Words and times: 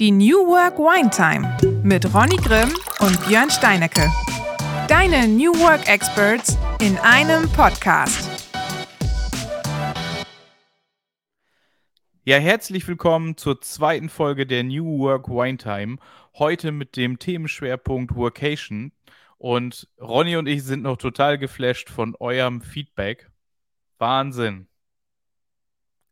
Die 0.00 0.10
New 0.10 0.48
Work 0.48 0.76
Wine 0.78 1.08
Time 1.08 1.56
mit 1.84 2.12
Ronny 2.12 2.34
Grimm 2.34 2.74
und 2.98 3.28
Björn 3.28 3.48
Steinecke. 3.48 4.10
Deine 4.88 5.28
New 5.28 5.52
Work 5.60 5.88
Experts 5.88 6.58
in 6.80 6.98
einem 6.98 7.48
Podcast. 7.52 8.28
Ja, 12.24 12.38
herzlich 12.38 12.88
willkommen 12.88 13.36
zur 13.36 13.60
zweiten 13.60 14.08
Folge 14.08 14.48
der 14.48 14.64
New 14.64 14.98
Work 14.98 15.28
Wine 15.28 15.58
Time. 15.58 15.98
Heute 16.36 16.72
mit 16.72 16.96
dem 16.96 17.20
Themenschwerpunkt 17.20 18.16
Workation. 18.16 18.90
Und 19.38 19.88
Ronny 20.00 20.36
und 20.36 20.48
ich 20.48 20.64
sind 20.64 20.82
noch 20.82 20.96
total 20.96 21.38
geflasht 21.38 21.88
von 21.88 22.16
eurem 22.18 22.62
Feedback. 22.62 23.30
Wahnsinn. 23.98 24.66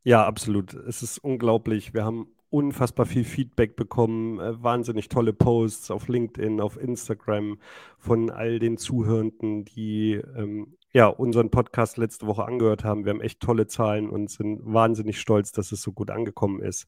Ja, 0.05 0.25
absolut. 0.25 0.73
Es 0.73 1.03
ist 1.03 1.19
unglaublich. 1.19 1.95
Wir 1.95 2.05
haben 2.05 2.29
unfassbar 2.53 3.07
viel 3.07 3.25
Feedback 3.25 3.77
bekommen, 3.77 4.39
äh, 4.39 4.63
wahnsinnig 4.63 5.09
tolle 5.09 5.33
Posts 5.33 5.91
auf 5.91 6.09
LinkedIn, 6.09 6.61
auf 6.61 6.77
Instagram 6.77 7.59
von 7.99 8.31
all 8.31 8.59
den 8.59 8.77
Zuhörenden, 8.77 9.65
die 9.65 10.21
ähm, 10.37 10.77
ja 10.93 11.07
unseren 11.07 11.51
Podcast 11.51 11.97
letzte 11.97 12.27
Woche 12.27 12.45
angehört 12.45 12.85
haben. 12.85 13.05
Wir 13.05 13.11
haben 13.11 13.23
echt 13.23 13.41
tolle 13.41 13.67
Zahlen 13.67 14.11
und 14.11 14.31
sind 14.31 14.61
wahnsinnig 14.65 15.19
stolz, 15.19 15.53
dass 15.53 15.73
es 15.73 15.81
so 15.81 15.93
gut 15.93 16.11
angekommen 16.11 16.61
ist. 16.61 16.87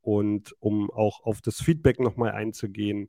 Und 0.00 0.54
um 0.60 0.90
auch 0.90 1.24
auf 1.24 1.40
das 1.40 1.60
Feedback 1.60 2.00
nochmal 2.00 2.32
einzugehen, 2.32 3.08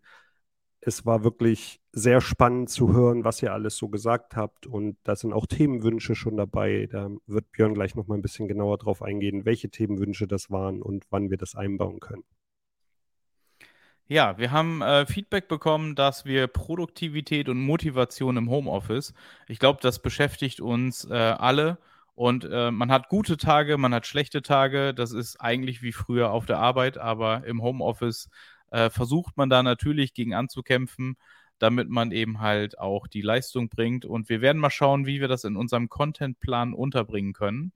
es 0.85 1.05
war 1.05 1.23
wirklich 1.23 1.81
sehr 1.91 2.21
spannend 2.21 2.69
zu 2.69 2.93
hören, 2.93 3.23
was 3.23 3.41
ihr 3.41 3.53
alles 3.53 3.77
so 3.77 3.89
gesagt 3.89 4.35
habt. 4.35 4.65
Und 4.65 4.97
da 5.03 5.15
sind 5.15 5.33
auch 5.33 5.45
Themenwünsche 5.45 6.15
schon 6.15 6.37
dabei. 6.37 6.87
Da 6.91 7.09
wird 7.27 7.51
Björn 7.51 7.73
gleich 7.73 7.95
noch 7.95 8.07
mal 8.07 8.15
ein 8.15 8.21
bisschen 8.21 8.47
genauer 8.47 8.77
drauf 8.77 9.01
eingehen, 9.01 9.45
welche 9.45 9.69
Themenwünsche 9.69 10.27
das 10.27 10.51
waren 10.51 10.81
und 10.81 11.05
wann 11.09 11.29
wir 11.29 11.37
das 11.37 11.55
einbauen 11.55 11.99
können. 11.99 12.23
Ja, 14.07 14.37
wir 14.37 14.51
haben 14.51 14.81
äh, 14.81 15.05
Feedback 15.05 15.47
bekommen, 15.47 15.95
dass 15.95 16.25
wir 16.25 16.47
Produktivität 16.47 17.47
und 17.47 17.61
Motivation 17.61 18.35
im 18.35 18.49
Homeoffice, 18.49 19.13
ich 19.47 19.59
glaube, 19.59 19.79
das 19.81 20.01
beschäftigt 20.01 20.59
uns 20.59 21.05
äh, 21.05 21.13
alle. 21.13 21.77
Und 22.15 22.47
äh, 22.51 22.69
man 22.69 22.91
hat 22.91 23.09
gute 23.09 23.37
Tage, 23.37 23.77
man 23.77 23.93
hat 23.93 24.05
schlechte 24.05 24.41
Tage. 24.41 24.93
Das 24.93 25.13
ist 25.13 25.37
eigentlich 25.41 25.81
wie 25.81 25.93
früher 25.93 26.31
auf 26.31 26.45
der 26.45 26.59
Arbeit, 26.59 26.97
aber 26.97 27.45
im 27.45 27.63
Homeoffice 27.63 28.29
äh, 28.73 28.89
versucht 28.89 29.37
man 29.37 29.49
da 29.49 29.63
natürlich 29.63 30.13
gegen 30.13 30.33
anzukämpfen, 30.33 31.15
damit 31.59 31.89
man 31.89 32.11
eben 32.11 32.41
halt 32.41 32.79
auch 32.79 33.07
die 33.07 33.21
Leistung 33.21 33.69
bringt. 33.69 34.03
Und 34.03 34.29
wir 34.29 34.41
werden 34.41 34.59
mal 34.59 34.71
schauen, 34.71 35.05
wie 35.05 35.21
wir 35.21 35.27
das 35.27 35.43
in 35.43 35.55
unserem 35.55 35.89
Contentplan 35.89 36.73
unterbringen 36.73 37.33
können. 37.33 37.71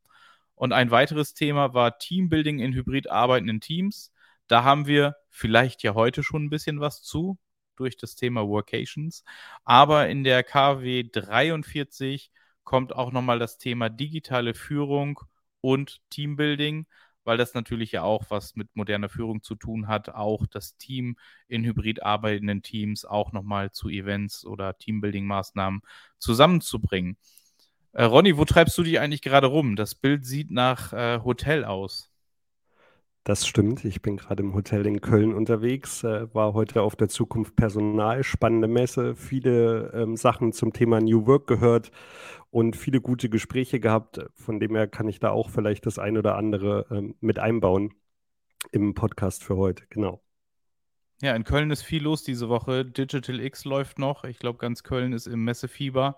Und 0.55 0.73
ein 0.73 0.89
weiteres 0.89 1.35
Thema 1.35 1.75
war 1.75 1.99
Teambuilding 1.99 2.59
in 2.59 2.73
hybrid 2.73 3.11
arbeitenden 3.11 3.61
Teams. 3.61 4.11
Da 4.47 4.63
haben 4.63 4.87
wir 4.87 5.15
vielleicht 5.29 5.83
ja 5.83 5.93
heute 5.93 6.23
schon 6.23 6.45
ein 6.45 6.49
bisschen 6.49 6.79
was 6.79 7.03
zu 7.03 7.37
durch 7.75 7.95
das 7.95 8.15
Thema 8.15 8.47
Workations. 8.47 9.23
Aber 9.65 10.09
in 10.09 10.23
der 10.23 10.43
KW 10.43 11.03
43 11.11 12.31
kommt 12.63 12.95
auch 12.95 13.11
nochmal 13.11 13.37
das 13.37 13.59
Thema 13.59 13.89
digitale 13.89 14.55
Führung 14.55 15.19
und 15.61 16.01
Teambuilding 16.09 16.87
weil 17.27 17.37
das 17.37 17.53
natürlich 17.53 17.91
ja 17.91 18.03
auch 18.03 18.23
was 18.29 18.55
mit 18.55 18.73
moderner 18.73 19.09
Führung 19.09 19.43
zu 19.43 19.55
tun 19.55 19.89
hat, 19.89 20.07
auch 20.09 20.47
das 20.47 20.77
Team 20.77 21.17
in 21.49 21.65
hybrid 21.65 22.01
arbeitenden 22.01 22.61
Teams 22.61 23.03
auch 23.03 23.33
nochmal 23.33 23.71
zu 23.71 23.89
Events 23.89 24.45
oder 24.45 24.77
Teambuilding-Maßnahmen 24.77 25.81
zusammenzubringen. 26.19 27.17
Äh, 27.91 28.05
Ronny, 28.05 28.37
wo 28.37 28.45
treibst 28.45 28.77
du 28.77 28.83
dich 28.83 29.01
eigentlich 29.01 29.21
gerade 29.21 29.47
rum? 29.47 29.75
Das 29.75 29.93
Bild 29.93 30.25
sieht 30.25 30.51
nach 30.51 30.93
äh, 30.93 31.19
Hotel 31.21 31.65
aus. 31.65 32.09
Das 33.27 33.45
stimmt. 33.45 33.83
Ich 33.83 34.01
bin 34.01 34.15
gerade 34.15 34.41
im 34.41 34.53
Hotel 34.53 34.87
in 34.87 35.01
Köln 35.01 35.33
unterwegs, 35.33 36.01
äh, 36.05 36.33
war 36.33 36.53
heute 36.53 36.81
auf 36.81 36.95
der 36.95 37.09
Zukunft 37.09 37.57
Personal, 37.57 38.23
spannende 38.23 38.69
Messe, 38.69 39.17
viele 39.17 39.91
ähm, 39.93 40.15
Sachen 40.15 40.53
zum 40.53 40.71
Thema 40.71 41.01
New 41.01 41.27
Work 41.27 41.45
gehört 41.45 41.91
und 42.51 42.77
viele 42.77 43.01
gute 43.01 43.27
Gespräche 43.27 43.81
gehabt. 43.81 44.21
Von 44.33 44.61
dem 44.61 44.77
her 44.77 44.87
kann 44.87 45.09
ich 45.09 45.19
da 45.19 45.31
auch 45.31 45.49
vielleicht 45.49 45.85
das 45.85 45.99
ein 45.99 46.17
oder 46.17 46.37
andere 46.37 46.85
ähm, 46.89 47.15
mit 47.19 47.37
einbauen 47.37 47.95
im 48.71 48.93
Podcast 48.93 49.43
für 49.43 49.57
heute. 49.57 49.83
Genau. 49.89 50.21
Ja, 51.21 51.35
in 51.35 51.43
Köln 51.43 51.69
ist 51.69 51.81
viel 51.81 52.03
los 52.03 52.23
diese 52.23 52.47
Woche. 52.47 52.85
Digital 52.85 53.41
X 53.41 53.65
läuft 53.65 53.99
noch. 53.99 54.23
Ich 54.23 54.39
glaube, 54.39 54.57
ganz 54.57 54.83
Köln 54.83 55.11
ist 55.11 55.27
im 55.27 55.43
Messefieber. 55.43 56.17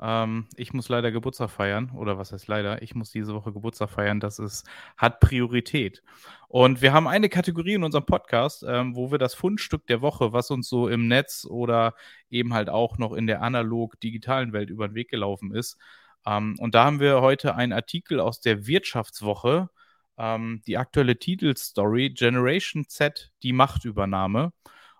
Ähm, 0.00 0.46
ich 0.56 0.72
muss 0.72 0.88
leider 0.88 1.10
Geburtstag 1.10 1.50
feiern, 1.50 1.90
oder 1.94 2.18
was 2.18 2.32
heißt 2.32 2.48
leider? 2.48 2.82
Ich 2.82 2.94
muss 2.94 3.10
diese 3.10 3.34
Woche 3.34 3.52
Geburtstag 3.52 3.90
feiern. 3.90 4.20
Das 4.20 4.38
ist, 4.38 4.68
hat 4.96 5.20
Priorität. 5.20 6.02
Und 6.48 6.82
wir 6.82 6.92
haben 6.92 7.08
eine 7.08 7.28
Kategorie 7.28 7.74
in 7.74 7.84
unserem 7.84 8.06
Podcast, 8.06 8.64
ähm, 8.66 8.94
wo 8.94 9.10
wir 9.10 9.18
das 9.18 9.34
Fundstück 9.34 9.86
der 9.86 10.02
Woche, 10.02 10.32
was 10.32 10.50
uns 10.50 10.68
so 10.68 10.88
im 10.88 11.08
Netz 11.08 11.46
oder 11.48 11.94
eben 12.30 12.54
halt 12.54 12.68
auch 12.68 12.98
noch 12.98 13.12
in 13.12 13.26
der 13.26 13.42
analog-digitalen 13.42 14.52
Welt 14.52 14.70
über 14.70 14.88
den 14.88 14.94
Weg 14.94 15.10
gelaufen 15.10 15.54
ist. 15.54 15.78
Ähm, 16.26 16.56
und 16.58 16.74
da 16.74 16.84
haben 16.84 17.00
wir 17.00 17.20
heute 17.22 17.54
einen 17.54 17.72
Artikel 17.72 18.20
aus 18.20 18.40
der 18.40 18.66
Wirtschaftswoche, 18.66 19.70
ähm, 20.18 20.62
die 20.66 20.76
aktuelle 20.78 21.18
Titelstory 21.18 22.10
Generation 22.10 22.86
Z, 22.88 23.32
die 23.42 23.52
Machtübernahme. 23.52 24.52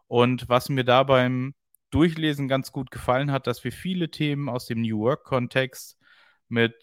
Und 0.09 0.49
was 0.49 0.69
mir 0.69 0.85
da 0.85 1.03
beim 1.03 1.55
Durchlesen 1.97 2.47
ganz 2.47 2.73
gut 2.73 2.91
gefallen 2.91 3.33
hat, 3.33 3.47
dass 3.47 3.65
wir 3.65 3.73
viele 3.73 4.11
Themen 4.11 4.51
aus 4.51 4.67
dem 4.67 4.83
New 4.83 4.99
Work-Kontext 4.99 5.99
mit 6.47 6.75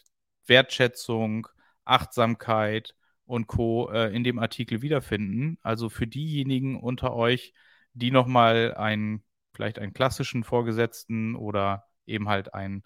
Wertschätzung, 0.48 1.48
Achtsamkeit 1.86 2.96
und 3.26 3.46
Co. 3.46 3.92
Äh, 3.92 4.12
in 4.16 4.24
dem 4.24 4.40
Artikel 4.40 4.82
wiederfinden. 4.82 5.60
Also 5.62 5.90
für 5.90 6.08
diejenigen 6.08 6.82
unter 6.82 7.14
euch, 7.14 7.54
die 7.94 8.10
nochmal 8.10 8.74
einen, 8.74 9.24
vielleicht 9.54 9.78
einen 9.78 9.94
klassischen 9.94 10.44
Vorgesetzten 10.44 11.36
oder 11.36 11.86
eben 12.08 12.28
halt 12.28 12.56
einen 12.56 12.82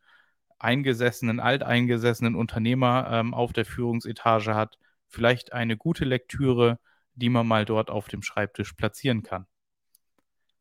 eingesessenen, 0.60 1.40
alteingesessenen 1.40 2.36
Unternehmer 2.36 3.08
ähm, 3.10 3.34
auf 3.34 3.54
der 3.54 3.64
Führungsetage 3.64 4.54
hat, 4.54 4.78
vielleicht 5.08 5.54
eine 5.54 5.78
gute 5.78 6.04
Lektüre, 6.04 6.78
die 7.16 7.30
man 7.30 7.48
mal 7.48 7.64
dort 7.64 7.90
auf 7.90 8.10
dem 8.10 8.22
Schreibtisch 8.22 8.74
platzieren 8.74 9.24
kann. 9.24 9.48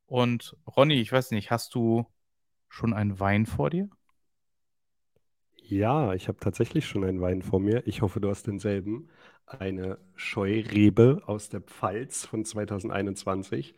Und 0.07 0.57
Ronny, 0.77 0.95
ich 0.95 1.13
weiß 1.13 1.33
nicht, 1.33 1.51
hast 1.51 1.75
du 1.75 2.07
schon 2.69 2.95
einen 2.95 3.19
Wein 3.21 3.47
vor 3.47 3.71
dir? 3.71 3.89
Ja, 5.63 6.15
ich 6.15 6.29
habe 6.29 6.39
tatsächlich 6.39 6.87
schon 6.87 7.05
einen 7.05 7.21
Wein 7.21 7.43
vor 7.43 7.59
mir. 7.59 7.87
Ich 7.87 8.03
hoffe, 8.03 8.21
du 8.21 8.31
hast 8.31 8.47
denselben. 8.47 9.09
Eine 9.47 9.99
Scheurebe 10.15 11.23
aus 11.27 11.49
der 11.49 11.61
Pfalz 11.61 12.25
von 12.25 12.45
2021. 12.45 13.75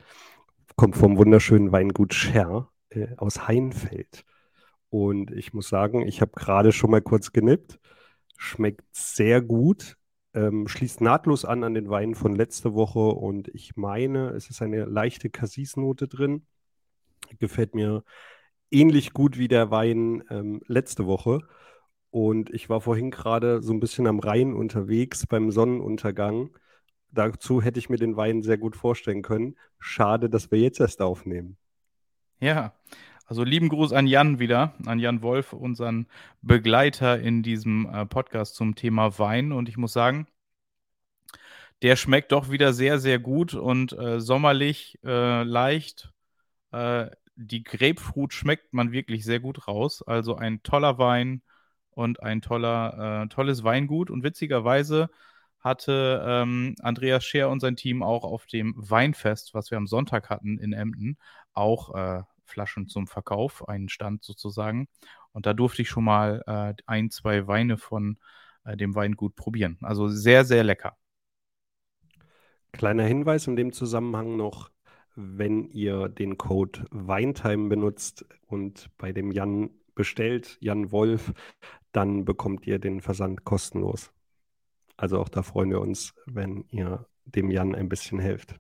Kommt 0.77 0.97
vom 0.97 1.17
wunderschönen 1.17 1.73
Weingut 1.73 2.15
Scher 2.15 2.71
äh, 2.91 3.09
aus 3.17 3.49
Heinfeld. 3.49 4.25
Und 4.91 5.31
ich 5.31 5.53
muss 5.53 5.69
sagen, 5.69 6.07
ich 6.07 6.21
habe 6.21 6.33
gerade 6.35 6.73
schon 6.73 6.91
mal 6.91 7.03
kurz 7.03 7.33
genippt. 7.33 7.79
Schmeckt 8.37 8.85
sehr 8.95 9.43
gut 9.43 9.98
ähm, 10.35 10.69
schließt 10.69 11.01
nahtlos 11.01 11.45
an 11.45 11.65
an 11.65 11.75
den 11.75 11.89
Wein 11.89 12.15
von 12.15 12.35
letzter 12.35 12.75
Woche 12.75 13.01
und 13.01 13.49
ich 13.49 13.77
meine, 13.77 14.31
es 14.31 14.51
ist 14.51 14.63
eine 14.63 14.85
leichte 14.85 15.31
Cassis-Note 15.31 16.09
drin. 16.09 16.47
Gefällt 17.39 17.75
mir 17.75 18.05
ähnlich 18.71 19.13
gut 19.13 19.39
wie 19.39 19.49
der 19.49 19.71
Wein 19.71 20.25
ähm, 20.31 20.61
letzte 20.67 21.07
Woche. 21.07 21.41
Und 22.11 22.51
ich 22.51 22.69
war 22.71 22.81
vorhin 22.81 23.11
gerade 23.11 23.63
so 23.63 23.73
ein 23.73 23.81
bisschen 23.81 24.07
am 24.07 24.19
Rhein 24.19 24.55
unterwegs 24.55 25.27
beim 25.27 25.51
Sonnenuntergang. 25.51 26.57
Dazu 27.11 27.63
hätte 27.63 27.79
ich 27.79 27.89
mir 27.89 27.99
den 27.99 28.17
Wein 28.17 28.43
sehr 28.43 28.59
gut 28.59 28.77
vorstellen 28.77 29.23
können. 29.23 29.57
Schade, 29.79 30.31
dass 30.31 30.51
wir 30.51 30.59
jetzt 30.59 30.81
erst 30.81 31.03
aufnehmen. 31.03 31.57
Ja, 32.41 32.75
also 33.29 33.45
lieben 33.45 33.69
Gruß 33.69 33.93
an 33.93 34.07
Jan 34.07 34.39
wieder, 34.39 34.73
an 34.87 34.99
Jan 34.99 35.21
Wolf, 35.21 35.53
unseren 35.53 36.07
Begleiter 36.41 37.21
in 37.21 37.43
diesem 37.43 37.87
äh, 37.87 38.07
Podcast 38.07 38.55
zum 38.57 38.75
Thema 38.75 39.19
Wein. 39.19 39.53
Und 39.53 39.69
ich 39.69 39.77
muss 39.77 39.93
sagen, 39.93 40.27
der 41.83 41.97
schmeckt 41.97 42.33
doch 42.33 42.51
wieder 42.51 42.73
sehr, 42.73 42.99
sehr 42.99 43.19
gut 43.19 43.53
und 43.53 43.93
äh, 43.93 44.19
sommerlich, 44.21 44.99
äh, 45.05 45.43
leicht. 45.43 46.11
Äh, 46.73 47.09
die 47.37 47.63
Grapefruit 47.65 48.33
schmeckt 48.33 48.73
man 48.73 48.93
wirklich 48.93 49.25
sehr 49.25 49.41
gut 49.41 49.69
raus. 49.69 50.03
Also 50.03 50.37
ein 50.37 50.63
toller 50.63 50.99
Wein 50.99 51.43
und 51.91 52.23
ein 52.23 52.41
toller, 52.41 53.25
äh, 53.25 53.29
tolles 53.29 53.63
Weingut. 53.63 54.09
Und 54.11 54.23
witzigerweise 54.23 55.11
hatte 55.61 56.25
ähm, 56.27 56.77
Andreas 56.81 57.25
Scher 57.27 57.51
und 57.51 57.61
sein 57.61 57.77
Team 57.77 58.03
auch 58.03 58.25
auf 58.25 58.47
dem 58.47 58.75
Weinfest, 58.77 59.53
was 59.53 59.71
wir 59.71 59.77
am 59.77 59.87
Sonntag 59.87 60.31
hatten 60.31 60.59
in 60.59 60.73
Emden, 60.73 61.19
auch 61.53 61.95
äh, 61.95 62.23
Flaschen 62.49 62.89
zum 62.89 63.07
Verkauf, 63.07 63.69
einen 63.69 63.89
Stand 63.89 64.25
sozusagen. 64.25 64.89
Und 65.33 65.47
da 65.47 65.55
durfte 65.55 65.83
ich 65.83 65.89
schon 65.89 66.05
mal 66.05 66.43
äh, 66.47 66.83
ein, 66.87 67.11
zwei 67.11 67.47
Weine 67.47 67.77
von 67.79 68.19
äh, 68.65 68.77
dem 68.77 68.95
Weingut 68.95 69.37
probieren. 69.37 69.79
Also 69.83 70.09
sehr, 70.09 70.45
sehr 70.45 70.65
lecker. 70.65 70.97
Kleiner 72.73 73.05
Hinweis 73.05 73.47
in 73.47 73.57
dem 73.57 73.73
Zusammenhang 73.73 74.37
noch, 74.37 74.71
wenn 75.15 75.65
ihr 75.71 76.09
den 76.09 76.39
Code 76.39 76.87
Weintime 76.91 77.69
benutzt 77.69 78.25
und 78.47 78.91
bei 78.99 79.13
dem 79.13 79.33
Jan 79.33 79.71
bestellt, 79.95 80.59
Jan 80.61 80.93
Wolf, 80.93 81.33
dann 81.93 82.25
bekommt 82.25 82.67
ihr 82.67 82.79
den 82.79 83.01
Versand 83.01 83.45
kostenlos. 83.45 84.13
Also 84.97 85.19
auch 85.19 85.29
da 85.29 85.43
freuen 85.43 85.71
wir 85.71 85.81
uns, 85.81 86.15
wenn 86.27 86.65
ihr 86.71 87.07
dem 87.25 87.51
Jan 87.51 87.75
ein 87.75 87.89
bisschen 87.89 88.19
helft. 88.19 88.55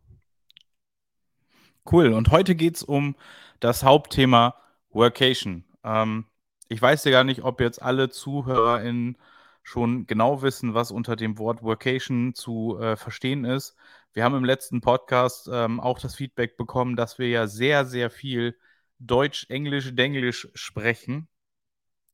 Cool. 1.91 2.13
Und 2.13 2.31
heute 2.31 2.55
geht 2.55 2.77
es 2.77 2.83
um 2.83 3.17
das 3.61 3.83
Hauptthema 3.83 4.55
Workation. 4.91 5.65
Ähm, 5.85 6.27
ich 6.69 6.81
weiß 6.81 7.05
ja 7.05 7.11
gar 7.11 7.25
nicht, 7.25 7.43
ob 7.43 7.61
jetzt 7.61 7.83
alle 7.83 8.11
ZuhörerInnen 8.11 9.17
schon 9.63 10.07
genau 10.07 10.43
wissen, 10.43 10.75
was 10.75 10.91
unter 10.91 11.17
dem 11.17 11.39
Wort 11.39 11.63
Workation 11.63 12.35
zu 12.35 12.79
äh, 12.81 12.97
verstehen 12.97 13.45
ist. 13.45 13.77
Wir 14.13 14.25
haben 14.25 14.35
im 14.35 14.45
letzten 14.45 14.81
Podcast 14.81 15.49
ähm, 15.53 15.81
auch 15.81 15.99
das 15.99 16.15
Feedback 16.15 16.57
bekommen, 16.57 16.97
dass 16.97 17.19
wir 17.19 17.29
ja 17.29 17.47
sehr, 17.47 17.85
sehr 17.85 18.11
viel 18.11 18.57
Deutsch, 18.99 19.47
Englisch, 19.51 19.95
Denglisch 19.95 20.49
sprechen. 20.55 21.29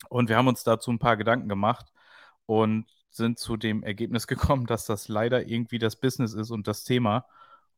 Und 0.08 0.28
wir 0.28 0.36
haben 0.36 0.48
uns 0.48 0.64
dazu 0.64 0.90
ein 0.90 0.98
paar 0.98 1.16
Gedanken 1.16 1.48
gemacht 1.48 1.92
und 2.46 2.86
sind 3.10 3.38
zu 3.38 3.56
dem 3.56 3.82
Ergebnis 3.82 4.26
gekommen, 4.28 4.66
dass 4.66 4.86
das 4.86 5.08
leider 5.08 5.46
irgendwie 5.46 5.78
das 5.78 5.96
Business 5.96 6.34
ist 6.34 6.50
und 6.50 6.66
das 6.68 6.84
Thema. 6.84 7.26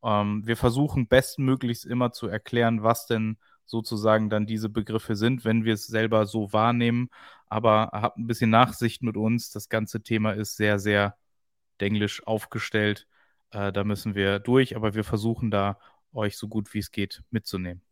Ähm, 0.03 0.45
wir 0.45 0.57
versuchen 0.57 1.07
bestmöglichst 1.07 1.85
immer 1.85 2.11
zu 2.11 2.27
erklären, 2.27 2.83
was 2.83 3.05
denn 3.07 3.37
sozusagen 3.67 4.29
dann 4.29 4.47
diese 4.47 4.69
Begriffe 4.69 5.15
sind, 5.15 5.45
wenn 5.45 5.65
wir 5.65 5.73
es 5.75 5.87
selber 5.87 6.25
so 6.25 6.53
wahrnehmen. 6.53 7.09
Aber 7.47 7.89
habt 7.93 8.17
ein 8.17 8.27
bisschen 8.27 8.49
Nachsicht 8.49 9.03
mit 9.03 9.17
uns. 9.17 9.51
Das 9.51 9.69
ganze 9.69 10.01
Thema 10.03 10.33
ist 10.33 10.57
sehr, 10.57 10.79
sehr 10.79 11.17
denglisch 11.79 12.25
aufgestellt. 12.27 13.07
Äh, 13.51 13.71
da 13.71 13.83
müssen 13.83 14.15
wir 14.15 14.39
durch, 14.39 14.75
aber 14.75 14.95
wir 14.95 15.03
versuchen 15.03 15.51
da 15.51 15.79
euch 16.13 16.37
so 16.37 16.47
gut 16.47 16.73
wie 16.73 16.79
es 16.79 16.91
geht 16.91 17.23
mitzunehmen. 17.31 17.86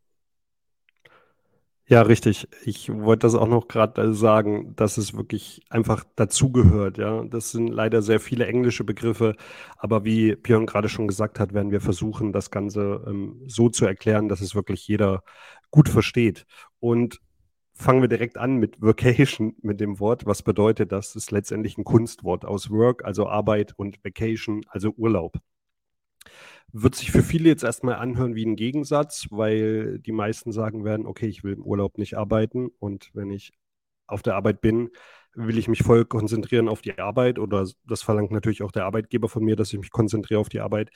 Ja, 1.87 2.01
richtig. 2.01 2.47
Ich 2.63 2.89
wollte 2.91 3.27
das 3.27 3.35
auch 3.35 3.47
noch 3.47 3.67
gerade 3.67 4.13
sagen, 4.15 4.75
dass 4.75 4.97
es 4.97 5.15
wirklich 5.15 5.61
einfach 5.69 6.03
dazugehört. 6.15 6.97
Ja, 6.97 7.23
das 7.25 7.51
sind 7.51 7.67
leider 7.67 8.01
sehr 8.01 8.19
viele 8.19 8.47
englische 8.47 8.83
Begriffe, 8.83 9.35
aber 9.77 10.03
wie 10.03 10.35
Björn 10.35 10.65
gerade 10.65 10.89
schon 10.89 11.07
gesagt 11.07 11.39
hat, 11.39 11.53
werden 11.53 11.71
wir 11.71 11.81
versuchen, 11.81 12.33
das 12.33 12.49
Ganze 12.49 13.03
ähm, 13.07 13.39
so 13.47 13.69
zu 13.69 13.85
erklären, 13.85 14.29
dass 14.29 14.41
es 14.41 14.55
wirklich 14.55 14.87
jeder 14.87 15.21
gut 15.69 15.87
versteht. 15.87 16.45
Und 16.79 17.19
fangen 17.75 18.01
wir 18.01 18.09
direkt 18.09 18.37
an 18.37 18.55
mit 18.57 18.81
Vacation, 18.81 19.55
mit 19.61 19.79
dem 19.79 19.99
Wort. 19.99 20.25
Was 20.25 20.41
bedeutet 20.43 20.91
das? 20.91 21.13
Das 21.13 21.23
ist 21.25 21.31
letztendlich 21.31 21.77
ein 21.77 21.83
Kunstwort 21.83 22.45
aus 22.45 22.71
Work, 22.71 23.05
also 23.05 23.27
Arbeit, 23.27 23.73
und 23.77 24.03
Vacation, 24.03 24.61
also 24.69 24.91
Urlaub. 24.97 25.37
Wird 26.71 26.95
sich 26.95 27.11
für 27.11 27.23
viele 27.23 27.49
jetzt 27.49 27.63
erstmal 27.63 27.95
anhören 27.95 28.35
wie 28.35 28.45
ein 28.45 28.55
Gegensatz, 28.55 29.27
weil 29.29 29.99
die 29.99 30.11
meisten 30.11 30.51
sagen 30.51 30.83
werden, 30.83 31.05
okay, 31.05 31.27
ich 31.27 31.43
will 31.43 31.53
im 31.53 31.63
Urlaub 31.63 31.97
nicht 31.97 32.17
arbeiten 32.17 32.69
und 32.79 33.11
wenn 33.13 33.31
ich 33.31 33.53
auf 34.07 34.21
der 34.21 34.35
Arbeit 34.35 34.61
bin, 34.61 34.89
will 35.33 35.57
ich 35.57 35.67
mich 35.67 35.83
voll 35.83 36.05
konzentrieren 36.05 36.69
auf 36.69 36.81
die 36.81 36.97
Arbeit 36.97 37.39
oder 37.39 37.67
das 37.85 38.01
verlangt 38.01 38.31
natürlich 38.31 38.63
auch 38.63 38.71
der 38.71 38.85
Arbeitgeber 38.85 39.29
von 39.29 39.43
mir, 39.43 39.55
dass 39.55 39.73
ich 39.73 39.79
mich 39.79 39.91
konzentriere 39.91 40.39
auf 40.39 40.49
die 40.49 40.61
Arbeit. 40.61 40.91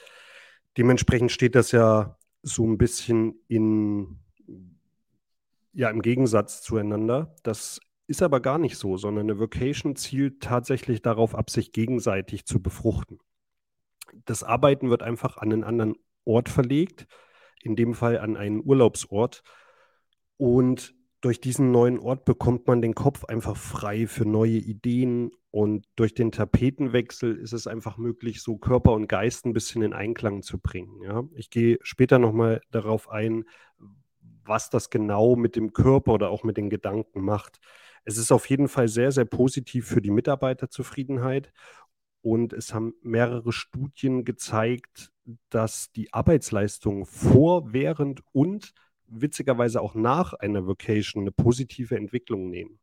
Dementsprechend 0.77 1.31
steht 1.31 1.55
das 1.55 1.71
ja 1.71 2.17
so 2.41 2.65
ein 2.65 2.77
bisschen 2.77 3.35
in, 3.47 4.19
ja, 5.73 5.89
im 5.89 6.01
Gegensatz 6.01 6.61
zueinander. 6.61 7.35
Das 7.43 7.79
ist 8.07 8.21
aber 8.21 8.39
gar 8.39 8.57
nicht 8.57 8.77
so, 8.77 8.97
sondern 8.97 9.29
eine 9.29 9.39
Vocation 9.39 9.95
zielt 9.95 10.41
tatsächlich 10.41 11.01
darauf 11.01 11.35
ab, 11.35 11.49
sich 11.49 11.71
gegenseitig 11.73 12.45
zu 12.45 12.61
befruchten 12.61 13.19
das 14.25 14.43
Arbeiten 14.43 14.89
wird 14.89 15.03
einfach 15.03 15.37
an 15.37 15.51
einen 15.51 15.63
anderen 15.63 15.95
Ort 16.25 16.49
verlegt, 16.49 17.07
in 17.63 17.75
dem 17.75 17.93
Fall 17.93 18.19
an 18.19 18.37
einen 18.37 18.63
Urlaubsort. 18.63 19.43
Und 20.37 20.93
durch 21.21 21.41
diesen 21.41 21.71
neuen 21.71 21.99
Ort 21.99 22.25
bekommt 22.25 22.67
man 22.67 22.81
den 22.81 22.95
Kopf 22.95 23.25
einfach 23.25 23.57
frei 23.57 24.07
für 24.07 24.25
neue 24.25 24.57
Ideen 24.57 25.31
und 25.51 25.85
durch 25.95 26.13
den 26.13 26.31
Tapetenwechsel 26.31 27.35
ist 27.35 27.53
es 27.53 27.67
einfach 27.67 27.97
möglich, 27.97 28.41
so 28.41 28.57
Körper 28.57 28.93
und 28.93 29.07
Geist 29.07 29.45
ein 29.45 29.53
bisschen 29.53 29.81
in 29.81 29.93
Einklang 29.93 30.43
zu 30.43 30.59
bringen. 30.59 31.01
Ja? 31.01 31.23
Ich 31.35 31.49
gehe 31.49 31.79
später 31.81 32.19
nochmal 32.19 32.61
darauf 32.71 33.09
ein, 33.09 33.45
was 34.45 34.69
das 34.69 34.89
genau 34.89 35.35
mit 35.35 35.55
dem 35.55 35.73
Körper 35.73 36.13
oder 36.13 36.29
auch 36.29 36.43
mit 36.43 36.57
den 36.57 36.69
Gedanken 36.69 37.21
macht. 37.21 37.59
Es 38.05 38.17
ist 38.17 38.31
auf 38.31 38.49
jeden 38.49 38.67
Fall 38.67 38.87
sehr, 38.87 39.11
sehr 39.11 39.25
positiv 39.25 39.87
für 39.87 40.01
die 40.01 40.11
Mitarbeiterzufriedenheit 40.11 41.51
und 42.21 42.53
es 42.53 42.73
haben 42.73 42.93
mehrere 43.01 43.51
Studien 43.51 44.25
gezeigt, 44.25 45.11
dass 45.49 45.91
die 45.91 46.13
Arbeitsleistung 46.13 47.05
vor, 47.05 47.73
während 47.73 48.21
und 48.31 48.73
witzigerweise 49.07 49.81
auch 49.81 49.95
nach 49.95 50.33
einer 50.33 50.65
Vocation 50.65 51.23
eine 51.23 51.31
positive 51.31 51.95
Entwicklung 51.95 52.49
nehmen. 52.49 52.79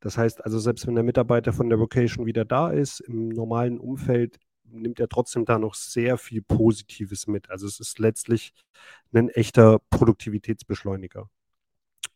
Das 0.00 0.18
heißt 0.18 0.44
also, 0.44 0.58
selbst 0.58 0.86
wenn 0.86 0.96
der 0.96 1.04
Mitarbeiter 1.04 1.52
von 1.52 1.68
der 1.68 1.78
Vocation 1.78 2.26
wieder 2.26 2.44
da 2.44 2.70
ist, 2.70 3.00
im 3.00 3.28
normalen 3.28 3.78
Umfeld 3.78 4.38
nimmt 4.64 4.98
er 4.98 5.08
trotzdem 5.08 5.44
da 5.44 5.58
noch 5.58 5.74
sehr 5.74 6.18
viel 6.18 6.42
Positives 6.42 7.26
mit. 7.26 7.50
Also 7.50 7.66
es 7.66 7.78
ist 7.78 7.98
letztlich 7.98 8.52
ein 9.12 9.28
echter 9.28 9.78
Produktivitätsbeschleuniger. 9.90 11.28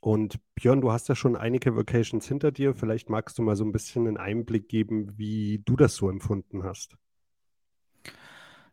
Und 0.01 0.39
Björn, 0.55 0.81
du 0.81 0.93
hast 0.93 1.09
ja 1.09 1.15
schon 1.15 1.37
einige 1.37 1.77
Vacations 1.77 2.27
hinter 2.27 2.53
dir. 2.53 2.75
Vielleicht 2.75 3.11
magst 3.11 3.39
du 3.39 3.43
mal 3.43 3.57
so 3.57 3.65
ein 3.65 3.73
bisschen 3.73 4.07
einen 4.07 4.19
Einblick 4.19 4.69
geben, 4.69 5.19
wie 5.19 5.63
du 5.65 5.77
das 5.77 5.97
so 5.97 6.09
empfunden 6.11 6.63
hast. 6.63 6.97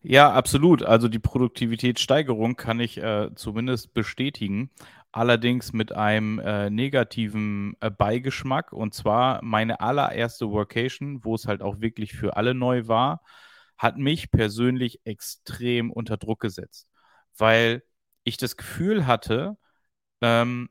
Ja, 0.05 0.33
absolut. 0.33 0.83
Also 0.83 1.07
die 1.07 1.19
Produktivitätssteigerung 1.19 2.57
kann 2.57 2.81
ich 2.81 2.97
äh, 2.97 3.29
zumindest 3.35 3.93
bestätigen. 3.93 4.69
Allerdings 5.13 5.71
mit 5.71 5.93
einem 5.93 6.39
äh, 6.39 6.69
negativen 6.69 7.77
äh, 7.79 7.89
Beigeschmack. 7.89 8.73
Und 8.73 8.93
zwar 8.93 9.41
meine 9.43 9.79
allererste 9.79 10.49
Workation, 10.51 11.23
wo 11.23 11.35
es 11.35 11.47
halt 11.47 11.61
auch 11.61 11.79
wirklich 11.79 12.13
für 12.13 12.35
alle 12.35 12.53
neu 12.53 12.87
war, 12.87 13.21
hat 13.77 13.97
mich 13.97 14.29
persönlich 14.31 14.99
extrem 15.05 15.89
unter 15.89 16.17
Druck 16.17 16.41
gesetzt. 16.41 16.89
Weil 17.37 17.83
ich 18.25 18.35
das 18.37 18.57
Gefühl 18.57 19.07
hatte, 19.07 19.57
ähm, 20.21 20.69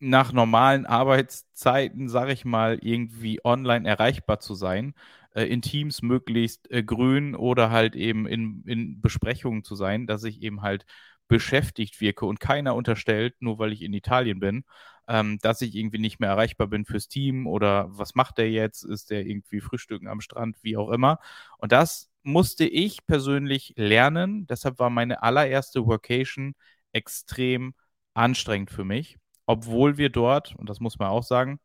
nach 0.00 0.32
normalen 0.32 0.86
Arbeitszeiten, 0.86 2.08
sage 2.08 2.32
ich 2.32 2.44
mal, 2.44 2.78
irgendwie 2.82 3.40
online 3.44 3.88
erreichbar 3.88 4.40
zu 4.40 4.54
sein, 4.54 4.94
äh, 5.34 5.44
in 5.44 5.62
Teams 5.62 6.02
möglichst 6.02 6.70
äh, 6.70 6.82
grün 6.82 7.34
oder 7.34 7.70
halt 7.70 7.96
eben 7.96 8.26
in, 8.26 8.62
in 8.66 9.00
Besprechungen 9.00 9.64
zu 9.64 9.74
sein, 9.74 10.06
dass 10.06 10.24
ich 10.24 10.42
eben 10.42 10.62
halt 10.62 10.86
beschäftigt 11.28 12.00
wirke 12.00 12.26
und 12.26 12.40
keiner 12.40 12.74
unterstellt, 12.74 13.34
nur 13.40 13.58
weil 13.58 13.72
ich 13.72 13.82
in 13.82 13.92
Italien 13.92 14.40
bin, 14.40 14.64
ähm, 15.08 15.38
dass 15.42 15.60
ich 15.62 15.74
irgendwie 15.74 15.98
nicht 15.98 16.20
mehr 16.20 16.30
erreichbar 16.30 16.66
bin 16.68 16.84
fürs 16.84 17.08
Team 17.08 17.46
oder 17.46 17.86
was 17.90 18.14
macht 18.14 18.38
der 18.38 18.50
jetzt? 18.50 18.84
Ist 18.84 19.10
der 19.10 19.26
irgendwie 19.26 19.60
frühstücken 19.60 20.08
am 20.08 20.20
Strand, 20.20 20.56
wie 20.62 20.76
auch 20.76 20.90
immer. 20.90 21.18
Und 21.58 21.72
das 21.72 22.10
musste 22.22 22.64
ich 22.66 23.06
persönlich 23.06 23.74
lernen. 23.76 24.46
Deshalb 24.46 24.78
war 24.78 24.90
meine 24.90 25.22
allererste 25.22 25.86
Workation 25.86 26.54
extrem 26.92 27.74
anstrengend 28.14 28.70
für 28.70 28.84
mich 28.84 29.18
obwohl 29.48 29.96
wir 29.96 30.10
dort, 30.10 30.54
und 30.56 30.68
das 30.68 30.78
muss 30.78 30.98
man 30.98 31.08
auch 31.08 31.22
sagen, 31.22 31.58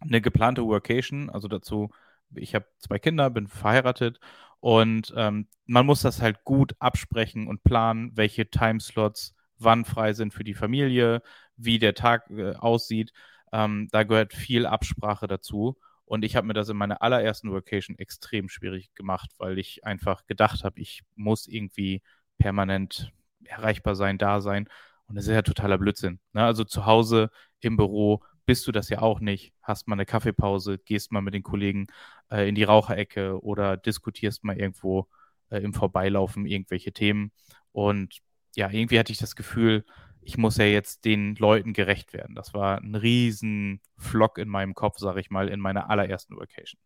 eine 0.00 0.22
geplante 0.22 0.64
Workation, 0.64 1.28
also 1.28 1.46
dazu, 1.46 1.90
ich 2.34 2.54
habe 2.54 2.66
zwei 2.78 2.98
Kinder, 2.98 3.28
bin 3.28 3.48
verheiratet 3.48 4.18
und 4.60 5.12
ähm, 5.14 5.46
man 5.66 5.84
muss 5.84 6.00
das 6.00 6.22
halt 6.22 6.42
gut 6.44 6.74
absprechen 6.78 7.48
und 7.48 7.62
planen, 7.64 8.16
welche 8.16 8.48
Timeslots 8.48 9.34
wann 9.58 9.84
frei 9.84 10.14
sind 10.14 10.32
für 10.32 10.42
die 10.44 10.54
Familie, 10.54 11.22
wie 11.56 11.78
der 11.78 11.94
Tag 11.94 12.30
äh, 12.30 12.54
aussieht. 12.54 13.12
Ähm, 13.52 13.88
da 13.92 14.02
gehört 14.02 14.32
viel 14.32 14.64
Absprache 14.66 15.26
dazu. 15.26 15.78
Und 16.06 16.24
ich 16.24 16.34
habe 16.34 16.46
mir 16.46 16.54
das 16.54 16.68
in 16.70 16.76
meiner 16.78 17.02
allerersten 17.02 17.50
Workation 17.50 17.98
extrem 17.98 18.48
schwierig 18.48 18.94
gemacht, 18.94 19.30
weil 19.38 19.58
ich 19.58 19.84
einfach 19.84 20.26
gedacht 20.26 20.64
habe, 20.64 20.80
ich 20.80 21.02
muss 21.14 21.46
irgendwie 21.46 22.02
permanent 22.38 23.12
erreichbar 23.44 23.96
sein, 23.96 24.18
da 24.18 24.40
sein. 24.40 24.68
Und 25.08 25.16
das 25.16 25.26
ist 25.26 25.32
ja 25.32 25.42
totaler 25.42 25.78
Blödsinn. 25.78 26.20
Ne? 26.32 26.44
Also 26.44 26.64
zu 26.64 26.86
Hause 26.86 27.30
im 27.60 27.76
Büro 27.76 28.22
bist 28.44 28.66
du 28.66 28.72
das 28.72 28.88
ja 28.88 29.02
auch 29.02 29.20
nicht. 29.20 29.52
Hast 29.62 29.88
mal 29.88 29.94
eine 29.94 30.06
Kaffeepause, 30.06 30.78
gehst 30.78 31.12
mal 31.12 31.20
mit 31.20 31.34
den 31.34 31.42
Kollegen 31.42 31.86
äh, 32.30 32.48
in 32.48 32.54
die 32.54 32.64
Raucherecke 32.64 33.42
oder 33.42 33.76
diskutierst 33.76 34.44
mal 34.44 34.56
irgendwo 34.58 35.08
äh, 35.50 35.58
im 35.58 35.74
Vorbeilaufen 35.74 36.46
irgendwelche 36.46 36.92
Themen. 36.92 37.32
Und 37.72 38.18
ja, 38.56 38.70
irgendwie 38.70 38.98
hatte 38.98 39.12
ich 39.12 39.18
das 39.18 39.36
Gefühl, 39.36 39.84
ich 40.22 40.38
muss 40.38 40.56
ja 40.56 40.64
jetzt 40.64 41.04
den 41.04 41.36
Leuten 41.36 41.72
gerecht 41.72 42.12
werden. 42.12 42.34
Das 42.34 42.54
war 42.54 42.78
ein 42.78 42.94
riesen 42.94 43.80
Flock 43.96 44.38
in 44.38 44.48
meinem 44.48 44.74
Kopf, 44.74 44.98
sage 44.98 45.20
ich 45.20 45.30
mal, 45.30 45.48
in 45.48 45.60
meiner 45.60 45.90
allerersten 45.90 46.36
Vacation 46.36 46.80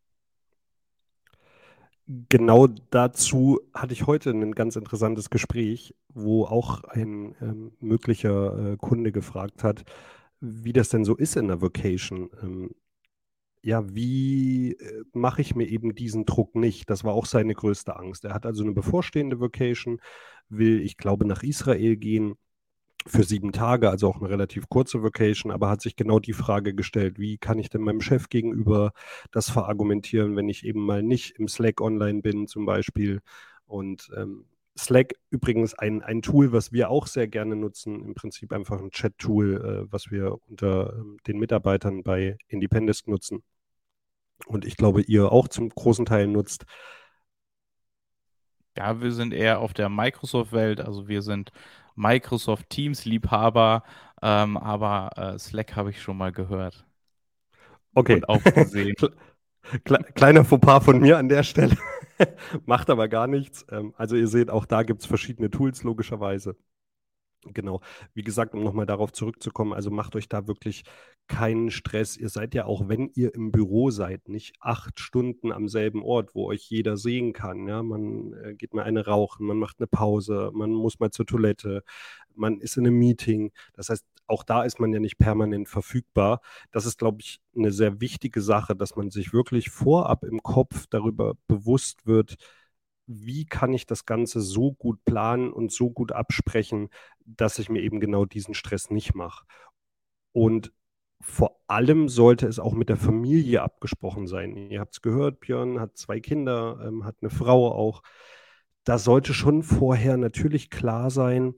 genau 2.28 2.66
dazu 2.90 3.60
hatte 3.74 3.92
ich 3.92 4.06
heute 4.06 4.30
ein 4.30 4.52
ganz 4.52 4.76
interessantes 4.76 5.30
Gespräch, 5.30 5.94
wo 6.08 6.44
auch 6.44 6.84
ein 6.84 7.34
ähm, 7.40 7.72
möglicher 7.80 8.72
äh, 8.72 8.76
Kunde 8.76 9.12
gefragt 9.12 9.62
hat, 9.62 9.84
wie 10.40 10.72
das 10.72 10.88
denn 10.88 11.04
so 11.04 11.16
ist 11.16 11.36
in 11.36 11.48
der 11.48 11.60
Vocation. 11.60 12.30
Ähm, 12.42 12.70
ja, 13.62 13.94
wie 13.94 14.72
äh, 14.72 15.04
mache 15.12 15.42
ich 15.42 15.54
mir 15.54 15.68
eben 15.68 15.94
diesen 15.94 16.24
Druck 16.24 16.54
nicht? 16.56 16.90
Das 16.90 17.04
war 17.04 17.14
auch 17.14 17.26
seine 17.26 17.54
größte 17.54 17.96
Angst. 17.96 18.24
Er 18.24 18.34
hat 18.34 18.46
also 18.46 18.62
eine 18.64 18.72
bevorstehende 18.72 19.38
Vocation, 19.38 20.00
will, 20.48 20.80
ich 20.80 20.96
glaube, 20.96 21.26
nach 21.26 21.42
Israel 21.42 21.96
gehen 21.96 22.34
für 23.06 23.24
sieben 23.24 23.52
Tage, 23.52 23.90
also 23.90 24.08
auch 24.08 24.20
eine 24.20 24.28
relativ 24.28 24.68
kurze 24.68 25.02
Vacation, 25.02 25.52
aber 25.52 25.70
hat 25.70 25.80
sich 25.80 25.96
genau 25.96 26.18
die 26.18 26.32
Frage 26.32 26.74
gestellt, 26.74 27.18
wie 27.18 27.38
kann 27.38 27.58
ich 27.58 27.70
denn 27.70 27.80
meinem 27.82 28.00
Chef 28.00 28.28
gegenüber 28.28 28.92
das 29.30 29.50
verargumentieren, 29.50 30.36
wenn 30.36 30.48
ich 30.48 30.64
eben 30.64 30.84
mal 30.84 31.02
nicht 31.02 31.38
im 31.38 31.48
Slack 31.48 31.80
online 31.80 32.20
bin 32.22 32.46
zum 32.46 32.66
Beispiel. 32.66 33.20
Und 33.66 34.10
ähm, 34.16 34.44
Slack 34.78 35.14
übrigens 35.30 35.74
ein, 35.74 36.02
ein 36.02 36.22
Tool, 36.22 36.52
was 36.52 36.72
wir 36.72 36.90
auch 36.90 37.06
sehr 37.06 37.28
gerne 37.28 37.56
nutzen, 37.56 38.04
im 38.04 38.14
Prinzip 38.14 38.52
einfach 38.52 38.80
ein 38.80 38.90
Chat-Tool, 38.90 39.86
äh, 39.88 39.92
was 39.92 40.10
wir 40.10 40.38
unter 40.48 40.94
ähm, 40.94 41.18
den 41.26 41.38
Mitarbeitern 41.38 42.02
bei 42.02 42.36
Independence 42.48 43.06
nutzen. 43.06 43.42
Und 44.46 44.64
ich 44.64 44.76
glaube, 44.76 45.02
ihr 45.02 45.32
auch 45.32 45.48
zum 45.48 45.68
großen 45.68 46.06
Teil 46.06 46.26
nutzt. 46.26 46.64
Ja, 48.76 49.00
wir 49.00 49.12
sind 49.12 49.34
eher 49.34 49.60
auf 49.60 49.74
der 49.74 49.88
Microsoft-Welt, 49.88 50.80
also 50.80 51.08
wir 51.08 51.22
sind 51.22 51.50
Microsoft 51.94 52.70
Teams-Liebhaber, 52.70 53.82
ähm, 54.22 54.56
aber 54.56 55.10
äh, 55.16 55.38
Slack 55.38 55.76
habe 55.76 55.90
ich 55.90 56.00
schon 56.02 56.16
mal 56.16 56.32
gehört. 56.32 56.84
Okay. 57.94 58.14
Und 58.14 58.28
auch 58.28 58.42
gesehen. 58.42 58.94
Kleiner 60.14 60.44
Fauxpas 60.44 60.84
von 60.84 61.00
mir 61.00 61.18
an 61.18 61.28
der 61.28 61.42
Stelle. 61.42 61.76
Macht 62.66 62.90
aber 62.90 63.08
gar 63.08 63.26
nichts. 63.26 63.66
Ähm, 63.70 63.94
also 63.96 64.16
ihr 64.16 64.28
seht, 64.28 64.50
auch 64.50 64.66
da 64.66 64.82
gibt 64.82 65.00
es 65.00 65.06
verschiedene 65.06 65.50
Tools, 65.50 65.82
logischerweise. 65.82 66.56
Genau. 67.44 67.80
Wie 68.12 68.22
gesagt, 68.22 68.54
um 68.54 68.62
nochmal 68.62 68.86
darauf 68.86 69.12
zurückzukommen, 69.12 69.72
also 69.72 69.90
macht 69.90 70.14
euch 70.14 70.28
da 70.28 70.46
wirklich 70.46 70.84
keinen 71.30 71.70
Stress. 71.70 72.16
Ihr 72.16 72.28
seid 72.28 72.54
ja 72.54 72.66
auch, 72.66 72.88
wenn 72.88 73.08
ihr 73.14 73.34
im 73.34 73.52
Büro 73.52 73.90
seid, 73.90 74.28
nicht 74.28 74.54
acht 74.60 75.00
Stunden 75.00 75.52
am 75.52 75.68
selben 75.68 76.02
Ort, 76.02 76.34
wo 76.34 76.48
euch 76.48 76.68
jeder 76.68 76.96
sehen 76.96 77.32
kann. 77.32 77.66
Ja, 77.68 77.82
man 77.82 78.34
äh, 78.34 78.54
geht 78.54 78.74
mal 78.74 78.82
eine 78.82 79.06
rauchen, 79.06 79.46
man 79.46 79.56
macht 79.56 79.76
eine 79.78 79.86
Pause, 79.86 80.50
man 80.52 80.72
muss 80.72 80.98
mal 80.98 81.10
zur 81.10 81.26
Toilette, 81.26 81.84
man 82.34 82.60
ist 82.60 82.76
in 82.76 82.86
einem 82.86 82.98
Meeting. 82.98 83.52
Das 83.74 83.88
heißt, 83.88 84.04
auch 84.26 84.42
da 84.42 84.64
ist 84.64 84.80
man 84.80 84.92
ja 84.92 84.98
nicht 85.00 85.18
permanent 85.18 85.68
verfügbar. 85.68 86.40
Das 86.72 86.84
ist, 86.84 86.98
glaube 86.98 87.18
ich, 87.20 87.40
eine 87.56 87.70
sehr 87.72 88.00
wichtige 88.00 88.42
Sache, 88.42 88.74
dass 88.76 88.96
man 88.96 89.10
sich 89.10 89.32
wirklich 89.32 89.70
vorab 89.70 90.24
im 90.24 90.42
Kopf 90.42 90.86
darüber 90.90 91.34
bewusst 91.46 92.06
wird, 92.06 92.36
wie 93.06 93.44
kann 93.46 93.72
ich 93.72 93.86
das 93.86 94.04
Ganze 94.04 94.40
so 94.40 94.72
gut 94.72 95.04
planen 95.04 95.52
und 95.52 95.72
so 95.72 95.90
gut 95.90 96.12
absprechen, 96.12 96.90
dass 97.24 97.58
ich 97.58 97.68
mir 97.68 97.82
eben 97.82 98.00
genau 98.00 98.24
diesen 98.24 98.54
Stress 98.54 98.90
nicht 98.90 99.14
mache. 99.14 99.46
Und 100.32 100.72
vor 101.20 101.60
allem 101.66 102.08
sollte 102.08 102.46
es 102.46 102.58
auch 102.58 102.72
mit 102.72 102.88
der 102.88 102.96
Familie 102.96 103.62
abgesprochen 103.62 104.26
sein. 104.26 104.56
Ihr 104.56 104.80
habt 104.80 104.94
es 104.94 105.02
gehört, 105.02 105.40
Björn 105.40 105.78
hat 105.78 105.96
zwei 105.96 106.20
Kinder, 106.20 106.80
ähm, 106.84 107.04
hat 107.04 107.16
eine 107.20 107.30
Frau 107.30 107.72
auch. 107.72 108.02
Da 108.84 108.98
sollte 108.98 109.34
schon 109.34 109.62
vorher 109.62 110.16
natürlich 110.16 110.70
klar 110.70 111.10
sein, 111.10 111.54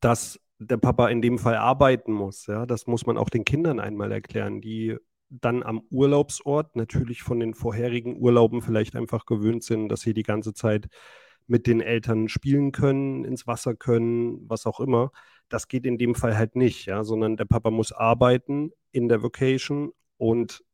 dass 0.00 0.40
der 0.58 0.76
Papa 0.76 1.08
in 1.08 1.22
dem 1.22 1.38
Fall 1.38 1.56
arbeiten 1.56 2.12
muss. 2.12 2.46
Ja, 2.46 2.66
das 2.66 2.86
muss 2.86 3.06
man 3.06 3.18
auch 3.18 3.30
den 3.30 3.44
Kindern 3.44 3.80
einmal 3.80 4.12
erklären, 4.12 4.60
die 4.60 4.96
dann 5.30 5.62
am 5.62 5.82
Urlaubsort 5.90 6.74
natürlich 6.76 7.22
von 7.22 7.40
den 7.40 7.54
vorherigen 7.54 8.16
Urlauben 8.16 8.62
vielleicht 8.62 8.96
einfach 8.96 9.26
gewöhnt 9.26 9.62
sind, 9.62 9.88
dass 9.88 10.00
sie 10.00 10.14
die 10.14 10.22
ganze 10.22 10.54
Zeit 10.54 10.88
mit 11.46 11.66
den 11.66 11.80
Eltern 11.80 12.28
spielen 12.28 12.72
können, 12.72 13.24
ins 13.24 13.46
Wasser 13.46 13.74
können, 13.74 14.48
was 14.48 14.66
auch 14.66 14.80
immer. 14.80 15.12
Das 15.48 15.68
geht 15.68 15.86
in 15.86 15.98
dem 15.98 16.14
Fall 16.14 16.36
halt 16.36 16.56
nicht, 16.56 16.86
ja, 16.86 17.04
sondern 17.04 17.36
der 17.36 17.46
Papa 17.46 17.70
muss 17.70 17.92
arbeiten 17.92 18.70
in 18.92 19.08
der 19.08 19.22
Vocation 19.22 19.92
und 20.16 20.64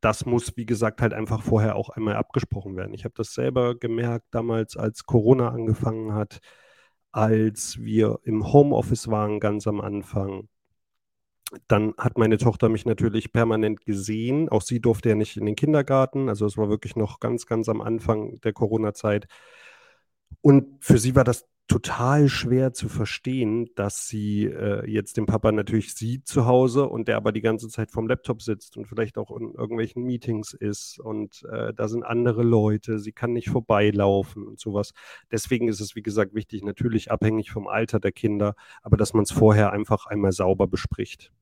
das 0.00 0.26
muss, 0.26 0.56
wie 0.56 0.66
gesagt, 0.66 1.00
halt 1.00 1.14
einfach 1.14 1.42
vorher 1.42 1.76
auch 1.76 1.90
einmal 1.90 2.16
abgesprochen 2.16 2.76
werden. 2.76 2.94
Ich 2.94 3.04
habe 3.04 3.14
das 3.16 3.34
selber 3.34 3.76
gemerkt 3.76 4.26
damals, 4.32 4.76
als 4.76 5.04
Corona 5.04 5.50
angefangen 5.50 6.14
hat 6.14 6.40
als 7.12 7.78
wir 7.78 8.20
im 8.24 8.52
Homeoffice 8.52 9.08
waren 9.08 9.38
ganz 9.38 9.66
am 9.66 9.80
Anfang, 9.80 10.48
dann 11.68 11.92
hat 11.98 12.16
meine 12.16 12.38
Tochter 12.38 12.70
mich 12.70 12.86
natürlich 12.86 13.32
permanent 13.32 13.84
gesehen. 13.84 14.48
Auch 14.48 14.62
sie 14.62 14.80
durfte 14.80 15.10
ja 15.10 15.14
nicht 15.14 15.36
in 15.36 15.44
den 15.44 15.54
Kindergarten. 15.54 16.30
Also 16.30 16.46
es 16.46 16.56
war 16.56 16.70
wirklich 16.70 16.96
noch 16.96 17.20
ganz, 17.20 17.44
ganz 17.46 17.68
am 17.68 17.82
Anfang 17.82 18.40
der 18.40 18.54
Corona-Zeit. 18.54 19.26
Und 20.40 20.82
für 20.82 20.98
sie 20.98 21.14
war 21.14 21.24
das 21.24 21.46
total 21.72 22.28
schwer 22.28 22.74
zu 22.74 22.90
verstehen, 22.90 23.70
dass 23.76 24.06
sie 24.06 24.44
äh, 24.44 24.84
jetzt 24.90 25.16
den 25.16 25.24
Papa 25.24 25.52
natürlich 25.52 25.94
sieht 25.94 26.28
zu 26.28 26.44
Hause 26.44 26.86
und 26.86 27.08
der 27.08 27.16
aber 27.16 27.32
die 27.32 27.40
ganze 27.40 27.68
Zeit 27.68 27.90
vorm 27.90 28.08
Laptop 28.08 28.42
sitzt 28.42 28.76
und 28.76 28.86
vielleicht 28.86 29.16
auch 29.16 29.30
in 29.30 29.54
irgendwelchen 29.54 30.04
Meetings 30.04 30.52
ist 30.52 30.98
und 31.00 31.44
äh, 31.50 31.72
da 31.72 31.88
sind 31.88 32.02
andere 32.02 32.42
Leute, 32.42 32.98
sie 32.98 33.12
kann 33.12 33.32
nicht 33.32 33.48
vorbeilaufen 33.48 34.46
und 34.46 34.60
sowas. 34.60 34.92
Deswegen 35.30 35.68
ist 35.68 35.80
es, 35.80 35.96
wie 35.96 36.02
gesagt, 36.02 36.34
wichtig, 36.34 36.62
natürlich 36.62 37.10
abhängig 37.10 37.50
vom 37.50 37.66
Alter 37.66 38.00
der 38.00 38.12
Kinder, 38.12 38.54
aber 38.82 38.98
dass 38.98 39.14
man 39.14 39.22
es 39.22 39.32
vorher 39.32 39.72
einfach 39.72 40.04
einmal 40.04 40.32
sauber 40.32 40.66
bespricht. 40.66 41.32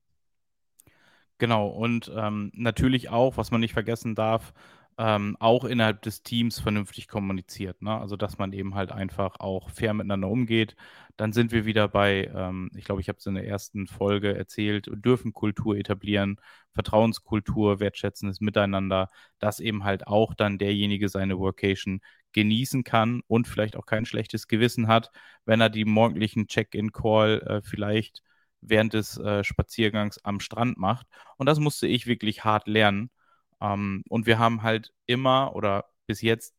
Genau, 1.38 1.68
und 1.68 2.12
ähm, 2.14 2.52
natürlich 2.54 3.08
auch, 3.08 3.36
was 3.36 3.50
man 3.50 3.62
nicht 3.62 3.72
vergessen 3.72 4.14
darf, 4.14 4.52
ähm, 5.00 5.34
auch 5.40 5.64
innerhalb 5.64 6.02
des 6.02 6.22
Teams 6.22 6.60
vernünftig 6.60 7.08
kommuniziert. 7.08 7.80
Ne? 7.80 7.98
Also, 7.98 8.16
dass 8.16 8.36
man 8.36 8.52
eben 8.52 8.74
halt 8.74 8.92
einfach 8.92 9.40
auch 9.40 9.70
fair 9.70 9.94
miteinander 9.94 10.28
umgeht. 10.28 10.76
Dann 11.16 11.32
sind 11.32 11.52
wir 11.52 11.64
wieder 11.64 11.88
bei, 11.88 12.30
ähm, 12.34 12.70
ich 12.76 12.84
glaube, 12.84 13.00
ich 13.00 13.08
habe 13.08 13.16
es 13.18 13.24
in 13.24 13.34
der 13.34 13.46
ersten 13.46 13.86
Folge 13.86 14.36
erzählt, 14.36 14.90
dürfen 14.92 15.32
Kultur 15.32 15.76
etablieren, 15.76 16.36
Vertrauenskultur, 16.74 17.80
wertschätzendes 17.80 18.42
Miteinander, 18.42 19.08
dass 19.38 19.58
eben 19.58 19.84
halt 19.84 20.06
auch 20.06 20.34
dann 20.34 20.58
derjenige 20.58 21.08
seine 21.08 21.38
Workation 21.38 22.02
genießen 22.32 22.84
kann 22.84 23.22
und 23.26 23.48
vielleicht 23.48 23.76
auch 23.76 23.86
kein 23.86 24.04
schlechtes 24.04 24.48
Gewissen 24.48 24.86
hat, 24.86 25.10
wenn 25.46 25.62
er 25.62 25.70
die 25.70 25.86
morgendlichen 25.86 26.46
Check-in-Call 26.46 27.40
äh, 27.40 27.62
vielleicht 27.62 28.22
während 28.60 28.92
des 28.92 29.16
äh, 29.16 29.44
Spaziergangs 29.44 30.18
am 30.24 30.40
Strand 30.40 30.76
macht. 30.76 31.06
Und 31.38 31.46
das 31.46 31.58
musste 31.58 31.86
ich 31.86 32.06
wirklich 32.06 32.44
hart 32.44 32.68
lernen 32.68 33.10
ähm, 33.60 34.02
und 34.08 34.26
wir 34.26 34.38
haben 34.38 34.62
halt 34.62 34.92
immer 35.06 35.54
oder 35.54 35.86
bis 36.06 36.22
jetzt 36.22 36.54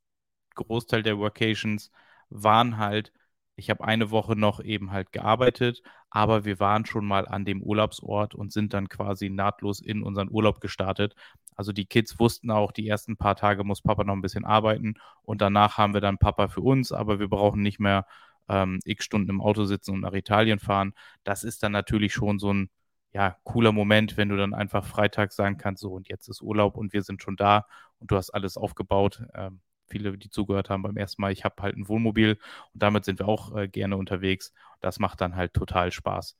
Großteil 0.56 1.04
der 1.04 1.18
Workations 1.18 1.92
waren 2.30 2.78
halt, 2.78 3.12
ich 3.56 3.70
habe 3.70 3.84
eine 3.84 4.12
Woche 4.12 4.36
noch 4.36 4.60
eben 4.62 4.92
halt 4.92 5.12
gearbeitet, 5.12 5.84
aber 6.10 6.46
wir 6.46 6.60
waren 6.60 6.86
schon 6.86 7.06
mal 7.06 7.28
an 7.28 7.46
dem 7.46 7.62
Urlaubsort 7.62 8.36
und 8.36 8.52
sind 8.52 8.74
dann 8.74 8.90
quasi 8.90 9.30
nahtlos 9.30 9.80
in 9.82 10.04
unseren 10.04 10.30
Urlaub 10.32 10.62
gestartet. 10.62 11.16
Also 11.56 11.72
die 11.74 11.86
Kids 11.86 12.20
wussten 12.20 12.50
auch, 12.52 12.72
die 12.72 12.88
ersten 12.88 13.18
paar 13.18 13.36
Tage 13.36 13.64
muss 13.64 13.82
Papa 13.82 14.04
noch 14.04 14.14
ein 14.14 14.22
bisschen 14.22 14.46
arbeiten 14.46 14.96
und 15.24 15.42
danach 15.42 15.78
haben 15.78 15.94
wir 15.94 16.02
dann 16.02 16.18
Papa 16.18 16.48
für 16.48 16.62
uns, 16.62 16.92
aber 16.92 17.20
wir 17.20 17.28
brauchen 17.30 17.62
nicht 17.62 17.80
mehr 17.80 18.06
ähm, 18.50 18.80
x 18.86 19.06
Stunden 19.06 19.30
im 19.30 19.42
Auto 19.42 19.66
sitzen 19.66 19.92
und 19.94 20.02
nach 20.02 20.14
Italien 20.14 20.60
fahren. 20.60 20.94
Das 21.24 21.44
ist 21.44 21.64
dann 21.64 21.72
natürlich 21.72 22.14
schon 22.14 22.40
so 22.40 22.54
ein 22.54 22.70
ja, 23.14 23.38
cooler 23.44 23.72
Moment, 23.72 24.18
wenn 24.18 24.30
du 24.30 24.38
dann 24.38 24.54
einfach 24.54 24.86
Freitag 24.86 25.34
sagen 25.34 25.58
kannst, 25.58 25.82
so 25.82 25.94
und 25.94 26.08
jetzt 26.08 26.28
ist 26.30 26.42
Urlaub 26.42 26.78
und 26.78 26.94
wir 26.94 27.04
sind 27.04 27.22
schon 27.22 27.36
da 27.36 27.66
und 28.00 28.12
du 28.12 28.16
hast 28.16 28.30
alles 28.30 28.58
aufgebaut. 28.58 29.24
Ähm, 29.34 29.62
viele, 29.88 30.18
die 30.18 30.30
zugehört 30.30 30.70
haben 30.70 30.84
beim 30.84 30.98
ersten 30.98 31.22
Mal, 31.22 31.32
ich 31.32 31.44
habe 31.44 31.62
halt 31.62 31.76
ein 31.76 31.88
Wohnmobil 31.90 32.40
und 32.74 32.82
damit 32.82 33.04
sind 33.06 33.20
wir 33.20 33.28
auch 33.28 33.56
äh, 33.56 33.68
gerne 33.68 33.98
unterwegs. 33.98 34.54
Das 34.80 35.00
macht 35.00 35.20
dann 35.22 35.36
halt 35.36 35.54
total 35.54 35.92
Spaß. 35.92 36.38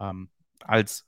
Ähm, 0.00 0.30
als 0.60 1.06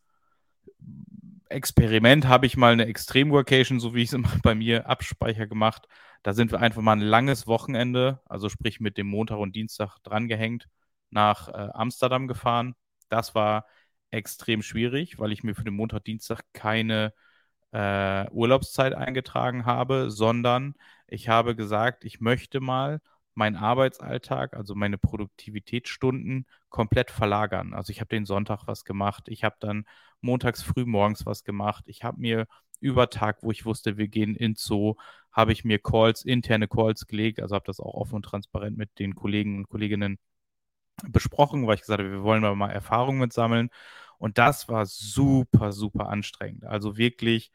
Experiment 1.49 2.27
habe 2.27 2.47
ich 2.47 2.57
mal 2.57 2.73
eine 2.73 2.87
Extrem-Workation, 2.87 3.81
so 3.81 3.95
wie 3.95 4.03
ich 4.03 4.09
es 4.09 4.15
immer 4.15 4.29
bei 4.43 4.55
mir 4.55 4.87
abspeicher 4.89 5.47
gemacht. 5.47 5.89
Da 6.23 6.33
sind 6.33 6.51
wir 6.53 6.61
einfach 6.61 6.83
mal 6.83 6.93
ein 6.93 7.01
langes 7.01 7.47
Wochenende, 7.47 8.21
also 8.27 8.49
sprich 8.49 8.81
mit 8.81 8.99
dem 8.99 9.07
Montag 9.07 9.39
und 9.39 9.55
Dienstag 9.55 9.99
drangehängt, 10.03 10.69
nach 11.11 11.49
äh, 11.49 11.69
Amsterdam 11.73 12.27
gefahren. 12.27 12.75
Das 13.09 13.35
war 13.35 13.65
extrem 14.11 14.63
schwierig, 14.63 15.19
weil 15.19 15.33
ich 15.33 15.45
mir 15.45 15.55
für 15.55 15.65
den 15.65 15.75
Montag, 15.75 16.05
Dienstag 16.05 16.43
keine 16.53 17.13
äh, 17.73 18.29
Urlaubszeit 18.31 18.95
eingetragen 18.95 19.67
habe, 19.67 20.11
sondern 20.11 20.75
ich 21.07 21.29
habe 21.29 21.57
gesagt, 21.57 22.05
ich 22.05 22.21
möchte 22.21 22.61
mal 22.61 23.01
meinen 23.35 23.57
Arbeitsalltag, 23.57 24.55
also 24.55 24.75
meine 24.75 24.99
Produktivitätsstunden 24.99 26.47
komplett 26.71 27.11
verlagern. 27.11 27.75
Also 27.75 27.91
ich 27.91 28.01
habe 28.01 28.09
den 28.09 28.25
Sonntag 28.27 28.67
was 28.67 28.85
gemacht, 28.85 29.29
ich 29.29 29.45
habe 29.45 29.57
dann 29.61 29.85
montags 30.23 30.63
früh 30.63 30.87
morgens 30.87 31.27
was 31.27 31.45
gemacht, 31.45 31.85
ich 31.87 32.03
habe 32.03 32.21
mir 32.21 32.47
über 32.81 33.11
Tag, 33.11 33.43
wo 33.43 33.51
ich 33.51 33.65
wusste, 33.67 33.97
wir 33.99 34.09
gehen 34.09 34.35
ins 34.35 34.63
Zoo, 34.65 34.95
habe 35.33 35.53
ich 35.53 35.65
mir 35.65 35.79
Calls, 35.79 36.25
interne 36.25 36.69
Calls 36.69 37.07
gelegt, 37.07 37.41
also 37.41 37.55
habe 37.55 37.67
das 37.67 37.81
auch 37.81 37.95
offen 37.95 38.17
und 38.17 38.25
transparent 38.25 38.77
mit 38.79 38.99
den 38.99 39.15
Kollegen 39.15 39.59
und 39.59 39.69
Kolleginnen 39.69 40.19
besprochen, 41.09 41.67
weil 41.67 41.75
ich 41.77 41.83
gesagt 41.83 42.01
habe, 42.01 42.11
wir 42.11 42.23
wollen 42.23 42.43
mal 42.57 42.71
Erfahrungen 42.71 43.21
mit 43.21 43.33
sammeln. 43.33 43.71
Und 44.19 44.39
das 44.39 44.69
war 44.69 44.87
super, 44.87 45.73
super 45.73 46.09
anstrengend. 46.09 46.65
Also 46.65 46.97
wirklich 46.97 47.51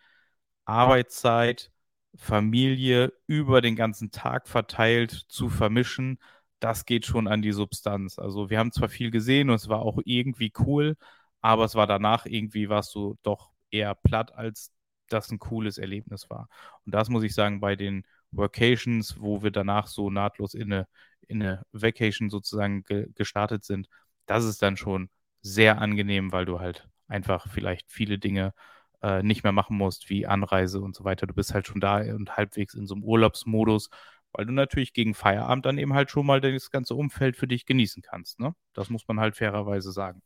Arbeitszeit, 0.65 1.71
Familie 2.15 3.13
über 3.27 3.62
den 3.62 3.75
ganzen 3.75 4.12
Tag 4.12 4.48
verteilt 4.48 5.12
zu 5.29 5.50
vermischen, 5.50 6.19
das 6.60 6.86
geht 6.86 7.05
schon 7.05 7.27
an 7.27 7.41
die 7.41 7.51
Substanz. 7.53 8.19
Also 8.19 8.50
wir 8.50 8.60
haben 8.60 8.71
zwar 8.71 8.89
viel 8.89 9.12
gesehen 9.12 9.50
und 9.50 9.55
es 9.55 9.69
war 9.69 9.81
auch 9.81 10.00
irgendwie 10.05 10.53
cool, 10.60 10.95
aber 11.41 11.65
es 11.65 11.75
war 11.75 11.88
danach 11.88 12.25
irgendwie, 12.25 12.69
warst 12.69 12.93
du 12.95 13.17
doch 13.24 13.51
eher 13.71 13.95
platt, 13.95 14.33
als 14.36 14.71
das 15.10 15.31
ein 15.31 15.39
cooles 15.39 15.77
Erlebnis 15.77 16.29
war. 16.29 16.50
Und 16.86 16.93
das 16.93 17.10
muss 17.10 17.24
ich 17.24 17.33
sagen, 17.33 17.60
bei 17.60 17.75
den 17.75 18.05
Workations, 18.31 19.19
wo 19.19 19.43
wir 19.43 19.51
danach 19.51 19.88
so 19.88 20.09
nahtlos 20.09 20.53
in 20.53 20.73
eine, 20.73 20.88
in 21.27 21.41
eine 21.41 21.63
Vacation 21.71 22.29
sozusagen 22.29 22.83
ge 22.83 23.07
gestartet 23.15 23.63
sind, 23.63 23.88
das 24.25 24.45
ist 24.45 24.61
dann 24.61 24.77
schon 24.77 25.09
sehr 25.41 25.79
angenehm, 25.79 26.31
weil 26.31 26.45
du 26.45 26.59
halt 26.59 26.88
einfach 27.07 27.47
vielleicht 27.50 27.91
viele 27.91 28.19
Dinge 28.19 28.53
äh, 29.01 29.23
nicht 29.23 29.43
mehr 29.43 29.51
machen 29.51 29.77
musst, 29.77 30.09
wie 30.09 30.27
Anreise 30.27 30.81
und 30.81 30.95
so 30.95 31.03
weiter. 31.03 31.27
Du 31.27 31.33
bist 31.33 31.53
halt 31.53 31.67
schon 31.67 31.81
da 31.81 31.97
und 31.97 32.38
halbwegs 32.38 32.73
in 32.73 32.88
so 32.88 32.95
einem 32.95 33.03
Urlaubsmodus, 33.03 33.89
weil 34.33 34.45
du 34.45 34.53
natürlich 34.53 34.93
gegen 34.93 35.13
Feierabend 35.13 35.65
dann 35.65 35.77
eben 35.77 35.93
halt 35.93 36.11
schon 36.11 36.25
mal 36.25 36.41
das 36.41 36.71
ganze 36.71 36.95
Umfeld 36.95 37.35
für 37.38 37.47
dich 37.47 37.65
genießen 37.65 38.01
kannst. 38.01 38.39
Ne? 38.39 38.55
Das 38.73 38.89
muss 38.89 39.07
man 39.07 39.19
halt 39.19 39.35
fairerweise 39.35 39.91
sagen. 39.91 40.21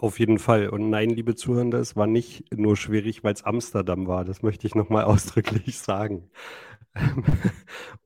Auf 0.00 0.18
jeden 0.18 0.38
Fall. 0.38 0.70
Und 0.70 0.88
nein, 0.88 1.10
liebe 1.10 1.34
Zuhörer, 1.34 1.74
es 1.74 1.94
war 1.94 2.06
nicht 2.06 2.56
nur 2.56 2.74
schwierig, 2.74 3.22
weil 3.22 3.34
es 3.34 3.42
Amsterdam 3.44 4.06
war. 4.06 4.24
Das 4.24 4.40
möchte 4.42 4.66
ich 4.66 4.74
nochmal 4.74 5.04
ausdrücklich 5.04 5.78
sagen. 5.78 6.30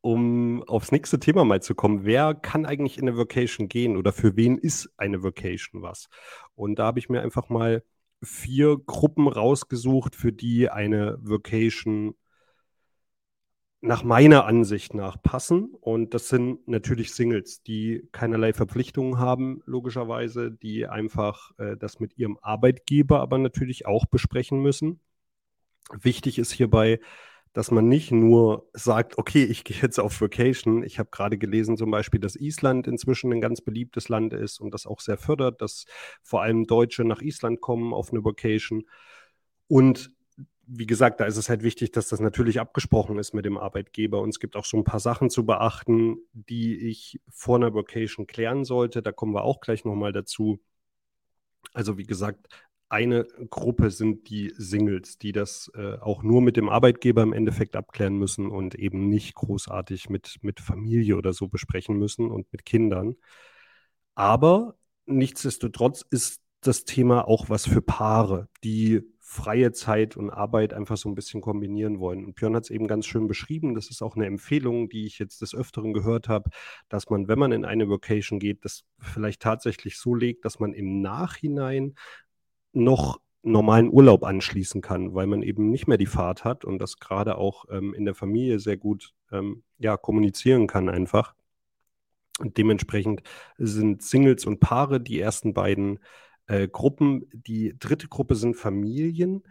um 0.01 0.65
aufs 0.65 0.91
nächste 0.91 1.21
Thema 1.21 1.45
mal 1.45 1.63
zu 1.63 1.77
kommen. 1.77 2.05
Wer 2.05 2.35
kann 2.35 2.67
eigentlich 2.67 2.99
in 2.99 3.09
eine 3.09 3.17
Vacation 3.17 3.69
gehen 3.69 3.97
oder 3.97 4.13
für 4.13 4.37
wen 4.37 4.59
ist 4.59 4.93
eine 4.97 5.23
Vacation 5.23 5.83
was? 5.83 6.09
Und 6.57 6.81
da 6.81 6.87
habe 6.87 6.99
ich 6.99 7.09
mir 7.09 7.23
einfach 7.23 7.49
mal 7.49 7.85
vier 8.25 8.77
Gruppen 8.77 9.29
rausgesucht, 9.29 10.17
für 10.17 10.33
die 10.33 10.71
eine 10.71 11.17
Vacation 11.21 12.17
nach 13.85 14.03
meiner 14.03 14.47
Ansicht 14.47 14.95
nach 14.95 15.21
passen. 15.23 15.75
Und 15.81 16.15
das 16.15 16.29
sind 16.29 16.67
natürlich 16.67 17.13
Singles, 17.13 17.63
die 17.63 18.09
keinerlei 18.13 18.55
Verpflichtungen 18.55 19.19
haben, 19.19 19.63
logischerweise, 19.67 20.51
die 20.51 20.87
einfach 20.87 21.51
äh, 21.59 21.77
das 21.77 22.01
mit 22.01 22.17
ihrem 22.17 22.39
Arbeitgeber 22.41 23.21
aber 23.21 23.37
natürlich 23.37 23.85
auch 23.85 24.07
besprechen 24.07 24.61
müssen. 24.61 25.01
Wichtig 25.93 26.39
ist 26.39 26.51
hierbei, 26.51 26.99
dass 27.53 27.71
man 27.71 27.87
nicht 27.87 28.11
nur 28.11 28.71
sagt, 28.73 29.19
okay, 29.19 29.45
ich 29.45 29.65
gehe 29.65 29.77
jetzt 29.83 30.01
auf 30.01 30.19
Vacation. 30.19 30.83
Ich 30.83 30.99
habe 30.99 31.11
gerade 31.11 31.37
gelesen 31.37 31.77
zum 31.77 31.91
Beispiel, 31.91 32.21
dass 32.21 32.37
Island 32.37 32.87
inzwischen 32.87 33.33
ein 33.35 33.43
ganz 33.43 33.61
beliebtes 33.61 34.09
Land 34.09 34.33
ist 34.33 34.61
und 34.61 34.73
das 34.73 34.87
auch 34.87 35.01
sehr 35.01 35.19
fördert, 35.19 35.61
dass 35.61 35.85
vor 36.23 36.41
allem 36.41 36.67
Deutsche 36.67 37.05
nach 37.05 37.21
Island 37.21 37.61
kommen 37.61 37.93
auf 37.93 38.13
eine 38.13 38.25
Vacation. 38.25 38.85
Und 39.67 40.14
wie 40.67 40.87
gesagt, 40.87 41.21
da 41.21 41.25
ist 41.27 41.37
es 41.37 41.49
halt 41.49 41.63
wichtig, 41.63 41.93
dass 41.93 42.09
das 42.09 42.21
natürlich 42.21 42.61
abgesprochen 42.61 43.19
ist 43.19 43.35
mit 43.35 43.45
dem 43.45 43.59
Arbeitgeber. 43.59 44.21
Und 44.21 44.31
es 44.31 44.41
gibt 44.41 44.57
auch 44.57 44.65
so 44.65 44.77
ein 44.77 44.85
paar 44.85 45.01
Sachen 45.01 45.31
zu 45.31 45.45
beachten, 45.47 46.19
die 46.33 46.77
ich 46.77 47.21
vor 47.29 47.57
einer 47.57 47.75
Vacation 47.75 48.27
klären 48.27 48.65
sollte. 48.65 49.03
Da 49.03 49.13
kommen 49.13 49.35
wir 49.35 49.45
auch 49.45 49.61
gleich 49.61 49.85
nochmal 49.85 50.13
dazu. 50.13 50.61
Also 51.73 51.99
wie 51.99 52.05
gesagt, 52.05 52.49
eine 52.89 53.25
Gruppe 53.51 53.91
sind 53.91 54.29
die 54.31 54.53
Singles, 54.57 55.19
die 55.19 55.33
das 55.33 55.71
äh, 55.75 55.97
auch 55.99 56.23
nur 56.23 56.43
mit 56.43 56.57
dem 56.57 56.69
Arbeitgeber 56.69 57.23
im 57.23 57.33
Endeffekt 57.33 57.77
abklären 57.77 58.17
müssen 58.17 58.49
und 58.51 58.75
eben 58.75 59.09
nicht 59.09 59.35
großartig 59.35 60.11
mit, 60.11 60.39
mit 60.43 60.61
Familie 60.61 61.17
oder 61.17 61.33
so 61.33 61.49
besprechen 61.49 61.99
müssen 61.99 62.31
und 62.31 62.53
mit 62.53 62.65
Kindern. 62.65 63.17
Aber 64.15 64.77
nichtsdestotrotz 65.07 66.05
ist 66.11 66.41
das 66.61 66.85
Thema 66.85 67.27
auch 67.27 67.51
was 67.51 67.67
für 67.67 67.83
Paare, 67.83 68.49
die 68.63 69.03
freie 69.27 69.73
Zeit 69.73 70.19
und 70.19 70.29
Arbeit 70.29 70.75
einfach 70.75 70.99
so 70.99 71.09
ein 71.09 71.15
bisschen 71.15 71.41
kombinieren 71.41 71.99
wollen. 71.99 72.27
Und 72.27 72.35
Björn 72.35 72.55
hat 72.55 72.65
es 72.65 72.71
eben 72.71 72.87
ganz 72.87 73.07
schön 73.07 73.27
beschrieben. 73.27 73.75
Das 73.75 73.89
ist 73.89 74.03
auch 74.03 74.17
eine 74.17 74.27
Empfehlung, 74.27 74.91
die 74.91 75.07
ich 75.07 75.19
jetzt 75.19 75.41
des 75.41 75.55
Öfteren 75.55 75.95
gehört 75.95 76.29
habe, 76.29 76.51
dass 76.91 77.09
man, 77.09 77.27
wenn 77.27 77.39
man 77.39 77.51
in 77.51 77.65
eine 77.65 77.89
Vocation 77.89 78.39
geht, 78.39 78.67
das 78.67 78.85
vielleicht 78.99 79.41
tatsächlich 79.41 79.97
so 79.97 80.15
legt, 80.15 80.45
dass 80.45 80.61
man 80.61 80.75
im 80.75 81.01
Nachhinein 81.01 81.95
noch 82.75 83.19
normalen 83.43 83.89
Urlaub 83.91 84.25
anschließen 84.25 84.83
kann, 84.83 85.15
weil 85.15 85.27
man 85.27 85.43
eben 85.43 85.71
nicht 85.71 85.89
mehr 85.89 85.99
die 85.99 86.05
Fahrt 86.05 86.45
hat 86.45 86.67
und 86.67 86.79
das 86.79 86.99
gerade 86.99 87.39
auch 87.39 87.65
ähm, 87.71 87.95
in 87.95 88.05
der 88.05 88.15
Familie 88.15 88.59
sehr 88.59 88.77
gut 88.77 89.15
ähm, 89.33 89.65
ja, 89.79 89.97
kommunizieren 89.97 90.67
kann 90.67 90.91
einfach. 90.91 91.35
Und 92.41 92.59
dementsprechend 92.59 93.23
sind 93.57 94.03
Singles 94.03 94.45
und 94.45 94.61
Paare 94.61 95.01
die 95.01 95.19
ersten 95.19 95.55
beiden 95.55 95.99
äh, 96.47 96.69
Gruppen. 96.69 97.27
Die 97.33 97.77
dritte 97.79 98.09
Gruppe 98.09 98.35
sind 98.35 98.55
Familien, 98.57 99.43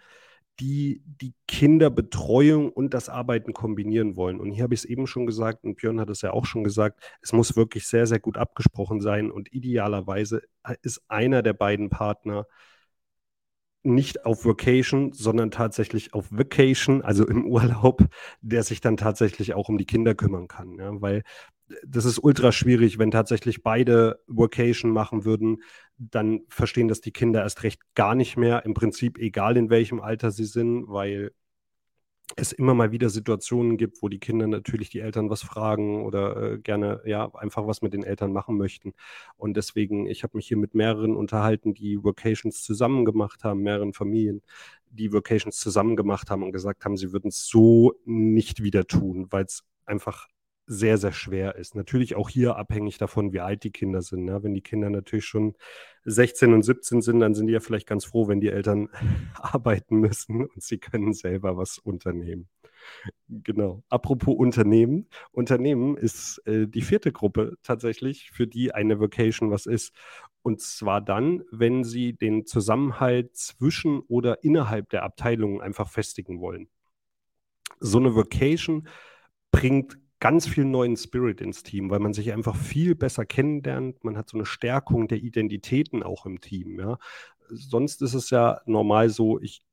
die 0.59 1.01
die 1.05 1.33
Kinderbetreuung 1.47 2.71
und 2.71 2.93
das 2.93 3.09
Arbeiten 3.09 3.53
kombinieren 3.53 4.15
wollen. 4.15 4.39
Und 4.39 4.51
hier 4.51 4.63
habe 4.63 4.73
ich 4.73 4.81
es 4.81 4.85
eben 4.85 5.07
schon 5.07 5.25
gesagt 5.25 5.63
und 5.63 5.75
Björn 5.77 5.99
hat 5.99 6.09
es 6.09 6.21
ja 6.21 6.31
auch 6.31 6.45
schon 6.45 6.63
gesagt, 6.63 7.01
es 7.21 7.33
muss 7.33 7.55
wirklich 7.55 7.87
sehr, 7.87 8.05
sehr 8.05 8.19
gut 8.19 8.37
abgesprochen 8.37 9.01
sein 9.01 9.31
und 9.31 9.51
idealerweise 9.51 10.41
ist 10.81 11.01
einer 11.07 11.41
der 11.41 11.53
beiden 11.53 11.89
Partner 11.89 12.45
nicht 13.83 14.25
auf 14.25 14.45
Vacation, 14.45 15.11
sondern 15.11 15.51
tatsächlich 15.51 16.13
auf 16.13 16.27
Vacation, 16.31 17.01
also 17.01 17.27
im 17.27 17.45
Urlaub, 17.45 18.07
der 18.41 18.63
sich 18.63 18.79
dann 18.79 18.97
tatsächlich 18.97 19.53
auch 19.53 19.67
um 19.69 19.77
die 19.77 19.85
Kinder 19.85 20.15
kümmern 20.15 20.47
kann. 20.47 20.77
Ja? 20.79 21.01
Weil 21.01 21.23
das 21.85 22.05
ist 22.05 22.19
ultra 22.19 22.51
schwierig, 22.51 22.99
wenn 22.99 23.11
tatsächlich 23.11 23.63
beide 23.63 24.19
Vacation 24.27 24.91
machen 24.91 25.25
würden, 25.25 25.63
dann 25.97 26.41
verstehen 26.49 26.87
das 26.87 27.01
die 27.01 27.11
Kinder 27.11 27.41
erst 27.41 27.63
recht 27.63 27.81
gar 27.95 28.15
nicht 28.15 28.37
mehr. 28.37 28.65
Im 28.65 28.73
Prinzip 28.73 29.17
egal 29.17 29.57
in 29.57 29.69
welchem 29.69 30.01
Alter 30.01 30.31
sie 30.31 30.45
sind, 30.45 30.87
weil 30.87 31.31
es 32.35 32.51
immer 32.51 32.73
mal 32.73 32.91
wieder 32.91 33.09
Situationen 33.09 33.77
gibt, 33.77 34.01
wo 34.01 34.09
die 34.09 34.19
Kinder 34.19 34.47
natürlich 34.47 34.89
die 34.89 34.99
Eltern 34.99 35.29
was 35.29 35.43
fragen 35.43 36.03
oder 36.03 36.53
äh, 36.53 36.59
gerne 36.59 37.01
ja 37.05 37.33
einfach 37.35 37.67
was 37.67 37.81
mit 37.81 37.93
den 37.93 38.03
Eltern 38.03 38.31
machen 38.31 38.57
möchten. 38.57 38.93
Und 39.35 39.55
deswegen, 39.55 40.07
ich 40.07 40.23
habe 40.23 40.37
mich 40.37 40.47
hier 40.47 40.57
mit 40.57 40.73
mehreren 40.73 41.15
unterhalten, 41.15 41.73
die 41.73 42.03
Vocations 42.03 42.63
zusammen 42.63 43.05
gemacht 43.05 43.43
haben, 43.43 43.61
mehreren 43.61 43.93
Familien, 43.93 44.41
die 44.89 45.11
Vocations 45.11 45.59
zusammen 45.59 45.95
gemacht 45.95 46.29
haben 46.29 46.43
und 46.43 46.51
gesagt 46.53 46.85
haben, 46.85 46.97
sie 46.97 47.11
würden 47.11 47.27
es 47.27 47.47
so 47.47 47.93
nicht 48.05 48.63
wieder 48.63 48.85
tun, 48.87 49.27
weil 49.29 49.45
es 49.45 49.63
einfach 49.85 50.27
sehr, 50.65 50.97
sehr 50.97 51.11
schwer 51.11 51.55
ist. 51.55 51.75
Natürlich 51.75 52.15
auch 52.15 52.29
hier 52.29 52.55
abhängig 52.55 52.97
davon, 52.97 53.33
wie 53.33 53.41
alt 53.41 53.63
die 53.63 53.71
Kinder 53.71 54.01
sind. 54.01 54.25
Ne? 54.25 54.43
Wenn 54.43 54.53
die 54.53 54.61
Kinder 54.61 54.89
natürlich 54.89 55.25
schon 55.25 55.55
16 56.05 56.53
und 56.53 56.63
17 56.63 57.01
sind, 57.01 57.19
dann 57.19 57.33
sind 57.33 57.47
die 57.47 57.53
ja 57.53 57.59
vielleicht 57.59 57.87
ganz 57.87 58.05
froh, 58.05 58.27
wenn 58.27 58.39
die 58.39 58.49
Eltern 58.49 58.89
arbeiten 59.35 59.97
müssen 59.97 60.45
und 60.45 60.63
sie 60.63 60.77
können 60.77 61.13
selber 61.13 61.57
was 61.57 61.77
unternehmen. 61.79 62.47
Genau. 63.29 63.83
Apropos 63.89 64.35
Unternehmen. 64.35 65.07
Unternehmen 65.31 65.97
ist 65.97 66.41
äh, 66.45 66.67
die 66.67 66.81
vierte 66.81 67.11
Gruppe 67.11 67.55
tatsächlich, 67.63 68.31
für 68.31 68.47
die 68.47 68.73
eine 68.73 68.99
Vocation 68.99 69.51
was 69.51 69.65
ist. 69.65 69.93
Und 70.41 70.61
zwar 70.61 71.01
dann, 71.01 71.43
wenn 71.51 71.83
sie 71.83 72.13
den 72.13 72.45
Zusammenhalt 72.45 73.35
zwischen 73.35 74.01
oder 74.01 74.43
innerhalb 74.43 74.89
der 74.89 75.03
Abteilungen 75.03 75.61
einfach 75.61 75.89
festigen 75.89 76.41
wollen. 76.41 76.67
So 77.79 77.97
eine 77.97 78.15
Vocation 78.15 78.87
bringt 79.51 79.97
ganz 80.23 80.47
viel 80.47 80.63
neuen 80.63 80.95
Spirit 80.95 81.41
ins 81.41 81.63
Team, 81.63 81.89
weil 81.89 81.99
man 81.99 82.13
sich 82.13 82.31
einfach 82.31 82.55
viel 82.55 82.95
besser 82.95 83.25
kennenlernt. 83.25 84.05
Man 84.05 84.17
hat 84.17 84.29
so 84.29 84.37
eine 84.37 84.45
Stärkung 84.45 85.09
der 85.09 85.17
Identitäten 85.17 86.01
auch 86.01 86.25
im 86.25 86.39
Team. 86.39 86.79
Ja. 86.79 86.97
Sonst 87.49 88.01
ist 88.01 88.13
es 88.13 88.29
ja 88.29 88.61
normal 88.65 89.09
so, 89.09 89.41
ich 89.41 89.63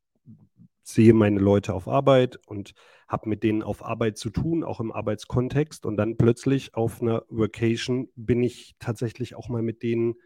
sehe 0.83 1.15
meine 1.15 1.39
Leute 1.39 1.73
auf 1.73 1.87
Arbeit 1.87 2.37
und 2.49 2.75
habe 3.07 3.29
mit 3.29 3.45
denen 3.45 3.63
auf 3.63 3.85
Arbeit 3.85 4.19
zu 4.19 4.29
tun, 4.29 4.65
auch 4.65 4.81
im 4.81 4.91
Arbeitskontext. 4.91 5.87
Und 5.87 5.97
dann 5.97 6.17
plötzlich 6.17 6.75
auf 6.75 7.01
einer 7.01 7.23
Vacation 7.29 8.09
bin 8.17 8.43
ich 8.43 8.75
tatsächlich 8.81 9.37
auch 9.37 9.49
mal 9.49 9.63
mit 9.63 9.85
denen 9.85 10.17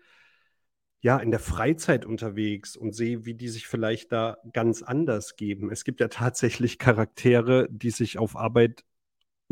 ja, 1.01 1.19
in 1.19 1.33
der 1.33 1.41
Freizeit 1.41 2.07
unterwegs 2.07 2.79
und 2.79 2.95
sehe, 2.95 3.27
wie 3.27 3.35
die 3.35 3.49
sich 3.49 3.67
vielleicht 3.67 4.11
da 4.11 4.39
ganz 4.55 4.83
anders 4.83 5.37
geben. 5.37 5.71
Es 5.71 5.85
gibt 5.85 6.01
ja 6.01 6.09
tatsächlich 6.09 6.79
Charaktere, 6.79 7.69
die 7.71 7.91
sich 7.91 8.17
auf 8.17 8.37
Arbeit 8.37 8.85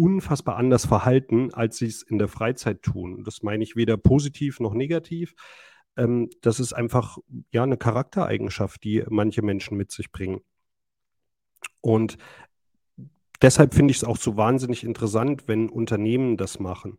unfassbar 0.03 0.57
anders 0.57 0.85
verhalten, 0.85 1.55
als 1.55 1.77
sie 1.77 1.87
es 1.87 2.03
in 2.03 2.19
der 2.19 2.27
Freizeit 2.27 2.83
tun. 2.83 3.23
Das 3.23 3.45
meine 3.45 3.63
ich 3.63 3.77
weder 3.77 3.97
positiv 3.97 4.59
noch 4.59 4.75
negativ. 4.75 5.35
Ähm, 5.97 6.29
das 6.41 6.59
ist 6.59 6.73
einfach 6.73 7.19
ja 7.53 7.63
eine 7.63 7.77
Charaktereigenschaft, 7.77 8.83
die 8.83 9.05
manche 9.09 9.43
Menschen 9.43 9.77
mit 9.77 9.93
sich 9.93 10.11
bringen. 10.11 10.41
Und 11.81 12.19
deshalb 13.43 13.75
finde 13.75 13.93
ich 13.93 13.99
es 13.99 14.05
auch 14.05 14.17
so 14.17 14.37
wahnsinnig 14.37 14.83
interessant, 14.83 15.45
wenn 15.47 15.69
Unternehmen 15.69 16.37
das 16.37 16.59
machen. 16.59 16.97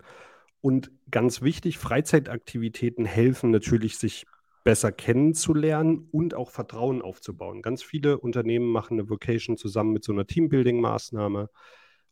Und 0.61 0.89
ganz 1.11 1.41
wichtig, 1.41 1.79
Freizeitaktivitäten 1.79 3.03
helfen 3.03 3.51
natürlich, 3.51 3.97
sich 3.97 4.25
besser 4.63 4.93
kennenzulernen 4.93 6.07
und 6.13 6.35
auch 6.35 6.51
Vertrauen 6.51 7.01
aufzubauen. 7.01 7.61
Ganz 7.61 7.83
viele 7.83 8.17
Unternehmen 8.17 8.67
machen 8.67 8.97
eine 8.97 9.09
Vocation 9.09 9.57
zusammen 9.57 9.91
mit 9.91 10.05
so 10.05 10.13
einer 10.13 10.23
Teambuilding-Maßnahme. 10.25 11.49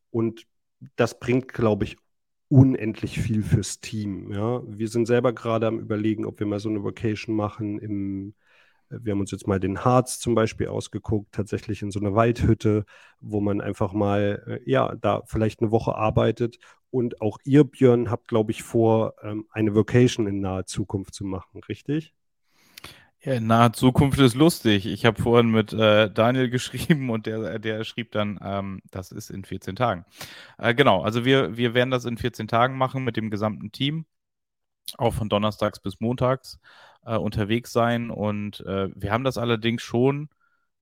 Und 0.09 0.47
das 0.95 1.19
bringt, 1.19 1.53
glaube 1.53 1.85
ich, 1.85 1.97
unendlich 2.49 3.19
viel 3.19 3.43
fürs 3.43 3.79
Team. 3.79 4.31
Ja? 4.31 4.61
Wir 4.67 4.89
sind 4.89 5.05
selber 5.05 5.33
gerade 5.33 5.67
am 5.67 5.79
Überlegen, 5.79 6.25
ob 6.25 6.39
wir 6.39 6.47
mal 6.47 6.59
so 6.59 6.69
eine 6.69 6.83
Vacation 6.83 7.35
machen. 7.35 7.79
Im, 7.79 8.33
äh, 8.89 8.97
wir 9.01 9.13
haben 9.13 9.21
uns 9.21 9.31
jetzt 9.31 9.47
mal 9.47 9.59
den 9.59 9.85
Harz 9.85 10.19
zum 10.19 10.35
Beispiel 10.35 10.67
ausgeguckt, 10.67 11.31
tatsächlich 11.31 11.81
in 11.81 11.91
so 11.91 11.99
einer 11.99 12.13
Waldhütte, 12.15 12.85
wo 13.21 13.41
man 13.41 13.61
einfach 13.61 13.93
mal, 13.93 14.43
äh, 14.65 14.69
ja, 14.69 14.95
da 14.95 15.23
vielleicht 15.25 15.61
eine 15.61 15.71
Woche 15.71 15.95
arbeitet. 15.95 16.57
Und 16.89 17.21
auch 17.21 17.37
ihr, 17.45 17.63
Björn, 17.63 18.11
habt, 18.11 18.27
glaube 18.27 18.51
ich, 18.51 18.63
vor, 18.63 19.15
ähm, 19.23 19.47
eine 19.51 19.75
Vacation 19.75 20.27
in 20.27 20.41
naher 20.41 20.65
Zukunft 20.65 21.13
zu 21.13 21.23
machen, 21.25 21.61
richtig? 21.69 22.13
Ja, 23.23 23.33
in 23.33 23.73
Zukunft 23.73 24.17
ist 24.19 24.33
lustig. 24.33 24.87
Ich 24.87 25.05
habe 25.05 25.21
vorhin 25.21 25.51
mit 25.51 25.73
äh, 25.73 26.09
Daniel 26.09 26.49
geschrieben 26.51 27.11
und 27.11 27.27
der, 27.27 27.59
der 27.59 27.83
schrieb 27.83 28.11
dann, 28.11 28.39
ähm, 28.43 28.81
das 28.89 29.11
ist 29.11 29.29
in 29.29 29.45
14 29.45 29.75
Tagen. 29.75 30.05
Äh, 30.57 30.73
genau, 30.73 31.03
also 31.03 31.23
wir, 31.23 31.55
wir 31.55 31.75
werden 31.75 31.91
das 31.91 32.05
in 32.05 32.17
14 32.17 32.47
Tagen 32.47 32.77
machen 32.77 33.03
mit 33.03 33.17
dem 33.17 33.29
gesamten 33.29 33.71
Team, 33.71 34.05
auch 34.97 35.13
von 35.13 35.29
Donnerstags 35.29 35.79
bis 35.79 35.99
Montags 35.99 36.59
äh, 37.05 37.15
unterwegs 37.15 37.71
sein. 37.71 38.09
Und 38.09 38.61
äh, 38.61 38.89
wir 38.95 39.11
haben 39.11 39.23
das 39.23 39.37
allerdings 39.37 39.83
schon 39.83 40.29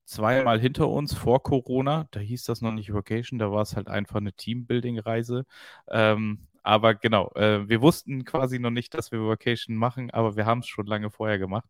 zweimal 0.05 0.59
hinter 0.59 0.87
uns 0.89 1.13
vor 1.13 1.43
Corona. 1.43 2.07
Da 2.11 2.21
hieß 2.21 2.45
das 2.45 2.61
noch 2.61 2.71
nicht 2.71 2.93
Vacation, 2.93 3.37
da 3.39 3.51
war 3.51 3.61
es 3.63 3.75
halt 3.75 3.89
einfach 3.89 4.15
eine 4.17 4.33
Teambuilding-Reise. 4.33 5.45
Ähm, 5.89 6.48
aber 6.69 6.95
genau, 6.95 7.31
äh, 7.35 7.67
wir 7.67 7.81
wussten 7.81 8.25
quasi 8.25 8.59
noch 8.59 8.69
nicht, 8.69 8.93
dass 8.93 9.11
wir 9.11 9.19
Vacation 9.21 9.75
machen, 9.75 10.11
aber 10.11 10.35
wir 10.35 10.45
haben 10.45 10.59
es 10.59 10.67
schon 10.67 10.85
lange 10.85 11.09
vorher 11.09 11.39
gemacht. 11.39 11.67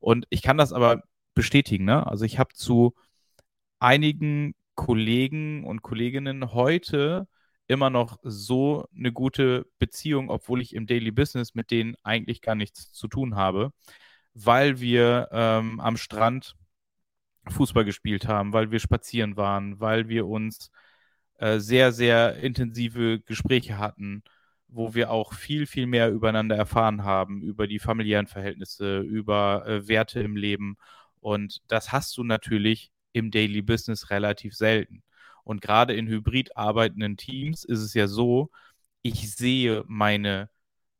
Und 0.00 0.26
ich 0.30 0.42
kann 0.42 0.58
das 0.58 0.72
aber 0.72 1.02
bestätigen. 1.34 1.86
Ne? 1.86 2.06
Also 2.06 2.26
ich 2.26 2.38
habe 2.38 2.54
zu 2.54 2.94
einigen 3.80 4.54
Kollegen 4.74 5.64
und 5.64 5.82
Kolleginnen 5.82 6.52
heute 6.52 7.26
immer 7.68 7.90
noch 7.90 8.18
so 8.22 8.86
eine 8.94 9.12
gute 9.12 9.66
Beziehung, 9.78 10.28
obwohl 10.30 10.60
ich 10.60 10.74
im 10.74 10.86
Daily 10.86 11.10
Business 11.10 11.54
mit 11.54 11.70
denen 11.70 11.96
eigentlich 12.02 12.42
gar 12.42 12.54
nichts 12.54 12.92
zu 12.92 13.08
tun 13.08 13.36
habe, 13.36 13.72
weil 14.34 14.80
wir 14.80 15.28
ähm, 15.32 15.80
am 15.80 15.96
Strand 15.96 16.54
Fußball 17.48 17.84
gespielt 17.86 18.28
haben, 18.28 18.52
weil 18.52 18.70
wir 18.70 18.80
spazieren 18.80 19.36
waren, 19.38 19.80
weil 19.80 20.08
wir 20.08 20.26
uns 20.26 20.70
äh, 21.38 21.58
sehr, 21.60 21.92
sehr 21.92 22.36
intensive 22.36 23.20
Gespräche 23.20 23.78
hatten, 23.78 24.22
wo 24.74 24.94
wir 24.94 25.10
auch 25.10 25.34
viel, 25.34 25.66
viel 25.66 25.86
mehr 25.86 26.10
übereinander 26.10 26.56
erfahren 26.56 27.04
haben, 27.04 27.42
über 27.42 27.66
die 27.68 27.78
familiären 27.78 28.26
Verhältnisse, 28.26 29.00
über 29.00 29.64
äh, 29.66 29.88
Werte 29.88 30.20
im 30.20 30.36
Leben. 30.36 30.76
Und 31.20 31.62
das 31.68 31.92
hast 31.92 32.16
du 32.16 32.24
natürlich 32.24 32.90
im 33.12 33.30
Daily 33.30 33.62
Business 33.62 34.10
relativ 34.10 34.54
selten. 34.54 35.02
Und 35.44 35.60
gerade 35.60 35.94
in 35.94 36.08
hybrid 36.08 36.56
arbeitenden 36.56 37.16
Teams 37.16 37.64
ist 37.64 37.80
es 37.80 37.94
ja 37.94 38.08
so, 38.08 38.50
ich 39.02 39.34
sehe 39.34 39.84
meine 39.86 40.50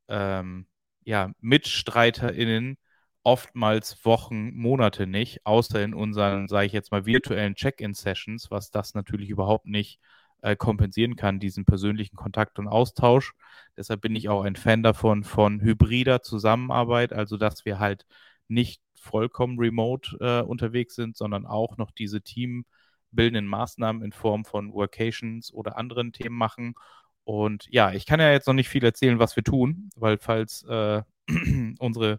ähm, 0.09 0.67
ja, 1.05 1.33
MitstreiterInnen 1.41 2.79
oftmals 3.25 4.05
Wochen, 4.05 4.55
Monate 4.55 5.07
nicht, 5.07 5.47
außer 5.47 5.83
in 5.83 5.95
unseren, 5.95 6.49
sage 6.49 6.67
ich 6.67 6.73
jetzt 6.73 6.93
mal, 6.93 7.07
virtuellen 7.07 7.55
Check-in-Sessions, 7.57 8.51
was 8.51 8.71
das 8.71 8.95
natürlich 8.95 9.31
überhaupt 9.31 9.67
nicht 9.67 9.99
äh, 10.45 10.57
kompensieren 10.57 11.17
kann, 11.17 11.41
diesen 11.41 11.65
persönlichen 11.65 12.17
Kontakt 12.17 12.59
und 12.59 12.69
Austausch. 12.69 13.33
Deshalb 13.77 14.03
bin 14.03 14.15
ich 14.15 14.29
auch 14.29 14.45
ein 14.45 14.57
Fan 14.57 14.83
davon, 14.83 15.25
von 15.25 15.61
hybrider 15.63 16.23
Zusammenarbeit, 16.23 17.13
also 17.15 17.39
dass 17.39 17.65
wir 17.65 17.79
halt 17.79 18.05
nicht 18.47 18.83
vollkommen 18.95 19.59
remote 19.59 20.17
äh, 20.21 20.43
unterwegs 20.43 20.95
sind, 20.97 21.17
sondern 21.17 21.47
auch 21.47 21.79
noch 21.79 21.91
diese 21.91 22.21
teambildenden 22.21 23.47
Maßnahmen 23.47 24.03
in 24.03 24.13
Form 24.13 24.45
von 24.45 24.73
Workations 24.75 25.53
oder 25.53 25.79
anderen 25.79 26.13
Themen 26.13 26.37
machen. 26.37 26.75
Und 27.25 27.67
ja, 27.71 27.93
ich 27.93 28.05
kann 28.05 28.21
ja 28.21 28.31
jetzt 28.31 28.47
noch 28.47 28.55
nicht 28.55 28.69
viel 28.69 28.85
erzählen, 28.85 29.19
was 29.19 29.37
wir 29.37 29.45
tun, 29.45 29.89
weil 29.97 30.19
falls 30.19 30.63
äh, 30.65 31.03
unsere 31.79 32.19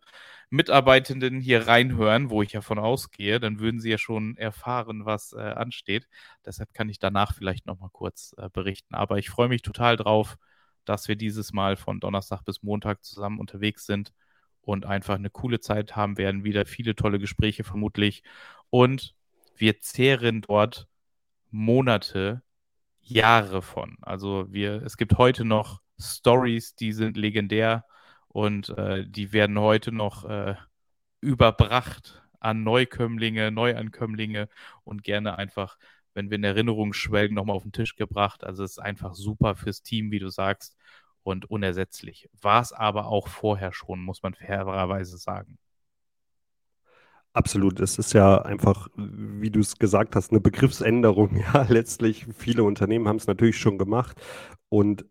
Mitarbeitenden 0.50 1.42
hier 1.42 1.68
reinhören, 1.68 2.30
wo 2.30 2.42
ich 2.42 2.54
ja 2.54 2.62
von 2.62 2.80
ausgehe, 2.80 3.40
dann 3.40 3.60
würden 3.60 3.80
sie 3.80 3.90
ja 3.92 3.98
schon 3.98 4.38
erfahren, 4.38 5.06
was 5.06 5.34
äh, 5.34 5.40
ansteht. 5.40 6.08
Deshalb 6.46 6.74
kann 6.74 6.90
ich 6.90 7.00
danach 7.00 7.34
vielleicht 7.34 7.66
nochmal 7.66 7.90
kurz 7.92 8.34
äh, 8.38 8.50
berichten. 8.50 8.96
Aber 8.96 9.18
ich 9.18 9.30
freue 9.30 9.50
mich 9.50 9.62
total 9.64 9.98
drauf, 9.98 10.38
dass 10.86 11.08
wir 11.08 11.16
dieses 11.16 11.52
Mal 11.54 11.78
von 11.78 12.00
Donnerstag 12.00 12.44
bis 12.46 12.64
Montag 12.64 13.04
zusammen 13.04 13.40
unterwegs 13.40 13.86
sind 13.86 14.14
und 14.62 14.86
einfach 14.86 15.16
eine 15.16 15.30
coole 15.30 15.60
Zeit 15.60 15.96
haben 15.96 16.18
werden. 16.18 16.44
Wieder 16.44 16.66
viele 16.66 16.96
tolle 16.96 17.20
Gespräche 17.20 17.64
vermutlich. 17.64 18.24
Und 18.70 19.16
wir 19.56 19.80
zehren 19.80 20.42
dort 20.42 20.88
Monate, 21.52 22.44
Jahre 23.02 23.62
von. 23.62 23.98
Also 24.02 24.52
wir, 24.52 24.82
es 24.84 24.98
gibt 24.98 25.18
heute 25.18 25.46
noch 25.46 25.82
Stories, 26.00 26.76
die 26.76 26.92
sind 26.92 27.18
legendär 27.18 27.86
und 28.36 28.68
äh, 28.78 29.06
die 29.08 29.32
werden 29.32 29.58
heute 29.58 29.94
noch 29.94 30.26
äh, 30.26 30.56
überbracht 31.22 32.22
an 32.42 32.64
Neukömmlinge, 32.64 33.50
Neuankömmlinge 33.50 34.50
und 34.84 35.06
gerne 35.06 35.38
einfach, 35.38 35.78
wenn 36.14 36.30
wir 36.30 36.36
in 36.36 36.44
Erinnerung 36.44 36.92
schwelgen, 36.92 37.34
nochmal 37.36 37.56
auf 37.56 37.64
den 37.64 37.72
Tisch 37.72 37.96
gebracht. 37.96 38.44
Also 38.44 38.66
es 38.66 38.72
ist 38.72 38.80
einfach 38.80 39.14
super 39.16 39.56
fürs 39.56 39.84
Team, 39.84 40.12
wie 40.12 40.20
du 40.20 40.28
sagst 40.28 40.76
und 41.24 41.50
unersetzlich. 41.50 42.30
War 42.42 42.62
es 42.62 42.74
aber 42.74 43.06
auch 43.06 43.30
vorher 43.30 43.72
schon, 43.72 44.04
muss 44.04 44.22
man 44.22 44.34
fairerweise 44.34 45.16
sagen. 45.18 45.58
Absolut. 47.32 47.80
Es 47.80 47.98
ist 48.00 48.12
ja 48.12 48.42
einfach, 48.42 48.90
wie 48.98 49.50
du 49.50 49.62
es 49.62 49.80
gesagt 49.80 50.18
hast, 50.18 50.32
eine 50.32 50.42
Begriffsänderung. 50.42 51.38
Ja, 51.54 51.66
letztlich 51.70 52.26
viele 52.38 52.66
Unternehmen 52.66 53.08
haben 53.08 53.16
es 53.16 53.28
natürlich 53.28 53.58
schon 53.58 53.78
gemacht. 53.78 54.22
Und 54.68 55.06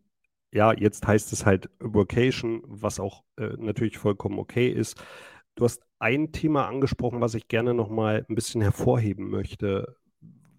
ja, 0.54 0.72
jetzt 0.72 1.06
heißt 1.06 1.32
es 1.32 1.44
halt 1.44 1.68
Workation, 1.80 2.62
was 2.64 3.00
auch 3.00 3.24
äh, 3.36 3.48
natürlich 3.58 3.98
vollkommen 3.98 4.38
okay 4.38 4.68
ist. 4.68 5.02
Du 5.56 5.64
hast 5.64 5.82
ein 5.98 6.30
Thema 6.30 6.68
angesprochen, 6.68 7.20
was 7.20 7.34
ich 7.34 7.48
gerne 7.48 7.74
nochmal 7.74 8.24
ein 8.28 8.36
bisschen 8.36 8.60
hervorheben 8.62 9.30
möchte. 9.30 9.96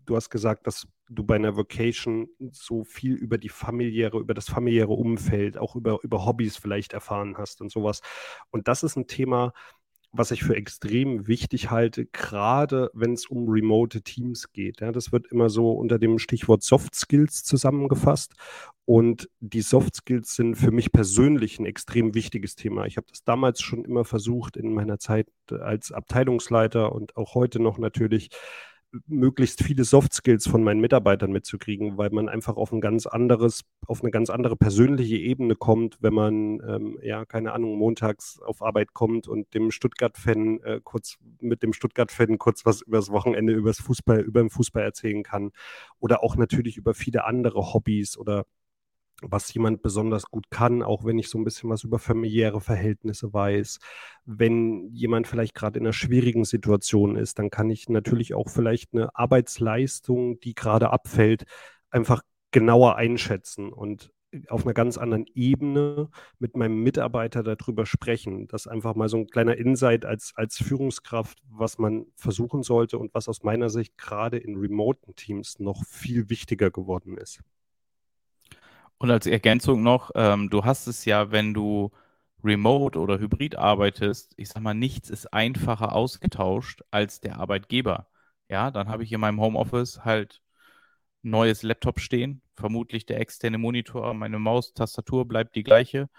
Du 0.05 0.17
hast 0.17 0.29
gesagt, 0.29 0.67
dass 0.67 0.87
du 1.09 1.23
bei 1.23 1.35
einer 1.35 1.55
Vocation 1.55 2.27
so 2.51 2.83
viel 2.83 3.13
über 3.13 3.37
die 3.37 3.49
familiäre, 3.49 4.19
über 4.19 4.33
das 4.33 4.49
familiäre 4.49 4.91
Umfeld, 4.91 5.57
auch 5.57 5.77
über, 5.77 5.99
über 6.03 6.25
Hobbys 6.25 6.57
vielleicht 6.57 6.91
erfahren 6.91 7.37
hast 7.37 7.61
und 7.61 7.71
sowas. 7.71 8.01
Und 8.51 8.67
das 8.67 8.83
ist 8.83 8.97
ein 8.97 9.07
Thema, 9.07 9.53
was 10.17 10.31
ich 10.31 10.43
für 10.43 10.55
extrem 10.55 11.27
wichtig 11.27 11.71
halte, 11.71 12.05
gerade 12.05 12.89
wenn 12.93 13.13
es 13.13 13.25
um 13.27 13.49
remote 13.49 14.01
Teams 14.01 14.51
geht. 14.51 14.81
Ja, 14.81 14.91
das 14.91 15.11
wird 15.11 15.27
immer 15.27 15.49
so 15.49 15.71
unter 15.71 15.99
dem 15.99 16.19
Stichwort 16.19 16.63
Soft 16.63 16.95
Skills 16.95 17.43
zusammengefasst. 17.43 18.33
Und 18.85 19.29
die 19.39 19.61
Soft 19.61 19.95
Skills 19.95 20.35
sind 20.35 20.55
für 20.55 20.71
mich 20.71 20.91
persönlich 20.91 21.59
ein 21.59 21.65
extrem 21.65 22.13
wichtiges 22.13 22.55
Thema. 22.55 22.85
Ich 22.85 22.97
habe 22.97 23.07
das 23.09 23.23
damals 23.23 23.61
schon 23.61 23.83
immer 23.83 24.05
versucht 24.05 24.57
in 24.57 24.73
meiner 24.73 24.99
Zeit 24.99 25.27
als 25.49 25.91
Abteilungsleiter 25.91 26.91
und 26.91 27.17
auch 27.17 27.35
heute 27.35 27.59
noch 27.59 27.77
natürlich 27.77 28.29
möglichst 29.07 29.63
viele 29.63 29.83
Soft 29.83 30.13
Skills 30.13 30.47
von 30.47 30.63
meinen 30.63 30.81
Mitarbeitern 30.81 31.31
mitzukriegen, 31.31 31.97
weil 31.97 32.09
man 32.09 32.29
einfach 32.29 32.55
auf 32.55 32.71
ein 32.71 32.81
ganz 32.81 33.05
anderes, 33.05 33.61
auf 33.87 34.01
eine 34.01 34.11
ganz 34.11 34.29
andere 34.29 34.55
persönliche 34.55 35.17
Ebene 35.17 35.55
kommt, 35.55 35.97
wenn 36.01 36.13
man, 36.13 36.61
ähm, 36.67 36.99
ja, 37.01 37.25
keine 37.25 37.53
Ahnung, 37.53 37.77
montags 37.77 38.39
auf 38.41 38.61
Arbeit 38.61 38.93
kommt 38.93 39.27
und 39.27 39.53
dem 39.53 39.71
Stuttgart-Fan 39.71 40.61
äh, 40.61 40.81
kurz 40.83 41.17
mit 41.39 41.63
dem 41.63 41.73
Stuttgart-Fan 41.73 42.37
kurz 42.37 42.65
was 42.65 42.81
übers 42.81 43.09
Wochenende, 43.11 43.53
übers 43.53 43.79
Fußball, 43.79 44.21
über 44.21 44.41
den 44.41 44.49
Fußball 44.49 44.83
erzählen 44.83 45.23
kann. 45.23 45.51
Oder 45.99 46.23
auch 46.23 46.35
natürlich 46.35 46.77
über 46.77 46.93
viele 46.93 47.25
andere 47.25 47.73
Hobbys 47.73 48.17
oder 48.17 48.45
was 49.21 49.53
jemand 49.53 49.81
besonders 49.81 50.25
gut 50.25 50.49
kann, 50.49 50.83
auch 50.83 51.05
wenn 51.05 51.17
ich 51.17 51.29
so 51.29 51.37
ein 51.37 51.43
bisschen 51.43 51.69
was 51.69 51.83
über 51.83 51.99
familiäre 51.99 52.61
Verhältnisse 52.61 53.33
weiß. 53.33 53.79
Wenn 54.25 54.89
jemand 54.91 55.27
vielleicht 55.27 55.55
gerade 55.55 55.79
in 55.79 55.85
einer 55.85 55.93
schwierigen 55.93 56.43
Situation 56.45 57.15
ist, 57.15 57.39
dann 57.39 57.49
kann 57.49 57.69
ich 57.69 57.89
natürlich 57.89 58.33
auch 58.33 58.49
vielleicht 58.49 58.93
eine 58.93 59.15
Arbeitsleistung, 59.15 60.39
die 60.39 60.53
gerade 60.53 60.89
abfällt, 60.91 61.45
einfach 61.89 62.21
genauer 62.51 62.95
einschätzen 62.97 63.71
und 63.71 64.11
auf 64.49 64.65
einer 64.65 64.73
ganz 64.73 64.97
anderen 64.97 65.25
Ebene 65.33 66.09
mit 66.39 66.57
meinem 66.57 66.83
Mitarbeiter 66.83 67.43
darüber 67.43 67.85
sprechen. 67.85 68.47
Das 68.47 68.65
ist 68.65 68.71
einfach 68.71 68.95
mal 68.95 69.09
so 69.09 69.17
ein 69.17 69.27
kleiner 69.27 69.57
Insight 69.57 70.05
als, 70.05 70.33
als 70.35 70.57
Führungskraft, 70.57 71.39
was 71.49 71.77
man 71.77 72.07
versuchen 72.15 72.63
sollte 72.63 72.97
und 72.97 73.13
was 73.13 73.29
aus 73.29 73.43
meiner 73.43 73.69
Sicht 73.69 73.97
gerade 73.97 74.37
in 74.37 74.57
remoten 74.57 75.15
Teams 75.15 75.59
noch 75.59 75.85
viel 75.85 76.29
wichtiger 76.29 76.71
geworden 76.71 77.17
ist. 77.17 77.41
Und 78.97 79.11
als 79.11 79.27
Ergänzung 79.27 79.83
noch, 79.83 80.11
ähm, 80.15 80.49
du 80.49 80.63
hast 80.65 80.87
es 80.87 81.05
ja, 81.05 81.31
wenn 81.31 81.53
du 81.53 81.91
remote 82.43 82.99
oder 82.99 83.19
hybrid 83.19 83.55
arbeitest, 83.57 84.33
ich 84.37 84.49
sag 84.49 84.61
mal, 84.61 84.73
nichts 84.73 85.09
ist 85.09 85.33
einfacher 85.33 85.93
ausgetauscht 85.93 86.83
als 86.91 87.19
der 87.19 87.37
Arbeitgeber. 87.39 88.07
Ja, 88.49 88.71
dann 88.71 88.87
habe 88.89 89.03
ich 89.03 89.11
in 89.11 89.19
meinem 89.19 89.41
Homeoffice 89.41 90.05
halt 90.05 90.41
neues 91.23 91.63
Laptop 91.63 91.99
stehen, 91.99 92.41
vermutlich 92.55 93.05
der 93.05 93.19
externe 93.19 93.57
Monitor, 93.57 94.13
meine 94.13 94.39
Maus, 94.39 94.73
Tastatur 94.73 95.27
bleibt 95.27 95.55
die 95.55 95.63
gleiche. 95.63 96.09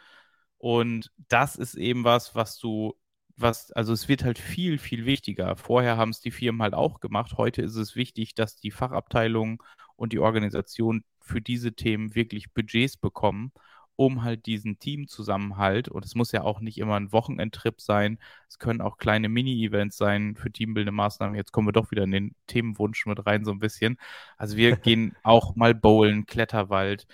Und 0.58 1.12
das 1.28 1.56
ist 1.56 1.76
eben 1.76 2.04
was, 2.04 2.34
was 2.34 2.58
du, 2.58 2.94
was, 3.36 3.72
also 3.72 3.92
es 3.92 4.08
wird 4.08 4.24
halt 4.24 4.38
viel, 4.38 4.78
viel 4.78 5.06
wichtiger. 5.06 5.56
Vorher 5.56 5.96
haben 5.96 6.10
es 6.10 6.20
die 6.20 6.30
Firmen 6.30 6.62
halt 6.62 6.74
auch 6.74 7.00
gemacht. 7.00 7.34
Heute 7.36 7.62
ist 7.62 7.76
es 7.76 7.96
wichtig, 7.96 8.34
dass 8.34 8.56
die 8.56 8.70
Fachabteilungen 8.70 9.58
und 9.96 10.12
die 10.12 10.18
Organisation 10.18 11.04
für 11.26 11.40
diese 11.40 11.74
Themen 11.74 12.14
wirklich 12.14 12.52
Budgets 12.52 12.96
bekommen, 12.96 13.52
um 13.96 14.22
halt 14.22 14.46
diesen 14.46 14.78
Teamzusammenhalt, 14.78 15.88
und 15.88 16.04
es 16.04 16.14
muss 16.14 16.32
ja 16.32 16.42
auch 16.42 16.60
nicht 16.60 16.78
immer 16.78 16.96
ein 16.96 17.12
Wochenendtrip 17.12 17.80
sein, 17.80 18.18
es 18.48 18.58
können 18.58 18.80
auch 18.80 18.98
kleine 18.98 19.28
Mini-Events 19.28 19.96
sein 19.96 20.36
für 20.36 20.52
teambildende 20.52 20.92
Maßnahmen. 20.92 21.34
Jetzt 21.34 21.52
kommen 21.52 21.68
wir 21.68 21.72
doch 21.72 21.90
wieder 21.90 22.04
in 22.04 22.12
den 22.12 22.34
Themenwunsch 22.46 23.06
mit 23.06 23.26
rein, 23.26 23.44
so 23.44 23.52
ein 23.52 23.58
bisschen. 23.58 23.98
Also 24.36 24.56
wir 24.56 24.76
gehen 24.76 25.16
auch 25.22 25.56
mal 25.56 25.74
bowlen, 25.74 26.26
Kletterwald, 26.26 27.06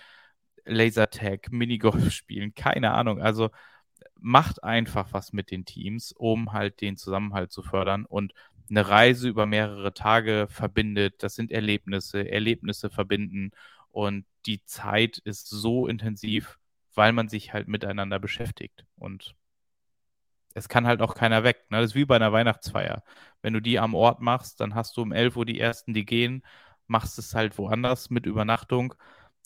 Lasertag, 0.64 1.50
Minigolf 1.52 2.10
spielen, 2.12 2.54
keine 2.54 2.92
Ahnung. 2.92 3.20
Also 3.20 3.50
macht 4.18 4.62
einfach 4.64 5.12
was 5.12 5.32
mit 5.32 5.50
den 5.50 5.64
Teams, 5.64 6.12
um 6.12 6.52
halt 6.52 6.80
den 6.80 6.96
Zusammenhalt 6.96 7.52
zu 7.52 7.62
fördern 7.62 8.04
und 8.06 8.32
eine 8.70 8.88
Reise 8.88 9.28
über 9.28 9.46
mehrere 9.46 9.92
Tage 9.94 10.46
verbindet. 10.48 11.22
Das 11.22 11.34
sind 11.34 11.52
Erlebnisse, 11.52 12.28
Erlebnisse 12.28 12.90
verbinden 12.90 13.52
und 13.92 14.26
die 14.46 14.64
Zeit 14.64 15.18
ist 15.18 15.48
so 15.48 15.86
intensiv, 15.86 16.58
weil 16.94 17.12
man 17.12 17.28
sich 17.28 17.52
halt 17.52 17.68
miteinander 17.68 18.18
beschäftigt. 18.18 18.84
Und 18.96 19.36
es 20.54 20.68
kann 20.68 20.86
halt 20.86 21.00
auch 21.00 21.14
keiner 21.14 21.44
weg. 21.44 21.64
Ne? 21.70 21.80
Das 21.80 21.90
ist 21.90 21.94
wie 21.94 22.04
bei 22.04 22.16
einer 22.16 22.32
Weihnachtsfeier. 22.32 23.02
Wenn 23.40 23.52
du 23.54 23.60
die 23.60 23.78
am 23.78 23.94
Ort 23.94 24.20
machst, 24.20 24.60
dann 24.60 24.74
hast 24.74 24.96
du 24.96 25.02
um 25.02 25.12
11 25.12 25.36
Uhr 25.36 25.46
die 25.46 25.60
ersten, 25.60 25.94
die 25.94 26.04
gehen, 26.04 26.42
machst 26.86 27.18
es 27.18 27.34
halt 27.34 27.56
woanders 27.58 28.10
mit 28.10 28.26
Übernachtung. 28.26 28.94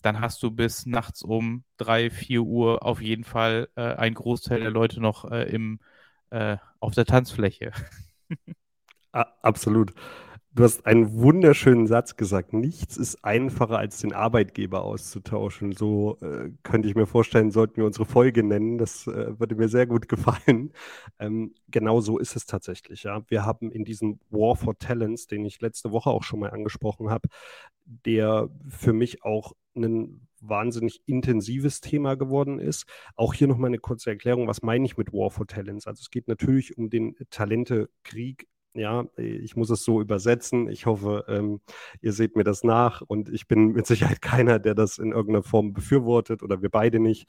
Dann 0.02 0.20
hast 0.20 0.42
du 0.42 0.50
bis 0.50 0.86
nachts 0.86 1.22
um 1.22 1.64
3, 1.78 2.10
4 2.10 2.42
Uhr 2.42 2.84
auf 2.84 3.00
jeden 3.00 3.24
Fall 3.24 3.68
äh, 3.76 3.94
ein 3.94 4.14
Großteil 4.14 4.60
der 4.60 4.70
Leute 4.70 5.00
noch 5.00 5.30
äh, 5.30 5.44
im, 5.44 5.80
äh, 6.30 6.56
auf 6.80 6.94
der 6.94 7.06
Tanzfläche. 7.06 7.72
Absolut. 9.12 9.94
Du 10.56 10.64
hast 10.64 10.86
einen 10.86 11.12
wunderschönen 11.20 11.86
Satz 11.86 12.16
gesagt. 12.16 12.54
Nichts 12.54 12.96
ist 12.96 13.22
einfacher, 13.22 13.76
als 13.76 14.00
den 14.00 14.14
Arbeitgeber 14.14 14.84
auszutauschen. 14.84 15.72
So 15.72 16.16
äh, 16.22 16.48
könnte 16.62 16.88
ich 16.88 16.94
mir 16.94 17.04
vorstellen, 17.04 17.50
sollten 17.50 17.76
wir 17.76 17.84
unsere 17.84 18.06
Folge 18.06 18.42
nennen. 18.42 18.78
Das 18.78 19.06
äh, 19.06 19.38
würde 19.38 19.54
mir 19.54 19.68
sehr 19.68 19.86
gut 19.86 20.08
gefallen. 20.08 20.72
Ähm, 21.18 21.54
genau 21.68 22.00
so 22.00 22.18
ist 22.18 22.36
es 22.36 22.44
tatsächlich. 22.44 23.04
Ja. 23.04 23.22
Wir 23.28 23.44
haben 23.46 23.70
in 23.70 23.84
diesem 23.84 24.18
War 24.30 24.54
for 24.54 24.78
Talents, 24.78 25.26
den 25.26 25.46
ich 25.46 25.60
letzte 25.62 25.90
Woche 25.90 26.10
auch 26.10 26.22
schon 26.22 26.40
mal 26.40 26.50
angesprochen 26.50 27.08
habe, 27.08 27.28
der 27.84 28.50
für 28.68 28.92
mich 28.92 29.22
auch 29.24 29.54
ein 29.74 30.26
wahnsinnig 30.40 31.00
intensives 31.06 31.80
Thema 31.80 32.16
geworden 32.16 32.58
ist. 32.58 32.84
Auch 33.14 33.32
hier 33.32 33.48
nochmal 33.48 33.68
eine 33.68 33.78
kurze 33.78 34.10
Erklärung, 34.10 34.46
was 34.46 34.62
meine 34.62 34.84
ich 34.84 34.98
mit 34.98 35.12
War 35.12 35.30
for 35.30 35.46
Talents? 35.46 35.86
Also 35.86 36.00
es 36.02 36.10
geht 36.10 36.28
natürlich 36.28 36.76
um 36.76 36.90
den 36.90 37.16
Talentekrieg 37.30 38.46
ja, 38.76 39.06
ich 39.16 39.56
muss 39.56 39.70
es 39.70 39.84
so 39.84 40.00
übersetzen. 40.00 40.68
Ich 40.68 40.86
hoffe, 40.86 41.24
ähm, 41.28 41.60
ihr 42.00 42.12
seht 42.12 42.36
mir 42.36 42.44
das 42.44 42.64
nach 42.64 43.00
und 43.00 43.28
ich 43.28 43.48
bin 43.48 43.72
mit 43.72 43.86
Sicherheit 43.86 44.22
keiner, 44.22 44.58
der 44.58 44.74
das 44.74 44.98
in 44.98 45.12
irgendeiner 45.12 45.42
Form 45.42 45.72
befürwortet 45.72 46.42
oder 46.42 46.62
wir 46.62 46.70
beide 46.70 47.00
nicht. 47.00 47.28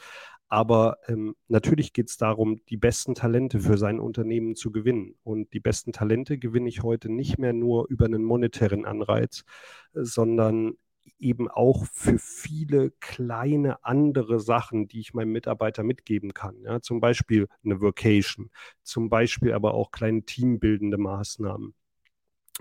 Aber 0.50 0.98
ähm, 1.08 1.36
natürlich 1.50 1.92
geht 1.92 2.10
es 2.10 2.18
darum, 2.18 2.62
die 2.70 2.78
besten 2.78 3.16
Talente 3.16 3.60
für 3.60 3.78
sein 3.78 4.00
Unternehmen 4.00 4.56
zu 4.56 4.72
gewinnen. 4.72 5.16
Und 5.24 5.54
die 5.54 5.60
besten 5.60 5.92
Talente 5.92 6.38
gewinne 6.38 6.70
ich 6.70 6.84
heute 6.84 7.12
nicht 7.12 7.38
mehr 7.38 7.54
nur 7.54 7.88
über 7.90 8.06
einen 8.06 8.24
monetären 8.24 8.86
Anreiz, 8.86 9.44
sondern 9.94 10.76
eben 11.20 11.50
auch 11.50 11.86
für 11.86 12.20
viele 12.20 12.92
kleine 13.00 13.84
andere 13.84 14.40
Sachen, 14.40 14.88
die 14.88 15.00
ich 15.00 15.14
meinem 15.14 15.32
Mitarbeiter 15.32 15.84
mitgeben 15.84 16.34
kann. 16.34 16.62
Ja, 16.64 16.82
zum 16.82 17.00
Beispiel 17.00 17.48
eine 17.64 17.82
Vocation, 17.82 18.50
zum 18.84 19.10
Beispiel 19.10 19.54
aber 19.54 19.74
auch 19.74 19.92
kleine 19.92 20.24
teambildende 20.24 20.98
Maßnahmen. 20.98 21.74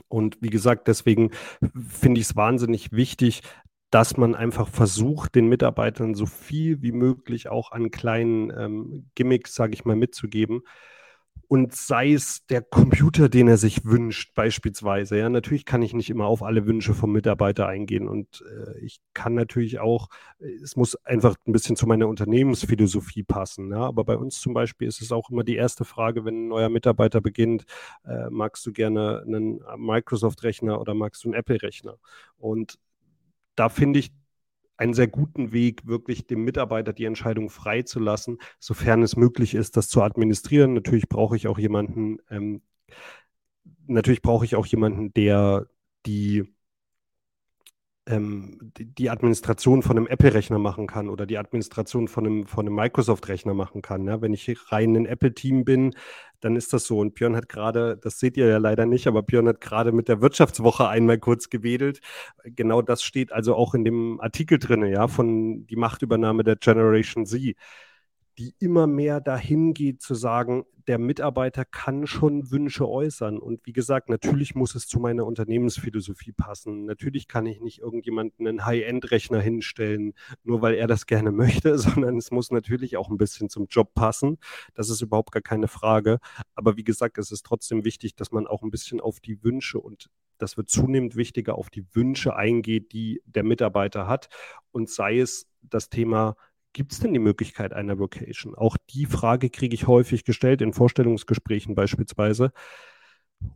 Und 0.09 0.39
wie 0.41 0.51
gesagt, 0.51 0.89
deswegen 0.89 1.31
finde 1.89 2.21
ich 2.21 2.29
es 2.29 2.37
wahnsinnig 2.37 2.93
wichtig, 2.93 3.43
dass 3.91 4.17
man 4.17 4.35
einfach 4.35 4.69
versucht, 4.69 5.35
den 5.35 5.49
Mitarbeitern 5.49 6.15
so 6.15 6.27
viel 6.27 6.83
wie 6.83 6.93
möglich 6.93 7.49
auch 7.49 7.73
an 7.73 7.91
kleinen 7.91 8.51
ähm, 8.51 9.11
Gimmicks, 9.15 9.55
sage 9.55 9.75
ich 9.75 9.85
mal, 9.85 9.97
mitzugeben, 9.97 10.63
und 11.49 11.75
sei 11.75 12.13
es 12.13 12.45
der 12.47 12.63
Computer, 12.63 13.29
den 13.29 13.49
er 13.49 13.57
sich 13.57 13.85
wünscht, 13.85 14.35
beispielsweise. 14.35 15.19
Ja, 15.19 15.29
natürlich 15.29 15.65
kann 15.65 15.83
ich 15.83 15.95
nicht 15.95 16.11
immer 16.11 16.27
auf 16.27 16.43
alle 16.43 16.67
Wünsche 16.67 16.95
vom 16.95 17.13
Mitarbeiter 17.13 17.69
eingehen 17.69 18.09
und 18.09 18.45
äh, 18.51 18.79
ich 18.81 18.99
kann 19.15 19.35
natürlich 19.35 19.79
auch, 19.79 20.09
es 20.39 20.77
muss 20.77 20.97
einfach 21.05 21.37
ein 21.47 21.53
bisschen 21.53 21.77
zu 21.77 21.87
meiner 21.87 22.09
Unternehmensphilosophie 22.09 23.23
passen. 23.23 23.71
Ja, 23.71 23.81
aber 23.81 24.05
bei 24.05 24.17
uns 24.17 24.41
zum 24.41 24.55
Beispiel 24.55 24.89
ist 24.89 25.01
es 25.01 25.13
auch 25.13 25.31
immer 25.31 25.45
die 25.45 25.57
erste 25.57 25.85
Frage, 25.85 26.25
wenn 26.25 26.47
ein 26.47 26.49
neuer 26.49 26.69
Mitarbeiter 26.69 27.21
beginnt, 27.21 27.65
äh, 28.05 28.29
magst 28.31 28.67
du 28.67 28.73
gerne 28.73 29.23
einen 29.25 29.61
Microsoft-Rechner 29.77 30.81
oder 30.81 30.95
magst 30.95 31.25
du 31.25 31.29
einen 31.29 31.35
Apple-Rechner? 31.35 31.99
Und 32.39 32.79
da 33.55 33.69
finde 33.69 34.01
ich, 34.01 34.13
einen 34.77 34.95
sehr 34.95 35.09
guten 35.09 35.53
Weg, 35.53 35.87
wirklich 35.87 36.27
dem 36.27 36.45
Mitarbeiter 36.45 36.93
die 36.93 37.05
Entscheidung 37.05 37.51
freizulassen, 37.51 38.39
sofern 38.59 39.03
es 39.03 39.17
möglich 39.17 39.55
ist, 39.55 39.77
das 39.77 39.89
zu 39.89 40.03
administrieren. 40.03 40.75
Natürlich 40.75 41.09
brauche 41.09 41.37
ich 41.37 41.49
auch 41.49 41.59
jemanden, 41.59 42.19
ähm, 42.31 42.63
natürlich 43.87 44.23
brauche 44.23 44.45
ich 44.45 44.57
auch 44.57 44.67
jemanden, 44.67 45.13
der 45.15 45.67
die 46.07 46.56
ähm, 48.07 48.73
die 48.79 49.11
Administration 49.11 49.83
von 49.83 49.97
einem 49.97 50.07
Apple-Rechner 50.07 50.59
machen 50.59 50.87
kann 50.87 51.09
oder 51.09 51.27
die 51.27 51.39
Administration 51.39 52.09
von 52.09 52.27
einem, 52.27 52.47
von 52.47 52.67
einem 52.67 52.77
Microsoft-Rechner 52.77 53.55
machen 53.55 53.83
kann. 53.83 54.07
Ja? 54.07 54.21
Wenn 54.21 54.33
ich 54.33 54.49
rein 54.71 54.97
ein 54.97 55.07
Apple-Team 55.07 55.65
bin, 55.65 55.95
dann 56.41 56.57
ist 56.57 56.73
das 56.73 56.87
so. 56.87 56.99
Und 57.01 57.15
Björn 57.15 57.35
hat 57.35 57.49
gerade, 57.49 57.97
das 57.97 58.19
seht 58.21 58.37
ihr 58.37 58.47
ja 58.47 58.59
leider 58.59 58.87
nicht, 58.87 59.07
aber 59.07 59.23
Björn 59.23 59.49
hat 59.49 59.61
gerade 59.61 59.93
mit 59.93 60.09
der 60.09 60.21
Wirtschaftswoche 60.21 60.89
einmal 60.89 61.19
kurz 61.19 61.51
gewedelt. 61.51 62.01
Genau 62.45 62.83
das 62.83 63.03
steht 63.03 63.33
also 63.33 63.55
auch 63.55 63.75
in 63.75 63.85
dem 63.85 64.21
Artikel 64.21 64.59
drin, 64.59 64.85
ja, 64.87 65.09
von 65.09 65.67
die 65.67 65.77
Machtübernahme 65.77 66.45
der 66.45 66.57
Generation 66.57 67.27
Z 67.27 67.57
die 68.39 68.55
immer 68.59 68.87
mehr 68.87 69.21
dahin 69.21 69.73
geht 69.73 70.03
zu 70.03 70.15
sagen, 70.15 70.65
der 70.87 70.99
Mitarbeiter 70.99 71.65
kann 71.65 72.07
schon 72.07 72.51
Wünsche 72.51 72.89
äußern. 72.89 73.39
Und 73.39 73.67
wie 73.67 73.73
gesagt, 73.73 74.09
natürlich 74.09 74.55
muss 74.55 74.75
es 74.75 74.87
zu 74.87 75.01
meiner 75.01 75.27
Unternehmensphilosophie 75.27 76.33
passen. 76.33 76.85
Natürlich 76.85 77.29
kann 77.29 77.47
ich 77.47 77.61
nicht 77.61 77.81
irgendjemanden 77.81 78.47
einen 78.47 78.65
High-End-Rechner 78.65 79.41
hinstellen, 79.41 80.13
nur 80.45 80.63
weil 80.63 80.75
er 80.75 80.87
das 80.87 81.07
gerne 81.07 81.33
möchte, 81.33 81.79
sondern 81.79 82.17
es 82.19 82.31
muss 82.31 82.51
natürlich 82.51 82.97
auch 82.97 83.11
ein 83.11 83.19
bisschen 83.19 83.49
zum 83.49 83.67
Job 83.69 83.95
passen. 83.95 84.39
Das 84.75 84.91
ist 84.91 85.01
überhaupt 85.01 85.33
gar 85.33 85.43
keine 85.43 85.69
Frage. 85.69 86.19
Aber 86.55 86.77
wie 86.77 86.85
gesagt, 86.85 87.19
es 87.19 87.33
ist 87.33 87.45
trotzdem 87.45 87.85
wichtig, 87.85 88.15
dass 88.15 88.31
man 88.31 88.47
auch 88.47 88.63
ein 88.63 88.71
bisschen 88.71 89.01
auf 89.01 89.21
die 89.21 89.43
Wünsche 89.43 89.81
und 89.81 90.09
das 90.39 90.59
wird 90.59 90.69
zunehmend 90.69 91.17
wichtiger, 91.17 91.57
auf 91.57 91.71
die 91.71 91.87
Wünsche 91.95 92.37
eingeht, 92.37 92.93
die 92.93 93.23
der 93.25 93.43
Mitarbeiter 93.43 94.07
hat. 94.07 94.29
Und 94.71 94.91
sei 94.91 95.19
es 95.19 95.49
das 95.63 95.89
Thema 95.89 96.37
gibt 96.77 96.93
es 96.93 97.01
denn 97.01 97.15
die 97.15 97.19
Möglichkeit 97.19 97.73
einer 97.73 97.99
Vocation? 97.99 98.55
Auch 98.55 98.77
die 98.91 99.07
Frage 99.07 99.49
kriege 99.49 99.75
ich 99.75 99.87
häufig 99.87 100.25
gestellt, 100.25 100.61
in 100.61 100.75
Vorstellungsgesprächen 100.75 101.75
beispielsweise. 101.75 102.53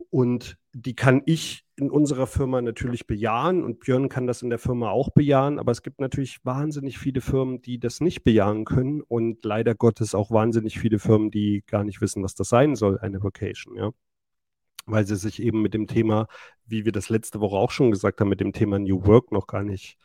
Und 0.09 0.57
die 0.73 0.95
kann 0.95 1.21
ich 1.27 1.63
in 1.75 1.91
unserer 1.91 2.25
Firma 2.25 2.63
natürlich 2.63 3.05
bejahen 3.05 3.63
und 3.63 3.79
Björn 3.79 4.09
kann 4.09 4.25
das 4.25 4.41
in 4.41 4.49
der 4.49 4.57
Firma 4.57 4.89
auch 4.89 5.11
bejahen, 5.11 5.59
aber 5.59 5.71
es 5.71 5.83
gibt 5.83 6.01
natürlich 6.01 6.43
wahnsinnig 6.43 6.97
viele 6.97 7.21
Firmen, 7.21 7.61
die 7.61 7.79
das 7.79 8.01
nicht 8.01 8.23
bejahen 8.23 8.65
können 8.65 9.01
und 9.01 9.45
leider 9.45 9.75
Gottes 9.75 10.15
auch 10.15 10.31
wahnsinnig 10.31 10.79
viele 10.79 10.97
Firmen, 10.97 11.29
die 11.29 11.63
gar 11.67 11.83
nicht 11.83 12.01
wissen, 12.01 12.23
was 12.23 12.33
das 12.33 12.49
sein 12.49 12.75
soll, 12.75 12.97
eine 12.97 13.21
Vocation, 13.21 13.75
ja. 13.75 13.91
Weil 14.87 15.05
sie 15.05 15.15
sich 15.15 15.39
eben 15.39 15.61
mit 15.61 15.75
dem 15.75 15.85
Thema, 15.85 16.27
wie 16.65 16.85
wir 16.85 16.91
das 16.91 17.09
letzte 17.09 17.39
Woche 17.39 17.57
auch 17.57 17.69
schon 17.69 17.91
gesagt 17.91 18.19
haben, 18.19 18.29
mit 18.29 18.39
dem 18.39 18.51
Thema 18.51 18.79
New 18.79 19.05
Work 19.05 19.31
noch 19.31 19.45
gar 19.45 19.63
nicht 19.63 19.99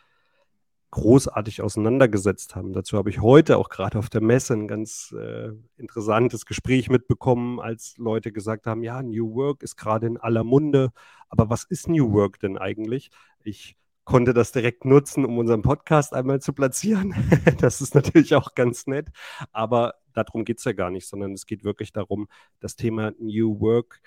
großartig 0.90 1.62
auseinandergesetzt 1.62 2.56
haben. 2.56 2.72
Dazu 2.72 2.96
habe 2.96 3.10
ich 3.10 3.20
heute 3.20 3.58
auch 3.58 3.68
gerade 3.68 3.98
auf 3.98 4.08
der 4.08 4.20
Messe 4.20 4.54
ein 4.54 4.68
ganz 4.68 5.14
äh, 5.18 5.50
interessantes 5.76 6.46
Gespräch 6.46 6.88
mitbekommen, 6.88 7.60
als 7.60 7.96
Leute 7.98 8.32
gesagt 8.32 8.66
haben, 8.66 8.82
ja, 8.82 9.02
New 9.02 9.34
Work 9.34 9.62
ist 9.62 9.76
gerade 9.76 10.06
in 10.06 10.16
aller 10.16 10.44
Munde, 10.44 10.90
aber 11.28 11.50
was 11.50 11.64
ist 11.64 11.88
New 11.88 12.12
Work 12.12 12.38
denn 12.40 12.56
eigentlich? 12.56 13.10
Ich 13.42 13.76
konnte 14.04 14.32
das 14.32 14.52
direkt 14.52 14.84
nutzen, 14.84 15.24
um 15.24 15.36
unseren 15.36 15.62
Podcast 15.62 16.14
einmal 16.14 16.40
zu 16.40 16.52
platzieren. 16.52 17.14
das 17.60 17.80
ist 17.80 17.94
natürlich 17.94 18.34
auch 18.34 18.54
ganz 18.54 18.86
nett, 18.86 19.08
aber 19.52 19.94
darum 20.12 20.44
geht 20.44 20.58
es 20.58 20.64
ja 20.64 20.72
gar 20.72 20.90
nicht, 20.90 21.08
sondern 21.08 21.32
es 21.32 21.44
geht 21.44 21.64
wirklich 21.64 21.92
darum, 21.92 22.28
das 22.60 22.76
Thema 22.76 23.12
New 23.18 23.60
Work 23.60 24.00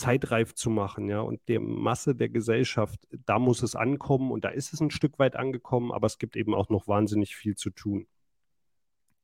zeitreif 0.00 0.54
zu 0.54 0.70
machen, 0.70 1.08
ja, 1.08 1.20
und 1.20 1.40
der 1.48 1.60
Masse 1.60 2.14
der 2.14 2.28
Gesellschaft, 2.28 3.06
da 3.26 3.38
muss 3.38 3.62
es 3.62 3.74
ankommen 3.76 4.30
und 4.32 4.44
da 4.44 4.50
ist 4.50 4.72
es 4.72 4.80
ein 4.80 4.90
Stück 4.90 5.18
weit 5.18 5.36
angekommen, 5.36 5.92
aber 5.92 6.06
es 6.06 6.18
gibt 6.18 6.36
eben 6.36 6.54
auch 6.54 6.68
noch 6.68 6.88
wahnsinnig 6.88 7.36
viel 7.36 7.56
zu 7.56 7.70
tun. 7.70 8.06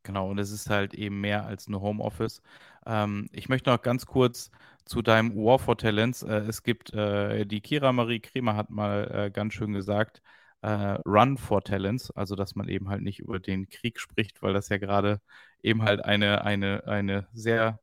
Genau, 0.04 0.30
und 0.30 0.38
es 0.38 0.50
ist 0.50 0.68
halt 0.68 0.92
eben 0.94 1.20
mehr 1.20 1.46
als 1.46 1.66
nur 1.66 1.80
Homeoffice. 1.80 2.42
Ähm, 2.86 3.26
ich 3.32 3.48
möchte 3.48 3.70
noch 3.70 3.80
ganz 3.80 4.04
kurz 4.04 4.50
zu 4.84 5.00
deinem 5.00 5.34
War 5.34 5.58
for 5.58 5.78
Talents. 5.78 6.22
Äh, 6.22 6.40
es 6.40 6.62
gibt, 6.62 6.92
äh, 6.92 7.46
die 7.46 7.62
Kira 7.62 7.90
Marie 7.92 8.20
Kremer 8.20 8.54
hat 8.54 8.68
mal 8.68 9.10
äh, 9.10 9.30
ganz 9.30 9.54
schön 9.54 9.72
gesagt, 9.72 10.20
äh, 10.60 10.98
Run 11.06 11.38
for 11.38 11.62
Talents, 11.62 12.10
also 12.10 12.36
dass 12.36 12.54
man 12.54 12.68
eben 12.68 12.88
halt 12.90 13.02
nicht 13.02 13.20
über 13.20 13.38
den 13.40 13.68
Krieg 13.68 13.98
spricht, 13.98 14.42
weil 14.42 14.52
das 14.52 14.68
ja 14.68 14.78
gerade 14.78 15.20
eben 15.62 15.82
halt 15.82 16.04
eine, 16.04 16.44
eine, 16.44 16.86
eine 16.86 17.26
sehr 17.32 17.80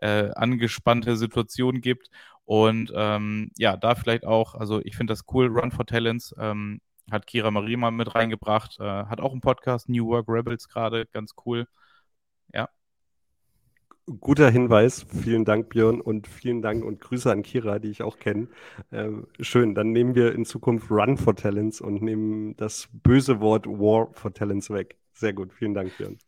äh, 0.00 0.30
angespannte 0.34 1.16
Situation 1.16 1.80
gibt. 1.80 2.10
Und 2.44 2.92
ähm, 2.94 3.50
ja, 3.58 3.76
da 3.76 3.94
vielleicht 3.94 4.24
auch, 4.24 4.54
also 4.54 4.80
ich 4.82 4.96
finde 4.96 5.12
das 5.12 5.24
cool, 5.32 5.48
Run 5.48 5.70
for 5.70 5.84
Talents, 5.84 6.34
ähm, 6.38 6.80
hat 7.10 7.26
Kira 7.26 7.50
Marie 7.50 7.76
mal 7.76 7.90
mit 7.90 8.14
reingebracht, 8.14 8.78
äh, 8.80 8.84
hat 8.84 9.20
auch 9.20 9.32
einen 9.32 9.40
Podcast, 9.40 9.88
New 9.88 10.06
Work 10.06 10.28
Rebels 10.28 10.68
gerade, 10.68 11.06
ganz 11.12 11.34
cool. 11.44 11.66
Ja. 12.54 12.68
Guter 14.20 14.50
Hinweis, 14.50 15.04
vielen 15.22 15.44
Dank 15.44 15.68
Björn 15.68 16.00
und 16.00 16.26
vielen 16.26 16.62
Dank 16.62 16.84
und 16.84 17.00
Grüße 17.00 17.30
an 17.30 17.42
Kira, 17.42 17.78
die 17.78 17.90
ich 17.90 18.02
auch 18.02 18.18
kenne. 18.18 18.48
Äh, 18.90 19.10
schön, 19.40 19.74
dann 19.74 19.92
nehmen 19.92 20.14
wir 20.14 20.34
in 20.34 20.46
Zukunft 20.46 20.90
Run 20.90 21.18
for 21.18 21.36
Talents 21.36 21.82
und 21.82 22.00
nehmen 22.00 22.56
das 22.56 22.88
böse 22.92 23.40
Wort 23.40 23.66
War 23.66 24.08
for 24.14 24.32
Talents 24.32 24.70
weg. 24.70 24.96
Sehr 25.12 25.34
gut, 25.34 25.52
vielen 25.52 25.74
Dank 25.74 25.94
Björn. 25.98 26.18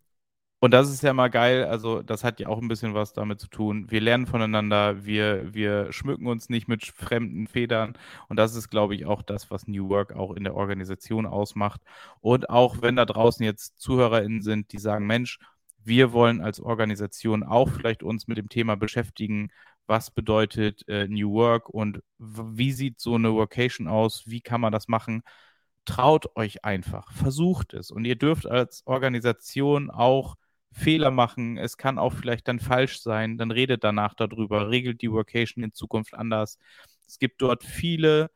Und 0.62 0.73
das 0.73 0.90
ist 0.90 1.03
ja 1.03 1.14
mal 1.14 1.29
geil, 1.31 1.64
also 1.64 2.03
das 2.03 2.23
hat 2.23 2.38
ja 2.38 2.49
auch 2.49 2.61
ein 2.61 2.68
bisschen 2.68 2.92
was 2.92 3.14
damit 3.14 3.40
zu 3.40 3.49
tun. 3.49 3.90
Wir 3.90 4.01
lernen 4.03 4.27
voneinander, 4.27 5.05
wir, 5.07 5.55
wir 5.55 5.90
schmücken 5.90 6.27
uns 6.27 6.51
nicht 6.51 6.68
mit 6.68 6.85
fremden 6.85 7.46
Federn. 7.46 7.96
Und 8.29 8.37
das 8.37 8.55
ist, 8.55 8.68
glaube 8.68 8.94
ich, 8.94 9.07
auch 9.07 9.23
das, 9.23 9.51
was 9.51 9.66
New 9.66 9.88
Work 9.88 10.12
auch 10.14 10.35
in 10.35 10.44
der 10.44 10.55
Organisation 10.55 11.25
ausmacht. 11.25 11.81
Und 12.20 12.51
auch 12.51 12.83
wenn 12.83 12.96
da 12.96 13.07
draußen 13.07 13.42
jetzt 13.44 13.81
ZuhörerInnen 13.81 14.42
sind, 14.42 14.73
die 14.73 14.79
sagen, 14.79 15.07
Mensch, 15.07 15.38
wir 15.83 16.12
wollen 16.12 16.42
als 16.42 16.61
Organisation 16.61 17.42
auch 17.42 17.70
vielleicht 17.70 18.03
uns 18.03 18.29
mit 18.29 18.37
dem 18.37 18.51
Thema 18.51 18.77
beschäftigen, 18.77 19.51
was 19.87 20.11
bedeutet 20.11 20.87
äh, 20.88 21.09
New 21.09 21.33
Work 21.33 21.70
und 21.70 22.03
wie 22.18 22.73
sieht 22.73 23.01
so 23.01 23.14
eine 23.14 23.33
Workation 23.33 23.88
aus, 23.88 24.25
wie 24.27 24.42
kann 24.42 24.61
man 24.61 24.73
das 24.73 24.88
machen. 24.88 25.23
Traut 25.87 26.37
euch 26.37 26.64
einfach, 26.64 27.12
versucht 27.12 27.75
es 27.75 27.90
und 27.90 28.05
ihr 28.05 28.16
dürft 28.16 28.46
als 28.46 28.83
Organisation 28.87 29.90
auch 29.90 30.37
Fehler 30.73 31.11
machen, 31.11 31.57
es 31.59 31.77
kann 31.77 31.99
auch 31.99 32.13
vielleicht 32.13 32.49
dann 32.49 32.61
falsch 32.61 33.01
sein, 33.01 33.39
dann 33.39 33.51
redet 33.51 33.85
danach 33.85 34.15
darüber, 34.15 34.71
regelt 34.71 35.03
die 35.03 35.11
Workation 35.11 35.65
in 35.65 35.73
Zukunft 35.73 36.15
anders. 36.15 36.59
Es 37.07 37.19
gibt 37.19 37.43
dort 37.43 37.65
viele 37.65 38.31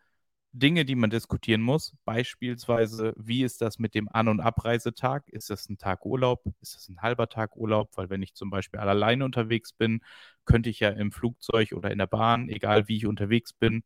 Dinge, 0.53 0.85
die 0.85 0.95
man 0.95 1.11
diskutieren 1.11 1.63
muss. 1.63 1.95
Beispielsweise, 2.05 3.13
wie 3.17 3.43
ist 3.43 3.61
das 3.61 3.79
mit 3.79 3.95
dem 3.95 4.09
An- 4.09 4.29
und 4.29 4.41
Abreisetag? 4.41 5.29
Ist 5.29 5.51
das 5.51 5.69
ein 5.69 5.79
Tag 5.79 6.07
Urlaub? 6.07 6.45
Ist 6.61 6.77
das 6.77 6.89
ein 6.89 7.03
halber 7.03 7.29
Tag 7.29 7.57
Urlaub? 7.57 7.91
Weil 7.97 8.09
wenn 8.11 8.23
ich 8.23 8.35
zum 8.35 8.51
Beispiel 8.51 8.81
alleine 8.81 9.25
unterwegs 9.25 9.73
bin, 9.73 10.01
könnte 10.45 10.71
ich 10.71 10.81
ja 10.81 10.91
im 10.91 11.11
Flugzeug 11.13 11.73
oder 11.73 11.91
in 11.91 11.99
der 11.99 12.07
Bahn, 12.07 12.49
egal 12.49 12.89
wie 12.89 12.97
ich 12.97 13.07
unterwegs 13.07 13.53
bin, 13.53 13.83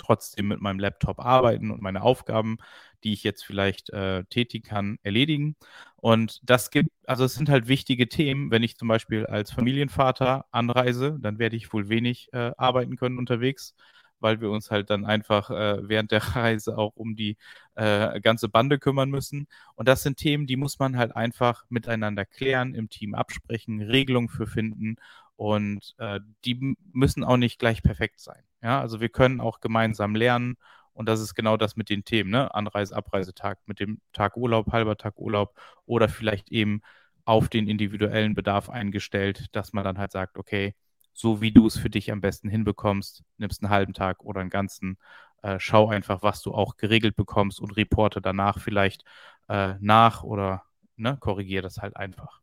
trotzdem 0.00 0.48
mit 0.48 0.60
meinem 0.60 0.78
Laptop 0.80 1.20
arbeiten 1.20 1.70
und 1.70 1.82
meine 1.82 2.02
Aufgaben, 2.02 2.58
die 3.04 3.12
ich 3.12 3.22
jetzt 3.24 3.44
vielleicht 3.44 3.90
äh, 3.90 4.24
tätigen 4.24 4.68
kann, 4.68 4.98
erledigen. 5.02 5.56
Und 5.96 6.40
das 6.42 6.70
gibt, 6.70 6.90
also 7.06 7.24
es 7.24 7.34
sind 7.34 7.48
halt 7.48 7.68
wichtige 7.68 8.08
Themen. 8.08 8.50
Wenn 8.50 8.62
ich 8.62 8.76
zum 8.76 8.88
Beispiel 8.88 9.26
als 9.26 9.52
Familienvater 9.52 10.46
anreise, 10.50 11.18
dann 11.20 11.38
werde 11.38 11.56
ich 11.56 11.72
wohl 11.72 11.88
wenig 11.88 12.28
äh, 12.32 12.52
arbeiten 12.56 12.96
können 12.96 13.18
unterwegs 13.18 13.74
weil 14.20 14.40
wir 14.40 14.50
uns 14.50 14.70
halt 14.70 14.90
dann 14.90 15.04
einfach 15.04 15.50
äh, 15.50 15.88
während 15.88 16.10
der 16.12 16.20
Reise 16.36 16.78
auch 16.78 16.96
um 16.96 17.16
die 17.16 17.36
äh, 17.74 18.20
ganze 18.20 18.48
Bande 18.48 18.78
kümmern 18.78 19.10
müssen. 19.10 19.48
Und 19.74 19.88
das 19.88 20.02
sind 20.02 20.18
Themen, 20.18 20.46
die 20.46 20.56
muss 20.56 20.78
man 20.78 20.96
halt 20.96 21.16
einfach 21.16 21.64
miteinander 21.68 22.24
klären, 22.24 22.74
im 22.74 22.88
Team 22.90 23.14
absprechen, 23.14 23.80
Regelungen 23.82 24.28
für 24.28 24.46
finden 24.46 24.96
und 25.40 25.94
äh, 25.96 26.20
die 26.44 26.76
müssen 26.92 27.24
auch 27.24 27.38
nicht 27.38 27.58
gleich 27.58 27.82
perfekt 27.82 28.20
sein. 28.20 28.42
Ja, 28.62 28.78
also 28.78 29.00
wir 29.00 29.08
können 29.08 29.40
auch 29.40 29.60
gemeinsam 29.60 30.14
lernen 30.14 30.56
und 30.92 31.08
das 31.08 31.18
ist 31.22 31.34
genau 31.34 31.56
das 31.56 31.76
mit 31.76 31.88
den 31.88 32.04
Themen, 32.04 32.28
ne? 32.28 32.54
Anreise, 32.54 32.94
Abreisetag, 32.94 33.58
mit 33.64 33.80
dem 33.80 34.02
Tag 34.12 34.36
Urlaub, 34.36 34.70
halber 34.70 34.98
Tag 34.98 35.18
Urlaub 35.18 35.58
oder 35.86 36.10
vielleicht 36.10 36.52
eben 36.52 36.82
auf 37.24 37.48
den 37.48 37.68
individuellen 37.68 38.34
Bedarf 38.34 38.68
eingestellt, 38.68 39.46
dass 39.52 39.72
man 39.72 39.82
dann 39.82 39.96
halt 39.96 40.12
sagt, 40.12 40.36
okay, 40.36 40.74
so 41.14 41.40
wie 41.40 41.52
du 41.52 41.66
es 41.66 41.78
für 41.78 41.88
dich 41.88 42.12
am 42.12 42.20
besten 42.20 42.50
hinbekommst, 42.50 43.24
nimmst 43.38 43.62
einen 43.62 43.70
halben 43.70 43.94
Tag 43.94 44.22
oder 44.22 44.42
einen 44.42 44.50
ganzen. 44.50 44.98
Äh, 45.42 45.58
schau 45.58 45.88
einfach, 45.88 46.22
was 46.22 46.42
du 46.42 46.52
auch 46.52 46.76
geregelt 46.76 47.16
bekommst 47.16 47.60
und 47.60 47.78
reporte 47.78 48.20
danach 48.20 48.58
vielleicht 48.58 49.04
äh, 49.48 49.76
nach 49.80 50.22
oder 50.22 50.64
ne, 50.96 51.16
korrigiere 51.18 51.62
das 51.62 51.78
halt 51.78 51.96
einfach. 51.96 52.42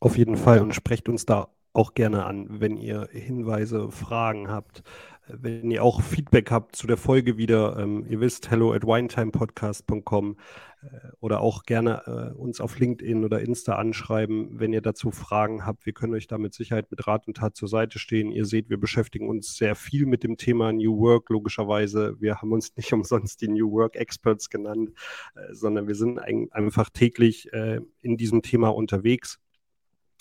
Auf 0.00 0.16
jeden 0.16 0.36
Fall 0.36 0.60
und 0.60 0.74
sprecht 0.74 1.08
uns 1.08 1.26
da 1.26 1.48
auch 1.72 1.94
gerne 1.94 2.24
an, 2.24 2.60
wenn 2.60 2.76
ihr 2.76 3.08
Hinweise, 3.12 3.90
Fragen 3.90 4.48
habt, 4.48 4.82
wenn 5.28 5.70
ihr 5.70 5.82
auch 5.82 6.00
Feedback 6.00 6.50
habt 6.50 6.76
zu 6.76 6.86
der 6.86 6.96
Folge 6.96 7.36
wieder. 7.36 7.76
Ähm, 7.78 8.06
ihr 8.08 8.20
wisst, 8.20 8.50
hello 8.50 8.72
at 8.72 8.84
winetimepodcast.com 8.84 10.36
äh, 10.82 10.86
oder 11.20 11.40
auch 11.40 11.64
gerne 11.64 12.32
äh, 12.32 12.38
uns 12.38 12.60
auf 12.60 12.78
LinkedIn 12.78 13.24
oder 13.24 13.40
Insta 13.40 13.74
anschreiben, 13.74 14.58
wenn 14.58 14.72
ihr 14.72 14.80
dazu 14.80 15.10
Fragen 15.10 15.66
habt. 15.66 15.84
Wir 15.84 15.92
können 15.92 16.14
euch 16.14 16.26
da 16.26 16.38
mit 16.38 16.54
Sicherheit 16.54 16.90
mit 16.90 17.06
Rat 17.06 17.26
und 17.26 17.36
Tat 17.36 17.56
zur 17.56 17.68
Seite 17.68 17.98
stehen. 17.98 18.30
Ihr 18.30 18.46
seht, 18.46 18.70
wir 18.70 18.78
beschäftigen 18.78 19.28
uns 19.28 19.56
sehr 19.56 19.74
viel 19.74 20.06
mit 20.06 20.22
dem 20.22 20.36
Thema 20.36 20.72
New 20.72 20.98
Work, 20.98 21.28
logischerweise. 21.28 22.16
Wir 22.20 22.40
haben 22.40 22.52
uns 22.52 22.72
nicht 22.76 22.92
umsonst 22.92 23.40
die 23.42 23.48
New 23.48 23.70
Work 23.72 23.96
Experts 23.96 24.48
genannt, 24.48 24.90
äh, 25.34 25.52
sondern 25.52 25.88
wir 25.88 25.96
sind 25.96 26.18
ein, 26.18 26.48
einfach 26.52 26.88
täglich 26.88 27.52
äh, 27.52 27.80
in 28.00 28.16
diesem 28.16 28.42
Thema 28.42 28.68
unterwegs 28.68 29.40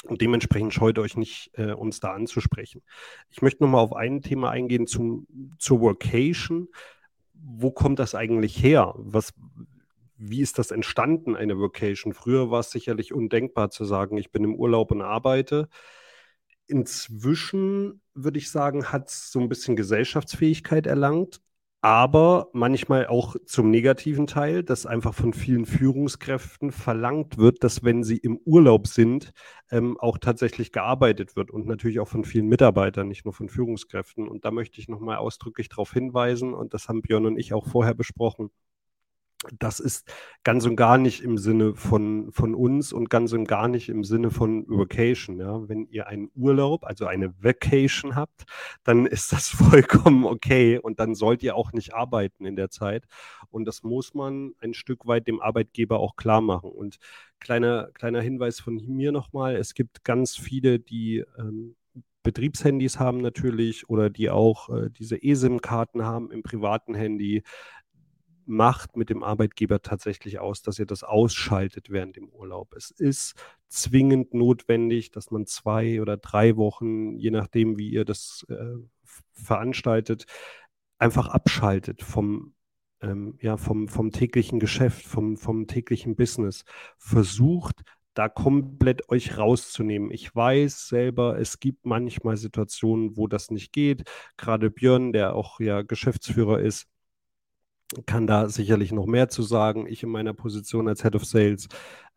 und 0.05 0.21
dementsprechend 0.21 0.73
scheut 0.73 0.99
euch 0.99 1.17
nicht, 1.17 1.51
äh, 1.53 1.73
uns 1.73 1.99
da 1.99 2.13
anzusprechen. 2.13 2.81
Ich 3.29 3.41
möchte 3.41 3.63
nochmal 3.63 3.81
auf 3.81 3.93
ein 3.93 4.21
Thema 4.21 4.51
eingehen 4.51 4.87
zum, 4.87 5.27
zur 5.57 5.81
Workation. 5.81 6.69
Wo 7.33 7.71
kommt 7.71 7.99
das 7.99 8.15
eigentlich 8.15 8.61
her? 8.61 8.93
Was, 8.97 9.33
wie 10.17 10.41
ist 10.41 10.59
das 10.59 10.71
entstanden, 10.71 11.35
eine 11.35 11.57
Vocation? 11.57 12.13
Früher 12.13 12.51
war 12.51 12.59
es 12.59 12.71
sicherlich 12.71 13.13
undenkbar 13.13 13.69
zu 13.69 13.85
sagen, 13.85 14.17
ich 14.17 14.31
bin 14.31 14.43
im 14.43 14.55
Urlaub 14.55 14.91
und 14.91 15.01
arbeite. 15.01 15.67
Inzwischen 16.67 18.01
würde 18.13 18.39
ich 18.39 18.51
sagen, 18.51 18.91
hat 18.91 19.09
es 19.09 19.31
so 19.31 19.39
ein 19.39 19.49
bisschen 19.49 19.75
Gesellschaftsfähigkeit 19.75 20.85
erlangt 20.85 21.41
aber 21.81 22.49
manchmal 22.53 23.07
auch 23.07 23.35
zum 23.45 23.69
negativen 23.69 24.27
Teil, 24.27 24.63
dass 24.63 24.85
einfach 24.85 25.13
von 25.13 25.33
vielen 25.33 25.65
Führungskräften 25.65 26.71
verlangt 26.71 27.37
wird, 27.37 27.63
dass 27.63 27.83
wenn 27.83 28.03
sie 28.03 28.17
im 28.17 28.37
Urlaub 28.45 28.87
sind, 28.87 29.31
ähm, 29.71 29.97
auch 29.99 30.17
tatsächlich 30.17 30.71
gearbeitet 30.71 31.35
wird 31.35 31.51
und 31.51 31.67
natürlich 31.67 31.99
auch 31.99 32.07
von 32.07 32.25
vielen 32.25 32.47
Mitarbeitern, 32.47 33.07
nicht 33.07 33.25
nur 33.25 33.33
von 33.33 33.49
Führungskräften. 33.49 34.27
Und 34.27 34.43
da 34.43 34.51
möchte 34.51 34.79
ich 34.81 34.87
nochmal 34.89 35.17
ausdrücklich 35.17 35.69
darauf 35.69 35.93
hinweisen, 35.93 36.53
und 36.53 36.73
das 36.73 36.89
haben 36.89 37.01
Björn 37.01 37.25
und 37.27 37.37
ich 37.37 37.53
auch 37.53 37.67
vorher 37.67 37.93
besprochen, 37.93 38.49
das 39.59 39.79
ist 39.79 40.11
ganz 40.43 40.65
und 40.65 40.75
gar 40.75 40.97
nicht 40.97 41.21
im 41.21 41.37
Sinne 41.37 41.75
von, 41.75 42.31
von 42.31 42.55
uns 42.55 42.91
und 42.91 43.09
ganz 43.09 43.33
und 43.33 43.47
gar 43.47 43.67
nicht 43.67 43.87
im 43.87 44.03
Sinne 44.03 44.31
von 44.31 44.65
Vacation. 44.67 45.39
Ja? 45.39 45.67
Wenn 45.69 45.87
ihr 45.87 46.07
einen 46.07 46.31
Urlaub, 46.35 46.83
also 46.83 47.05
eine 47.05 47.33
Vacation 47.41 48.15
habt, 48.15 48.45
dann 48.83 49.05
ist 49.05 49.31
das 49.31 49.47
vollkommen 49.49 50.25
okay 50.25 50.79
und 50.79 50.99
dann 50.99 51.13
sollt 51.13 51.43
ihr 51.43 51.55
auch 51.55 51.71
nicht 51.71 51.93
arbeiten 51.93 52.45
in 52.45 52.55
der 52.55 52.69
Zeit. 52.69 53.05
Und 53.51 53.65
das 53.65 53.83
muss 53.83 54.13
man 54.13 54.53
ein 54.59 54.73
Stück 54.73 55.05
weit 55.05 55.27
dem 55.27 55.39
Arbeitgeber 55.39 55.99
auch 55.99 56.15
klar 56.15 56.41
machen. 56.41 56.71
Und 56.71 56.97
kleiner, 57.39 57.89
kleiner 57.93 58.21
Hinweis 58.21 58.59
von 58.59 58.75
mir 58.87 59.11
nochmal, 59.11 59.55
es 59.55 59.75
gibt 59.75 60.03
ganz 60.03 60.35
viele, 60.35 60.79
die 60.79 61.23
ähm, 61.37 61.75
Betriebshandys 62.23 62.99
haben 62.99 63.19
natürlich 63.19 63.87
oder 63.87 64.09
die 64.09 64.29
auch 64.29 64.69
äh, 64.69 64.89
diese 64.89 65.23
eSIM-Karten 65.23 66.03
haben 66.03 66.31
im 66.31 66.43
privaten 66.43 66.93
Handy 66.93 67.43
macht 68.47 68.97
mit 68.97 69.09
dem 69.09 69.23
Arbeitgeber 69.23 69.81
tatsächlich 69.81 70.39
aus, 70.39 70.61
dass 70.61 70.79
ihr 70.79 70.85
das 70.85 71.03
ausschaltet 71.03 71.89
während 71.89 72.15
dem 72.15 72.29
Urlaub. 72.29 72.73
Es 72.75 72.91
ist 72.91 73.35
zwingend 73.67 74.33
notwendig, 74.33 75.11
dass 75.11 75.31
man 75.31 75.45
zwei 75.45 76.01
oder 76.01 76.17
drei 76.17 76.55
Wochen, 76.55 77.17
je 77.17 77.31
nachdem, 77.31 77.77
wie 77.77 77.89
ihr 77.89 78.05
das 78.05 78.45
äh, 78.49 78.75
veranstaltet, 79.33 80.25
einfach 80.97 81.27
abschaltet 81.27 82.01
vom, 82.01 82.53
ähm, 83.01 83.37
ja, 83.41 83.57
vom, 83.57 83.87
vom 83.87 84.11
täglichen 84.11 84.59
Geschäft, 84.59 85.05
vom, 85.05 85.37
vom 85.37 85.67
täglichen 85.67 86.15
Business. 86.15 86.63
Versucht, 86.97 87.83
da 88.13 88.29
komplett 88.29 89.09
euch 89.09 89.37
rauszunehmen. 89.37 90.09
Ich 90.11 90.35
weiß 90.35 90.87
selber, 90.87 91.37
es 91.39 91.59
gibt 91.59 91.85
manchmal 91.85 92.35
Situationen, 92.37 93.15
wo 93.15 93.27
das 93.27 93.51
nicht 93.51 93.71
geht. 93.71 94.09
Gerade 94.37 94.71
Björn, 94.71 95.13
der 95.13 95.35
auch 95.35 95.59
ja 95.59 95.83
Geschäftsführer 95.83 96.59
ist, 96.59 96.87
kann 98.05 98.27
da 98.27 98.49
sicherlich 98.49 98.91
noch 98.91 99.05
mehr 99.05 99.29
zu 99.29 99.43
sagen. 99.43 99.87
Ich 99.87 100.03
in 100.03 100.09
meiner 100.09 100.33
Position 100.33 100.87
als 100.87 101.03
Head 101.03 101.15
of 101.15 101.25
Sales 101.25 101.67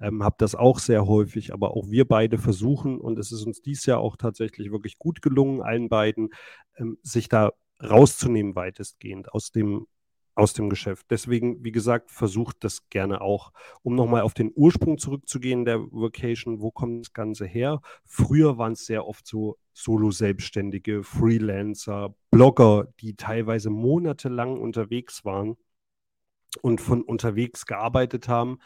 ähm, 0.00 0.24
habe 0.24 0.36
das 0.38 0.54
auch 0.54 0.78
sehr 0.78 1.06
häufig, 1.06 1.52
aber 1.52 1.76
auch 1.76 1.88
wir 1.88 2.06
beide 2.06 2.38
versuchen, 2.38 3.00
und 3.00 3.18
es 3.18 3.32
ist 3.32 3.44
uns 3.46 3.62
dies 3.62 3.86
Jahr 3.86 4.00
auch 4.00 4.16
tatsächlich 4.16 4.72
wirklich 4.72 4.98
gut 4.98 5.22
gelungen, 5.22 5.62
allen 5.62 5.88
beiden, 5.88 6.30
ähm, 6.76 6.98
sich 7.02 7.28
da 7.28 7.52
rauszunehmen 7.82 8.56
weitestgehend 8.56 9.32
aus 9.32 9.52
dem 9.52 9.86
aus 10.40 10.54
dem 10.54 10.70
Geschäft. 10.70 11.06
Deswegen, 11.10 11.62
wie 11.62 11.70
gesagt, 11.70 12.10
versucht 12.10 12.64
das 12.64 12.88
gerne 12.88 13.20
auch. 13.20 13.52
Um 13.82 13.94
nochmal 13.94 14.22
auf 14.22 14.34
den 14.34 14.50
Ursprung 14.54 14.98
zurückzugehen 14.98 15.64
der 15.64 15.80
Vocation, 15.92 16.60
wo 16.60 16.70
kommt 16.70 17.06
das 17.06 17.12
Ganze 17.12 17.44
her? 17.44 17.80
Früher 18.06 18.56
waren 18.58 18.72
es 18.72 18.86
sehr 18.86 19.06
oft 19.06 19.26
so 19.26 19.58
Solo-Selbstständige, 19.74 21.04
Freelancer, 21.04 22.14
Blogger, 22.30 22.88
die 23.00 23.16
teilweise 23.16 23.70
monatelang 23.70 24.58
unterwegs 24.58 25.24
waren 25.24 25.56
und 26.62 26.80
von 26.80 27.02
unterwegs 27.02 27.66
gearbeitet 27.66 28.26
haben 28.26 28.58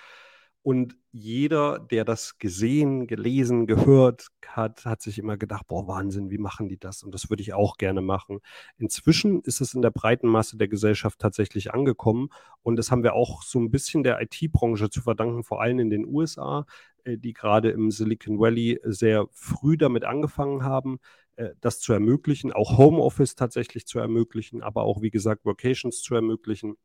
und 0.64 0.96
jeder, 1.12 1.79
der 1.79 2.07
das 2.07 2.38
gesehen, 2.38 3.07
gelesen, 3.07 3.66
gehört 3.66 4.29
hat, 4.46 4.87
hat 4.87 5.03
sich 5.03 5.18
immer 5.18 5.37
gedacht, 5.37 5.66
boah, 5.66 5.87
Wahnsinn, 5.87 6.31
wie 6.31 6.38
machen 6.38 6.70
die 6.70 6.79
das? 6.79 7.03
Und 7.03 7.12
das 7.12 7.29
würde 7.29 7.42
ich 7.42 7.53
auch 7.53 7.77
gerne 7.77 8.00
machen. 8.00 8.40
Inzwischen 8.79 9.42
ist 9.42 9.61
es 9.61 9.74
in 9.74 9.83
der 9.83 9.90
breiten 9.90 10.27
Masse 10.27 10.57
der 10.57 10.68
Gesellschaft 10.68 11.18
tatsächlich 11.18 11.74
angekommen. 11.74 12.31
Und 12.62 12.77
das 12.77 12.90
haben 12.90 13.03
wir 13.03 13.12
auch 13.12 13.42
so 13.42 13.59
ein 13.59 13.70
bisschen 13.70 14.05
der 14.05 14.22
IT-Branche 14.22 14.88
zu 14.88 15.02
verdanken, 15.02 15.44
vor 15.44 15.60
allem 15.60 15.81
in 15.81 15.90
den 15.90 16.06
USA, 16.06 16.65
äh, 17.04 17.19
die 17.19 17.35
gerade 17.35 17.71
im 17.71 17.90
Silicon 17.90 18.38
Valley 18.38 18.81
sehr 18.85 19.27
früh 19.33 19.77
damit 19.77 20.04
angefangen 20.04 20.65
haben, 20.65 20.98
äh, 21.37 21.50
das 21.60 21.79
zu 21.79 21.92
ermöglichen, 21.92 22.54
auch 22.54 22.79
Homeoffice 22.79 23.35
tatsächlich 23.35 23.87
zu 23.87 23.98
ermöglichen, 23.98 24.62
aber 24.62 24.85
auch, 24.85 25.02
wie 25.02 25.10
gesagt, 25.10 25.44
Vocations 25.44 26.00
zu 26.00 26.15
ermöglichen. 26.15 26.77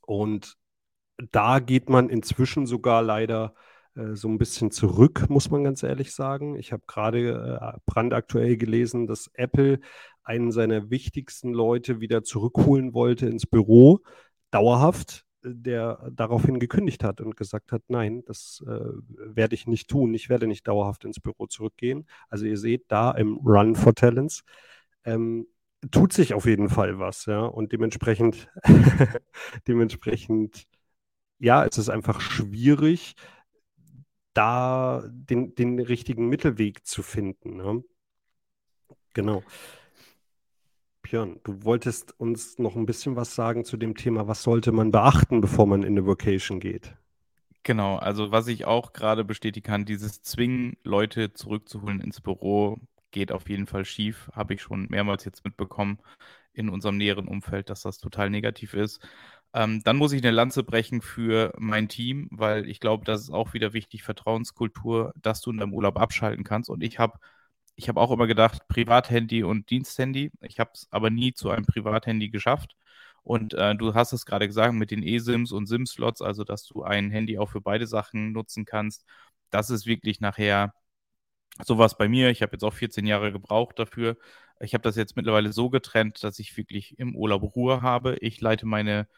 Und 0.00 0.56
da 1.30 1.58
geht 1.60 1.88
man 1.88 2.08
inzwischen 2.08 2.66
sogar 2.66 3.02
leider 3.02 3.54
äh, 3.94 4.14
so 4.14 4.28
ein 4.28 4.38
bisschen 4.38 4.70
zurück, 4.70 5.26
muss 5.28 5.50
man 5.50 5.64
ganz 5.64 5.82
ehrlich 5.82 6.14
sagen. 6.14 6.56
Ich 6.56 6.72
habe 6.72 6.82
gerade 6.86 7.60
äh, 7.60 7.78
brandaktuell 7.86 8.56
gelesen, 8.56 9.06
dass 9.06 9.30
Apple 9.34 9.80
einen 10.24 10.52
seiner 10.52 10.90
wichtigsten 10.90 11.52
Leute 11.52 12.00
wieder 12.00 12.22
zurückholen 12.22 12.94
wollte 12.94 13.26
ins 13.26 13.46
Büro, 13.46 14.00
dauerhaft. 14.50 15.24
der 15.44 16.10
daraufhin 16.12 16.60
gekündigt 16.60 17.02
hat 17.04 17.20
und 17.20 17.36
gesagt 17.36 17.72
hat, 17.72 17.82
nein, 17.88 18.22
das 18.26 18.62
äh, 18.66 18.70
werde 19.34 19.54
ich 19.56 19.66
nicht 19.66 19.90
tun. 19.90 20.14
Ich 20.14 20.28
werde 20.28 20.46
nicht 20.46 20.68
dauerhaft 20.68 21.04
ins 21.04 21.18
Büro 21.20 21.46
zurückgehen. 21.46 22.06
Also 22.28 22.46
ihr 22.46 22.58
seht 22.58 22.84
da 22.88 23.10
im 23.12 23.38
Run 23.38 23.74
for 23.74 23.94
Talents 23.94 24.44
ähm, 25.04 25.46
tut 25.90 26.12
sich 26.12 26.34
auf 26.34 26.46
jeden 26.46 26.68
Fall 26.68 26.98
was, 26.98 27.26
ja. 27.26 27.40
Und 27.44 27.72
dementsprechend, 27.72 28.48
dementsprechend, 29.68 30.66
ja, 31.42 31.64
es 31.64 31.76
ist 31.76 31.88
einfach 31.88 32.20
schwierig, 32.20 33.14
da 34.32 35.02
den, 35.08 35.54
den 35.56 35.80
richtigen 35.80 36.28
Mittelweg 36.28 36.86
zu 36.86 37.02
finden. 37.02 37.56
Ne? 37.56 37.82
Genau. 39.12 39.42
Björn, 41.02 41.40
du 41.42 41.64
wolltest 41.64 42.18
uns 42.18 42.58
noch 42.58 42.76
ein 42.76 42.86
bisschen 42.86 43.16
was 43.16 43.34
sagen 43.34 43.64
zu 43.64 43.76
dem 43.76 43.96
Thema, 43.96 44.28
was 44.28 44.44
sollte 44.44 44.70
man 44.70 44.92
beachten, 44.92 45.40
bevor 45.40 45.66
man 45.66 45.82
in 45.82 45.94
eine 45.94 46.06
Vocation 46.06 46.60
geht? 46.60 46.94
Genau, 47.64 47.96
also 47.96 48.30
was 48.30 48.46
ich 48.46 48.64
auch 48.64 48.92
gerade 48.92 49.24
bestätigen 49.24 49.66
kann, 49.66 49.84
dieses 49.84 50.22
Zwingen, 50.22 50.76
Leute 50.84 51.32
zurückzuholen 51.32 52.00
ins 52.00 52.20
Büro, 52.20 52.78
geht 53.10 53.32
auf 53.32 53.48
jeden 53.48 53.66
Fall 53.66 53.84
schief. 53.84 54.30
Habe 54.32 54.54
ich 54.54 54.62
schon 54.62 54.86
mehrmals 54.90 55.24
jetzt 55.24 55.44
mitbekommen 55.44 55.98
in 56.52 56.68
unserem 56.68 56.96
näheren 56.96 57.26
Umfeld, 57.26 57.68
dass 57.68 57.82
das 57.82 57.98
total 57.98 58.30
negativ 58.30 58.74
ist. 58.74 59.00
Ähm, 59.54 59.82
dann 59.84 59.96
muss 59.96 60.12
ich 60.12 60.22
eine 60.22 60.30
Lanze 60.30 60.64
brechen 60.64 61.02
für 61.02 61.52
mein 61.58 61.88
Team, 61.88 62.28
weil 62.30 62.68
ich 62.68 62.80
glaube, 62.80 63.04
das 63.04 63.22
ist 63.22 63.30
auch 63.30 63.52
wieder 63.52 63.72
wichtig, 63.74 64.02
Vertrauenskultur, 64.02 65.12
dass 65.16 65.40
du 65.42 65.50
in 65.50 65.58
deinem 65.58 65.74
Urlaub 65.74 65.98
abschalten 65.98 66.44
kannst. 66.44 66.70
Und 66.70 66.82
ich 66.82 66.98
habe 66.98 67.18
ich 67.76 67.88
habe 67.88 68.00
auch 68.00 68.10
immer 68.10 68.26
gedacht, 68.26 68.68
Privathandy 68.68 69.42
und 69.44 69.70
Diensthandy. 69.70 70.30
Ich 70.42 70.60
habe 70.60 70.70
es 70.74 70.86
aber 70.90 71.10
nie 71.10 71.32
zu 71.34 71.50
einem 71.50 71.66
Privathandy 71.66 72.28
geschafft. 72.30 72.76
Und 73.22 73.54
äh, 73.54 73.74
du 73.76 73.94
hast 73.94 74.12
es 74.12 74.26
gerade 74.26 74.46
gesagt 74.48 74.74
mit 74.74 74.90
den 74.90 75.02
eSIMs 75.02 75.52
und 75.52 75.66
SIM-Slots, 75.66 76.22
also 76.22 76.44
dass 76.44 76.64
du 76.66 76.82
ein 76.82 77.10
Handy 77.10 77.38
auch 77.38 77.50
für 77.50 77.60
beide 77.60 77.86
Sachen 77.86 78.32
nutzen 78.32 78.64
kannst. 78.64 79.04
Das 79.50 79.70
ist 79.70 79.86
wirklich 79.86 80.20
nachher 80.20 80.74
sowas 81.64 81.96
bei 81.96 82.08
mir. 82.08 82.30
Ich 82.30 82.42
habe 82.42 82.52
jetzt 82.52 82.64
auch 82.64 82.74
14 82.74 83.06
Jahre 83.06 83.32
gebraucht 83.32 83.78
dafür. 83.78 84.16
Ich 84.60 84.74
habe 84.74 84.82
das 84.82 84.96
jetzt 84.96 85.16
mittlerweile 85.16 85.52
so 85.52 85.70
getrennt, 85.70 86.22
dass 86.24 86.38
ich 86.38 86.56
wirklich 86.56 86.98
im 86.98 87.16
Urlaub 87.16 87.42
Ruhe 87.56 87.82
habe. 87.82 88.16
Ich 88.20 88.40
leite 88.40 88.66
meine 88.66 89.08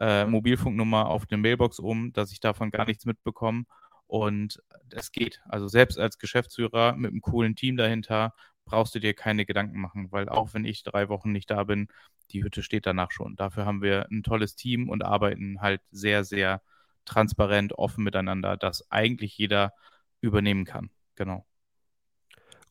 äh, 0.00 0.24
Mobilfunknummer 0.26 1.06
auf 1.08 1.24
eine 1.30 1.38
Mailbox 1.38 1.78
um, 1.78 2.12
dass 2.12 2.32
ich 2.32 2.40
davon 2.40 2.70
gar 2.70 2.86
nichts 2.86 3.04
mitbekomme. 3.06 3.64
Und 4.06 4.60
es 4.90 5.12
geht. 5.12 5.40
Also 5.48 5.68
selbst 5.68 5.98
als 5.98 6.18
Geschäftsführer 6.18 6.94
mit 6.96 7.12
einem 7.12 7.20
coolen 7.20 7.54
Team 7.54 7.76
dahinter 7.76 8.34
brauchst 8.64 8.94
du 8.94 8.98
dir 9.00 9.14
keine 9.14 9.46
Gedanken 9.46 9.80
machen, 9.80 10.10
weil 10.10 10.28
auch 10.28 10.54
wenn 10.54 10.64
ich 10.64 10.82
drei 10.82 11.08
Wochen 11.08 11.32
nicht 11.32 11.50
da 11.50 11.64
bin, 11.64 11.88
die 12.30 12.42
Hütte 12.42 12.62
steht 12.62 12.86
danach 12.86 13.12
schon. 13.12 13.36
Dafür 13.36 13.66
haben 13.66 13.82
wir 13.82 14.06
ein 14.10 14.22
tolles 14.22 14.56
Team 14.56 14.88
und 14.88 15.04
arbeiten 15.04 15.60
halt 15.60 15.80
sehr, 15.92 16.24
sehr 16.24 16.62
transparent, 17.04 17.72
offen 17.74 18.04
miteinander, 18.04 18.56
dass 18.56 18.90
eigentlich 18.90 19.36
jeder 19.38 19.72
übernehmen 20.20 20.64
kann. 20.64 20.90
Genau 21.16 21.46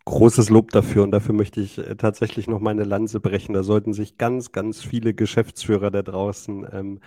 großes 0.10 0.50
Lob 0.50 0.72
dafür 0.72 1.04
und 1.04 1.12
dafür 1.12 1.34
möchte 1.34 1.62
ich 1.62 1.78
äh, 1.78 1.96
tatsächlich 1.96 2.48
noch 2.48 2.60
meine 2.60 2.84
Lanze 2.84 3.20
brechen. 3.20 3.54
Da 3.54 3.64
sollten 3.64 3.94
sich 3.94 4.18
ganz, 4.18 4.52
ganz 4.52 4.82
viele 4.84 5.14
Geschäftsführer 5.14 5.92
da 5.92 6.02
draußen 6.02 6.68
ähm, 6.72 7.00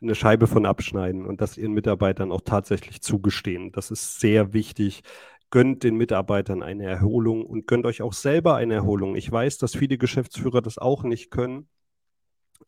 eine 0.00 0.14
Scheibe 0.14 0.46
von 0.46 0.66
abschneiden 0.66 1.26
und 1.26 1.40
das 1.40 1.56
ihren 1.58 1.72
Mitarbeitern 1.72 2.32
auch 2.32 2.42
tatsächlich 2.42 3.00
zugestehen. 3.02 3.72
Das 3.72 3.90
ist 3.90 4.20
sehr 4.20 4.52
wichtig. 4.52 5.02
Gönnt 5.50 5.82
den 5.82 5.96
Mitarbeitern 5.96 6.62
eine 6.62 6.84
Erholung 6.84 7.46
und 7.46 7.66
gönnt 7.66 7.86
euch 7.86 8.02
auch 8.02 8.12
selber 8.12 8.56
eine 8.56 8.74
Erholung. 8.74 9.16
Ich 9.16 9.30
weiß, 9.30 9.58
dass 9.58 9.74
viele 9.74 9.96
Geschäftsführer 9.98 10.60
das 10.60 10.78
auch 10.78 11.04
nicht 11.04 11.30
können 11.30 11.68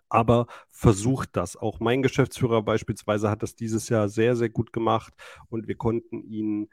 aber 0.09 0.47
versucht 0.70 1.30
das. 1.36 1.57
Auch 1.57 1.80
mein 1.80 2.03
Geschäftsführer 2.03 2.62
beispielsweise 2.62 3.30
hat 3.30 3.43
das 3.43 3.55
dieses 3.55 3.88
Jahr 3.88 4.09
sehr, 4.09 4.36
sehr 4.36 4.51
gut 4.51 4.72
gemacht 4.72 5.14
und 5.49 5.68
wir 5.68 5.76
konnten 5.76 6.22
ihn 6.24 6.68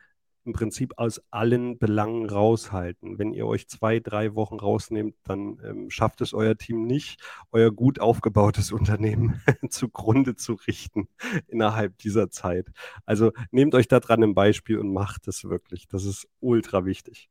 im 0.47 0.53
Prinzip 0.53 0.93
aus 0.97 1.21
allen 1.29 1.77
Belangen 1.77 2.27
raushalten. 2.27 3.19
Wenn 3.19 3.33
ihr 3.33 3.45
euch 3.45 3.67
zwei, 3.67 3.99
drei 3.99 4.33
Wochen 4.33 4.55
rausnehmt, 4.55 5.15
dann 5.23 5.59
ähm, 5.63 5.89
schafft 5.89 6.21
es 6.21 6.33
euer 6.33 6.57
Team 6.57 6.87
nicht, 6.87 7.21
euer 7.51 7.69
gut 7.69 7.99
aufgebautes 7.99 8.71
Unternehmen 8.71 9.41
zugrunde 9.69 10.35
zu 10.35 10.53
richten 10.53 11.09
innerhalb 11.47 11.97
dieser 11.99 12.31
Zeit. 12.31 12.69
Also 13.05 13.33
nehmt 13.51 13.75
euch 13.75 13.87
da 13.87 13.99
dran 13.99 14.23
im 14.23 14.33
Beispiel 14.33 14.79
und 14.79 14.91
macht 14.91 15.27
es 15.27 15.43
wirklich. 15.43 15.87
Das 15.87 16.05
ist 16.05 16.27
ultra 16.39 16.85
wichtig. 16.85 17.29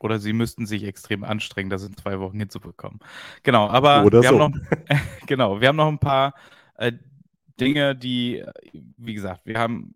Oder 0.00 0.18
sie 0.18 0.32
müssten 0.32 0.64
sich 0.64 0.84
extrem 0.84 1.24
anstrengen, 1.24 1.68
das 1.68 1.84
in 1.84 1.94
zwei 1.94 2.18
Wochen 2.20 2.38
hinzubekommen. 2.38 3.00
Genau, 3.42 3.68
aber 3.68 4.04
Oder 4.06 4.22
wir 4.22 4.30
so. 4.30 4.40
haben 4.40 4.52
noch, 4.52 5.26
genau, 5.26 5.60
wir 5.60 5.68
haben 5.68 5.76
noch 5.76 5.88
ein 5.88 5.98
paar 5.98 6.32
äh, 6.76 6.92
Dinge, 7.60 7.94
die, 7.94 8.38
äh, 8.38 8.50
wie 8.96 9.12
gesagt, 9.12 9.44
wir 9.44 9.58
haben 9.58 9.94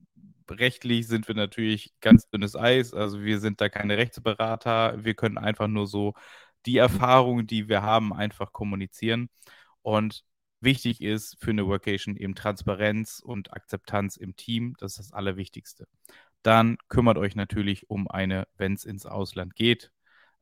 rechtlich 0.51 1.07
sind 1.07 1.29
wir 1.29 1.35
natürlich 1.35 1.95
ganz 2.01 2.29
dünnes 2.29 2.57
Eis. 2.57 2.95
Also 2.95 3.23
wir 3.23 3.41
sind 3.41 3.61
da 3.61 3.69
keine 3.69 3.97
Rechtsberater. 3.97 5.05
Wir 5.05 5.15
können 5.15 5.39
einfach 5.39 5.69
nur 5.69 5.87
so 5.87 6.15
die 6.67 6.79
Erfahrungen, 6.79 7.47
die 7.47 7.69
wir 7.69 7.83
haben, 7.83 8.13
einfach 8.13 8.53
kommunizieren. 8.53 9.29
Und 9.83 10.25
wichtig 10.61 11.01
ist 11.03 11.37
für 11.41 11.51
eine 11.51 11.67
Workation 11.67 12.17
eben 12.17 12.35
Transparenz 12.35 13.21
und 13.21 13.53
Akzeptanz 13.53 14.17
im 14.17 14.37
Team. 14.37 14.75
Das 14.79 14.93
ist 14.93 15.11
das 15.11 15.13
Allerwichtigste. 15.13 15.87
Dann 16.43 16.77
kümmert 16.89 17.19
euch 17.19 17.37
natürlich 17.37 17.89
um 17.91 18.09
eine, 18.09 18.47
wenn 18.57 18.75
es 18.75 18.85
ins 18.85 19.07
Ausland 19.07 19.55
geht, 19.57 19.93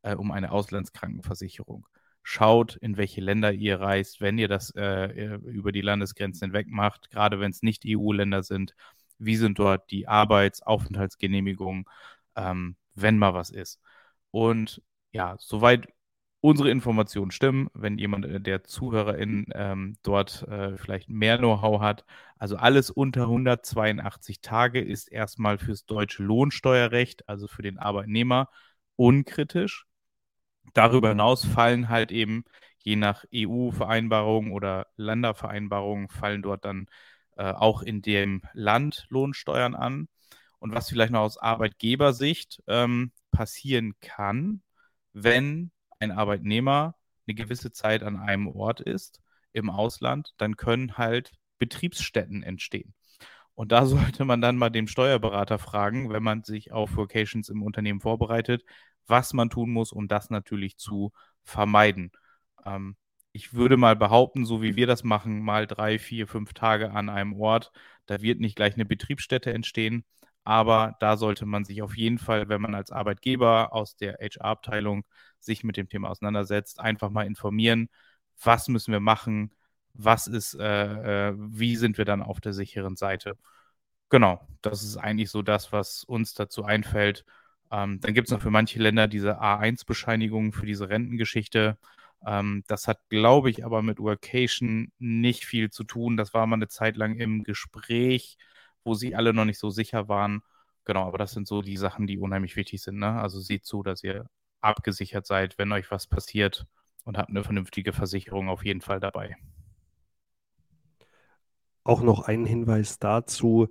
äh, 0.03 0.14
um 0.14 0.32
eine 0.32 0.53
Auslandskrankenversicherung. 0.53 1.86
Schaut, 2.24 2.76
in 2.76 2.96
welche 2.96 3.20
Länder 3.20 3.53
ihr 3.53 3.80
reist, 3.80 4.20
wenn 4.20 4.38
ihr 4.38 4.48
das 4.48 4.70
äh, 4.76 5.36
über 5.38 5.72
die 5.72 5.80
Landesgrenzen 5.80 6.48
hinweg 6.48 6.68
macht, 6.68 7.11
gerade 7.11 7.40
wenn 7.40 7.50
es 7.50 7.62
nicht 7.62 7.82
EU-Länder 7.84 8.44
sind 8.44 8.74
wie 9.24 9.36
sind 9.36 9.58
dort 9.58 9.90
die 9.90 10.08
Arbeitsaufenthaltsgenehmigungen, 10.08 11.84
ähm, 12.36 12.76
wenn 12.94 13.18
mal 13.18 13.34
was 13.34 13.50
ist. 13.50 13.80
Und 14.30 14.82
ja, 15.12 15.36
soweit 15.38 15.88
unsere 16.40 16.70
Informationen 16.70 17.30
stimmen, 17.30 17.68
wenn 17.72 17.98
jemand 17.98 18.26
äh, 18.26 18.40
der 18.40 18.64
ZuhörerInnen 18.64 19.46
ähm, 19.54 19.96
dort 20.02 20.42
äh, 20.48 20.76
vielleicht 20.76 21.08
mehr 21.08 21.38
Know-how 21.38 21.80
hat. 21.80 22.04
Also 22.36 22.56
alles 22.56 22.90
unter 22.90 23.22
182 23.22 24.40
Tage 24.40 24.80
ist 24.80 25.08
erstmal 25.08 25.58
fürs 25.58 25.86
deutsche 25.86 26.22
Lohnsteuerrecht, 26.24 27.28
also 27.28 27.46
für 27.46 27.62
den 27.62 27.78
Arbeitnehmer, 27.78 28.48
unkritisch. 28.96 29.86
Darüber 30.74 31.10
hinaus 31.10 31.44
fallen 31.44 31.88
halt 31.88 32.12
eben 32.12 32.44
je 32.78 32.96
nach 32.96 33.24
EU-Vereinbarung 33.30 34.52
oder 34.52 34.88
Ländervereinbarung 34.96 36.08
fallen 36.08 36.42
dort 36.42 36.64
dann 36.64 36.88
äh, 37.43 37.55
auch 37.55 37.82
in 37.82 38.03
dem 38.03 38.43
Land 38.53 39.07
Lohnsteuern 39.09 39.74
an. 39.74 40.07
Und 40.61 40.72
was 40.72 40.88
vielleicht 40.88 41.11
noch 41.11 41.22
aus 41.22 41.38
Arbeitgebersicht 41.38 42.62
ähm, 42.68 43.11
passieren 43.32 43.95
kann, 44.01 44.62
wenn 45.12 45.72
ein 45.99 46.12
Arbeitnehmer 46.12 46.95
eine 47.26 47.34
gewisse 47.34 47.72
Zeit 47.72 48.05
an 48.05 48.16
einem 48.16 48.47
Ort 48.47 48.80
ist 48.80 49.20
im 49.53 49.70
Ausland, 49.70 50.34
dann 50.36 50.57
können 50.57 50.97
halt 50.99 51.32
Betriebsstätten 51.59 52.45
entstehen. 52.45 52.95
Und 53.55 53.72
da 53.72 53.86
sollte 53.86 54.24
man 54.24 54.40
dann 54.40 54.57
mal 54.57 54.70
dem 54.70 54.86
Steuerberater 54.86 55.59
fragen, 55.59 56.11
wenn 56.11 56.22
man 56.22 56.45
sich 56.45 56.70
auf 56.70 56.95
Vocations 56.95 57.49
im 57.49 57.64
Unternehmen 57.64 58.01
vorbereitet, 58.01 58.62
was 59.09 59.32
man 59.32 59.51
tun 59.51 59.72
muss, 59.72 59.90
um 59.90 60.07
das 60.07 60.30
natürlich 60.30 60.76
zu 60.76 61.11
vermeiden. 61.43 62.12
Ähm, 62.64 62.97
ich 63.32 63.54
würde 63.54 63.76
mal 63.76 63.96
behaupten, 63.96 64.44
so 64.44 64.62
wie 64.62 64.76
wir 64.76 64.86
das 64.86 65.04
machen, 65.04 65.40
mal 65.42 65.66
drei, 65.66 65.98
vier, 65.98 66.26
fünf 66.26 66.52
Tage 66.52 66.92
an 66.92 67.08
einem 67.08 67.34
Ort, 67.34 67.72
da 68.06 68.20
wird 68.22 68.40
nicht 68.40 68.56
gleich 68.56 68.74
eine 68.74 68.84
Betriebsstätte 68.84 69.52
entstehen. 69.52 70.04
Aber 70.44 70.96
da 71.00 71.16
sollte 71.16 71.46
man 71.46 71.64
sich 71.64 71.82
auf 71.82 71.96
jeden 71.96 72.18
Fall, 72.18 72.48
wenn 72.48 72.60
man 72.60 72.74
als 72.74 72.90
Arbeitgeber 72.90 73.72
aus 73.72 73.96
der 73.96 74.14
HR-Abteilung 74.20 75.04
sich 75.38 75.62
mit 75.64 75.76
dem 75.76 75.88
Thema 75.88 76.10
auseinandersetzt, 76.10 76.80
einfach 76.80 77.10
mal 77.10 77.26
informieren, 77.26 77.88
was 78.42 78.68
müssen 78.68 78.92
wir 78.92 79.00
machen, 79.00 79.54
was 79.94 80.26
ist, 80.26 80.54
äh, 80.54 81.28
äh, 81.30 81.34
wie 81.36 81.76
sind 81.76 81.96
wir 81.98 82.04
dann 82.04 82.22
auf 82.22 82.40
der 82.40 82.52
sicheren 82.52 82.96
Seite. 82.96 83.36
Genau, 84.10 84.46
das 84.62 84.82
ist 84.82 84.96
eigentlich 84.96 85.30
so 85.30 85.42
das, 85.42 85.72
was 85.72 86.04
uns 86.04 86.34
dazu 86.34 86.64
einfällt. 86.64 87.24
Ähm, 87.70 88.00
dann 88.00 88.14
gibt 88.14 88.28
es 88.28 88.32
noch 88.32 88.42
für 88.42 88.50
manche 88.50 88.78
Länder 88.78 89.08
diese 89.08 89.40
A1-Bescheinigungen 89.40 90.52
für 90.52 90.66
diese 90.66 90.88
Rentengeschichte. 90.88 91.78
Ähm, 92.26 92.64
das 92.68 92.88
hat, 92.88 93.00
glaube 93.08 93.50
ich, 93.50 93.64
aber 93.64 93.82
mit 93.82 93.98
Workation 93.98 94.92
nicht 94.98 95.44
viel 95.44 95.70
zu 95.70 95.84
tun. 95.84 96.16
Das 96.16 96.34
war 96.34 96.46
mal 96.46 96.56
eine 96.56 96.68
Zeit 96.68 96.96
lang 96.96 97.16
im 97.16 97.42
Gespräch, 97.44 98.38
wo 98.84 98.94
sie 98.94 99.14
alle 99.14 99.32
noch 99.32 99.44
nicht 99.44 99.58
so 99.58 99.70
sicher 99.70 100.08
waren. 100.08 100.42
Genau, 100.84 101.06
aber 101.06 101.18
das 101.18 101.32
sind 101.32 101.46
so 101.48 101.62
die 101.62 101.76
Sachen, 101.76 102.06
die 102.06 102.18
unheimlich 102.18 102.56
wichtig 102.56 102.82
sind. 102.82 102.98
Ne? 102.98 103.20
Also 103.20 103.40
seht 103.40 103.64
zu, 103.64 103.82
dass 103.82 104.02
ihr 104.02 104.26
abgesichert 104.60 105.26
seid, 105.26 105.58
wenn 105.58 105.72
euch 105.72 105.90
was 105.90 106.06
passiert 106.06 106.66
und 107.04 107.18
habt 107.18 107.30
eine 107.30 107.44
vernünftige 107.44 107.92
Versicherung 107.92 108.48
auf 108.48 108.64
jeden 108.64 108.80
Fall 108.80 109.00
dabei. 109.00 109.36
Auch 111.84 112.02
noch 112.02 112.20
ein 112.28 112.46
Hinweis 112.46 112.98
dazu, 113.00 113.68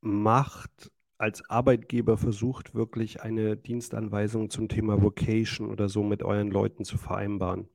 macht 0.00 0.92
als 1.18 1.48
Arbeitgeber 1.50 2.16
versucht 2.16 2.74
wirklich 2.74 3.22
eine 3.22 3.56
Dienstanweisung 3.56 4.50
zum 4.50 4.68
Thema 4.68 5.02
Vocation 5.02 5.68
oder 5.68 5.88
so 5.88 6.04
mit 6.04 6.22
euren 6.22 6.52
Leuten 6.52 6.84
zu 6.84 6.96
vereinbaren 6.96 7.68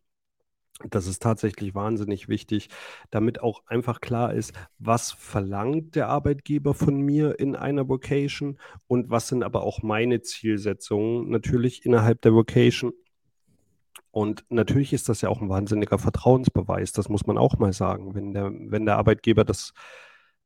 Das 0.89 1.07
ist 1.07 1.21
tatsächlich 1.21 1.75
wahnsinnig 1.75 2.27
wichtig, 2.27 2.69
damit 3.11 3.41
auch 3.41 3.61
einfach 3.67 4.01
klar 4.01 4.33
ist, 4.33 4.53
was 4.79 5.11
verlangt 5.11 5.95
der 5.95 6.09
Arbeitgeber 6.09 6.73
von 6.73 6.99
mir 6.99 7.39
in 7.39 7.55
einer 7.55 7.87
Vocation 7.87 8.57
und 8.87 9.09
was 9.09 9.27
sind 9.27 9.43
aber 9.43 9.63
auch 9.63 9.83
meine 9.83 10.21
Zielsetzungen 10.21 11.29
natürlich 11.29 11.85
innerhalb 11.85 12.21
der 12.21 12.33
Vocation. 12.33 12.91
Und 14.11 14.45
natürlich 14.49 14.93
ist 14.93 15.09
das 15.09 15.21
ja 15.21 15.29
auch 15.29 15.41
ein 15.41 15.49
wahnsinniger 15.49 15.99
Vertrauensbeweis, 15.99 16.91
das 16.91 17.09
muss 17.09 17.25
man 17.25 17.37
auch 17.37 17.57
mal 17.59 17.73
sagen. 17.73 18.13
Wenn 18.15 18.33
der, 18.33 18.51
wenn 18.53 18.85
der 18.85 18.97
Arbeitgeber 18.97 19.43
das 19.43 19.73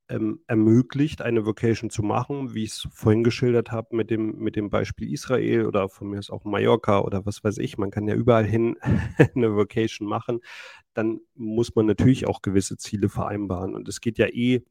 ähm, 0.09 0.41
ermöglicht, 0.47 1.21
eine 1.21 1.45
Vocation 1.45 1.89
zu 1.89 2.03
machen, 2.03 2.53
wie 2.53 2.63
ich 2.63 2.71
es 2.71 2.87
vorhin 2.91 3.23
geschildert 3.23 3.71
habe 3.71 3.95
mit 3.95 4.09
dem, 4.09 4.37
mit 4.37 4.55
dem 4.55 4.69
Beispiel 4.69 5.11
Israel 5.11 5.65
oder 5.65 5.89
von 5.89 6.09
mir 6.09 6.19
ist 6.19 6.29
auch 6.29 6.45
Mallorca 6.45 6.99
oder 6.99 7.25
was 7.25 7.43
weiß 7.43 7.57
ich, 7.59 7.77
man 7.77 7.91
kann 7.91 8.07
ja 8.07 8.15
überall 8.15 8.45
hin 8.45 8.77
eine 9.35 9.55
Vocation 9.55 10.07
machen, 10.07 10.39
dann 10.93 11.19
muss 11.35 11.75
man 11.75 11.85
natürlich 11.85 12.27
auch 12.27 12.41
gewisse 12.41 12.77
Ziele 12.77 13.09
vereinbaren. 13.09 13.75
Und 13.75 13.87
es 13.87 14.01
geht 14.01 14.17
ja 14.17 14.27
eh 14.27 14.63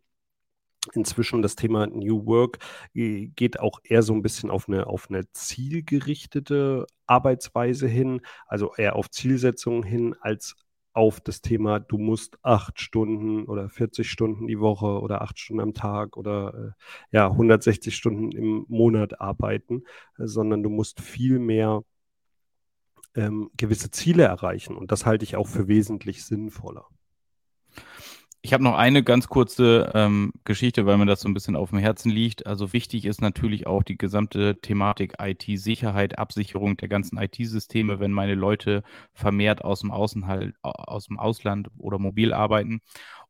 inzwischen 0.95 1.43
das 1.43 1.57
Thema 1.57 1.87
New 1.87 2.27
Work 2.27 2.59
äh, 2.95 3.27
geht 3.29 3.61
auch 3.61 3.81
eher 3.83 4.03
so 4.03 4.15
ein 4.15 4.23
bisschen 4.23 4.51
auf 4.51 4.69
eine, 4.69 4.87
auf 4.87 5.09
eine 5.11 5.31
zielgerichtete 5.33 6.87
Arbeitsweise 7.07 7.89
hin, 7.89 8.21
also 8.47 8.73
eher 8.77 8.97
auf 8.97 9.11
Zielsetzungen 9.11 9.83
hin, 9.83 10.15
als 10.21 10.55
auf 10.97 11.21
das 11.21 11.43
Thema, 11.43 11.79
du 11.79 11.99
musst 11.99 12.39
acht 12.43 12.81
Stunden 12.81 13.45
oder 13.45 13.69
40 13.69 14.11
Stunden 14.11 14.47
die 14.47 14.61
Woche 14.61 15.01
oder 15.01 15.21
acht 15.21 15.39
Stunden 15.39 15.61
am 15.61 15.75
Tag 15.75 16.17
oder 16.17 16.75
äh, 17.13 17.17
ja 17.17 17.29
160 17.31 17.95
Stunden 17.95 18.33
im 18.33 18.65
Monat 18.69 19.21
arbeiten, 19.21 19.83
äh, 20.19 20.27
sondern 20.27 20.63
du 20.63 20.71
musst 20.71 21.01
viel 21.01 21.39
mehr 21.39 21.83
ähm, 23.15 23.51
gewisse 23.57 23.91
Ziele 23.91 24.25
erreichen. 24.25 24.75
Und 24.75 24.91
das 24.91 25.05
halte 25.05 25.25
ich 25.25 25.37
auch 25.37 25.49
für 25.49 25.69
wesentlich 25.69 26.25
sinnvoller. 26.25 26.87
Ich 28.47 28.53
habe 28.53 28.63
noch 28.63 28.77
eine 28.77 29.03
ganz 29.03 29.27
kurze 29.27 29.91
ähm, 29.93 30.33
Geschichte, 30.45 30.87
weil 30.87 30.99
mir 30.99 31.07
das 31.07 31.21
so 31.21 31.29
ein 31.29 31.35
bisschen 31.35 31.57
auf 31.57 31.71
dem 31.71 31.81
Herzen 31.81 32.13
liegt. 32.13 32.47
Also 32.47 32.73
wichtig 32.73 33.05
ist 33.05 33.21
natürlich 33.21 33.67
auch 33.67 33.83
die 33.83 33.99
gesamte 33.99 34.61
Thematik 34.61 35.15
IT-Sicherheit, 35.21 36.17
Absicherung 36.17 36.77
der 36.77 36.87
ganzen 36.87 37.19
IT-Systeme, 37.19 37.99
wenn 37.99 38.13
meine 38.13 38.37
Leute 38.37 38.85
vermehrt 39.15 39.65
aus 39.65 39.81
dem 39.81 39.91
Außenhalt, 39.91 40.55
aus 40.63 41.07
dem 41.07 41.19
Ausland 41.19 41.71
oder 41.77 41.99
mobil 41.99 42.33
arbeiten. 42.33 42.83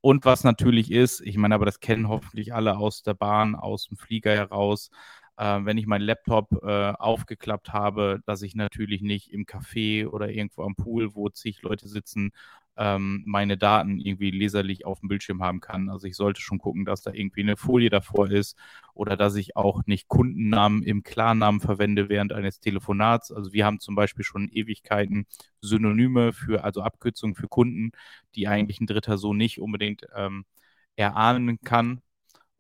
Und 0.03 0.27
was 0.27 0.45
natürlich 0.45 0.91
ist, 0.91 1.23
ich 1.23 1.39
meine, 1.39 1.55
aber 1.55 1.65
das 1.65 1.81
kennen 1.81 2.11
hoffentlich 2.11 2.53
alle 2.53 2.77
aus 2.77 3.03
der 3.03 3.15
Bahn, 3.15 3.55
aus 3.55 3.87
dem 3.89 3.97
Flieger 3.97 4.33
heraus, 4.35 4.91
äh, 5.39 5.61
wenn 5.63 5.79
ich 5.79 5.87
meinen 5.87 6.03
Laptop 6.03 6.63
äh, 6.63 6.93
aufgeklappt 6.93 7.73
habe, 7.73 8.21
dass 8.27 8.43
ich 8.43 8.55
natürlich 8.55 9.01
nicht 9.01 9.33
im 9.33 9.47
Café 9.47 10.07
oder 10.09 10.29
irgendwo 10.29 10.63
am 10.63 10.75
Pool, 10.75 11.15
wo 11.15 11.31
zig 11.31 11.63
Leute 11.63 11.89
sitzen, 11.89 12.33
ähm, 12.77 13.23
meine 13.27 13.57
Daten 13.57 13.99
irgendwie 13.99 14.31
leserlich 14.31 14.85
auf 14.85 15.01
dem 15.01 15.09
Bildschirm 15.09 15.43
haben 15.43 15.61
kann. 15.61 15.89
Also 15.89 16.07
ich 16.07 16.17
sollte 16.17 16.41
schon 16.41 16.59
gucken, 16.59 16.85
dass 16.85 17.03
da 17.03 17.13
irgendwie 17.13 17.43
eine 17.43 17.57
Folie 17.57 17.91
davor 17.91 18.31
ist 18.31 18.57
oder 18.95 19.17
dass 19.17 19.35
ich 19.37 19.57
auch 19.57 19.83
nicht 19.87 20.09
Kundennamen 20.09 20.83
im 20.83 21.03
Klarnamen 21.03 21.61
verwende 21.61 22.09
während 22.09 22.33
eines 22.33 22.61
Telefonats. 22.61 23.33
Also 23.33 23.53
wir 23.53 23.65
haben 23.65 23.81
zum 23.81 23.95
Beispiel 23.95 24.25
schon 24.25 24.49
Ewigkeiten 24.49 25.27
Synonyme 25.61 26.33
für, 26.33 26.65
also 26.65 26.83
Abkürzungen 26.83 27.35
für 27.35 27.49
Kunden, 27.49 27.93
die 28.35 28.49
eigentlich 28.49 28.81
ein 28.81 28.87
Dritter 28.87 29.19
so 29.19 29.33
nicht 29.35 29.61
unbedingt 29.61 30.07
ähm, 30.15 30.45
erahnen 30.97 31.61
kann. 31.63 32.01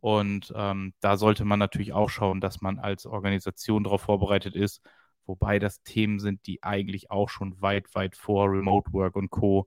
Und 0.00 0.52
ähm, 0.56 0.94
da 1.00 1.16
sollte 1.16 1.44
man 1.44 1.58
natürlich 1.58 1.92
auch 1.92 2.10
schauen, 2.10 2.40
dass 2.40 2.60
man 2.60 2.78
als 2.78 3.06
Organisation 3.06 3.84
darauf 3.84 4.02
vorbereitet 4.02 4.54
ist, 4.54 4.82
wobei 5.26 5.58
das 5.58 5.82
Themen 5.82 6.20
sind, 6.20 6.46
die 6.46 6.62
eigentlich 6.62 7.10
auch 7.10 7.28
schon 7.28 7.60
weit, 7.60 7.94
weit 7.94 8.16
vor 8.16 8.50
Remote 8.50 8.92
Work 8.92 9.16
und 9.16 9.30
Co 9.30 9.66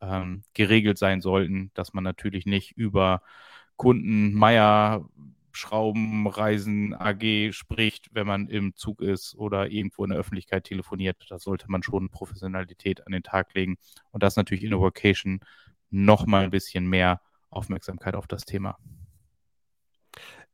ähm, 0.00 0.42
geregelt 0.54 0.98
sein 0.98 1.20
sollten, 1.20 1.70
dass 1.74 1.92
man 1.92 2.04
natürlich 2.04 2.46
nicht 2.46 2.72
über 2.72 3.22
Kunden 3.76 4.34
Meier 4.34 5.08
Schraubenreisen 5.52 6.94
AG 6.94 7.52
spricht, 7.52 8.08
wenn 8.12 8.26
man 8.26 8.46
im 8.46 8.74
Zug 8.76 9.00
ist 9.00 9.34
oder 9.34 9.70
irgendwo 9.70 10.04
in 10.04 10.10
der 10.10 10.18
Öffentlichkeit 10.18 10.64
telefoniert. 10.64 11.26
Da 11.28 11.38
sollte 11.38 11.66
man 11.68 11.82
schon 11.82 12.08
Professionalität 12.08 13.06
an 13.06 13.12
den 13.12 13.22
Tag 13.22 13.54
legen. 13.54 13.76
Und 14.10 14.22
das 14.22 14.36
natürlich 14.36 14.64
in 14.64 14.70
der 14.70 14.80
Vocation 14.80 15.40
noch 15.90 16.26
mal 16.26 16.44
ein 16.44 16.50
bisschen 16.50 16.88
mehr 16.88 17.20
Aufmerksamkeit 17.50 18.14
auf 18.14 18.26
das 18.26 18.44
Thema. 18.44 18.78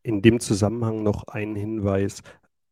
In 0.02 0.22
dem 0.22 0.40
Zusammenhang 0.40 1.02
noch 1.02 1.28
ein 1.28 1.56
Hinweis 1.56 2.22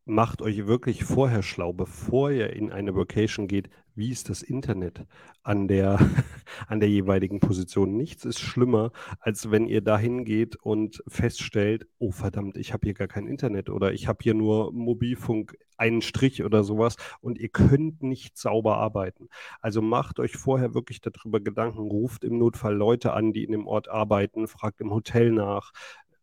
macht 0.07 0.43
euch 0.43 0.67
wirklich 0.67 1.05
vorher 1.05 1.43
schlau, 1.43 1.73
bevor 1.73 2.31
ihr 2.31 2.53
in 2.53 2.71
eine 2.71 2.95
Vocation 2.95 3.49
geht, 3.49 3.71
wie 3.95 4.11
ist 4.11 4.29
das 4.29 4.43
Internet 4.43 5.07
an 5.43 5.67
der, 5.69 5.99
an 6.67 6.81
der 6.81 6.91
jeweiligen 6.91 7.41
Position. 7.41 7.97
Nichts 7.97 8.25
ist 8.25 8.41
schlimmer, 8.41 8.93
als 9.21 9.51
wenn 9.51 9.67
ihr 9.67 9.81
dahin 9.81 10.25
geht 10.25 10.57
und 10.57 11.03
feststellt, 11.07 11.87
oh 11.99 12.11
verdammt, 12.11 12.57
ich 12.57 12.73
habe 12.73 12.87
hier 12.87 12.95
gar 12.95 13.09
kein 13.09 13.27
Internet 13.27 13.71
oder 13.71 13.93
ich 13.93 14.07
habe 14.07 14.19
hier 14.23 14.35
nur 14.35 14.73
Mobilfunk, 14.73 15.57
einen 15.77 16.03
Strich 16.03 16.45
oder 16.45 16.65
sowas 16.65 16.97
und 17.21 17.39
ihr 17.39 17.49
könnt 17.49 18.03
nicht 18.03 18.37
sauber 18.37 18.77
arbeiten. 18.77 19.29
Also 19.61 19.81
macht 19.81 20.21
euch 20.21 20.37
vorher 20.37 20.75
wirklich 20.75 21.01
darüber 21.01 21.41
Gedanken, 21.41 21.81
ruft 21.81 22.25
im 22.25 22.39
Notfall 22.39 22.75
Leute 22.75 23.13
an, 23.13 23.33
die 23.33 23.45
in 23.45 23.53
dem 23.53 23.67
Ort 23.67 23.89
arbeiten, 23.89 24.47
fragt 24.49 24.81
im 24.81 24.91
Hotel 24.91 25.33
nach, 25.33 25.73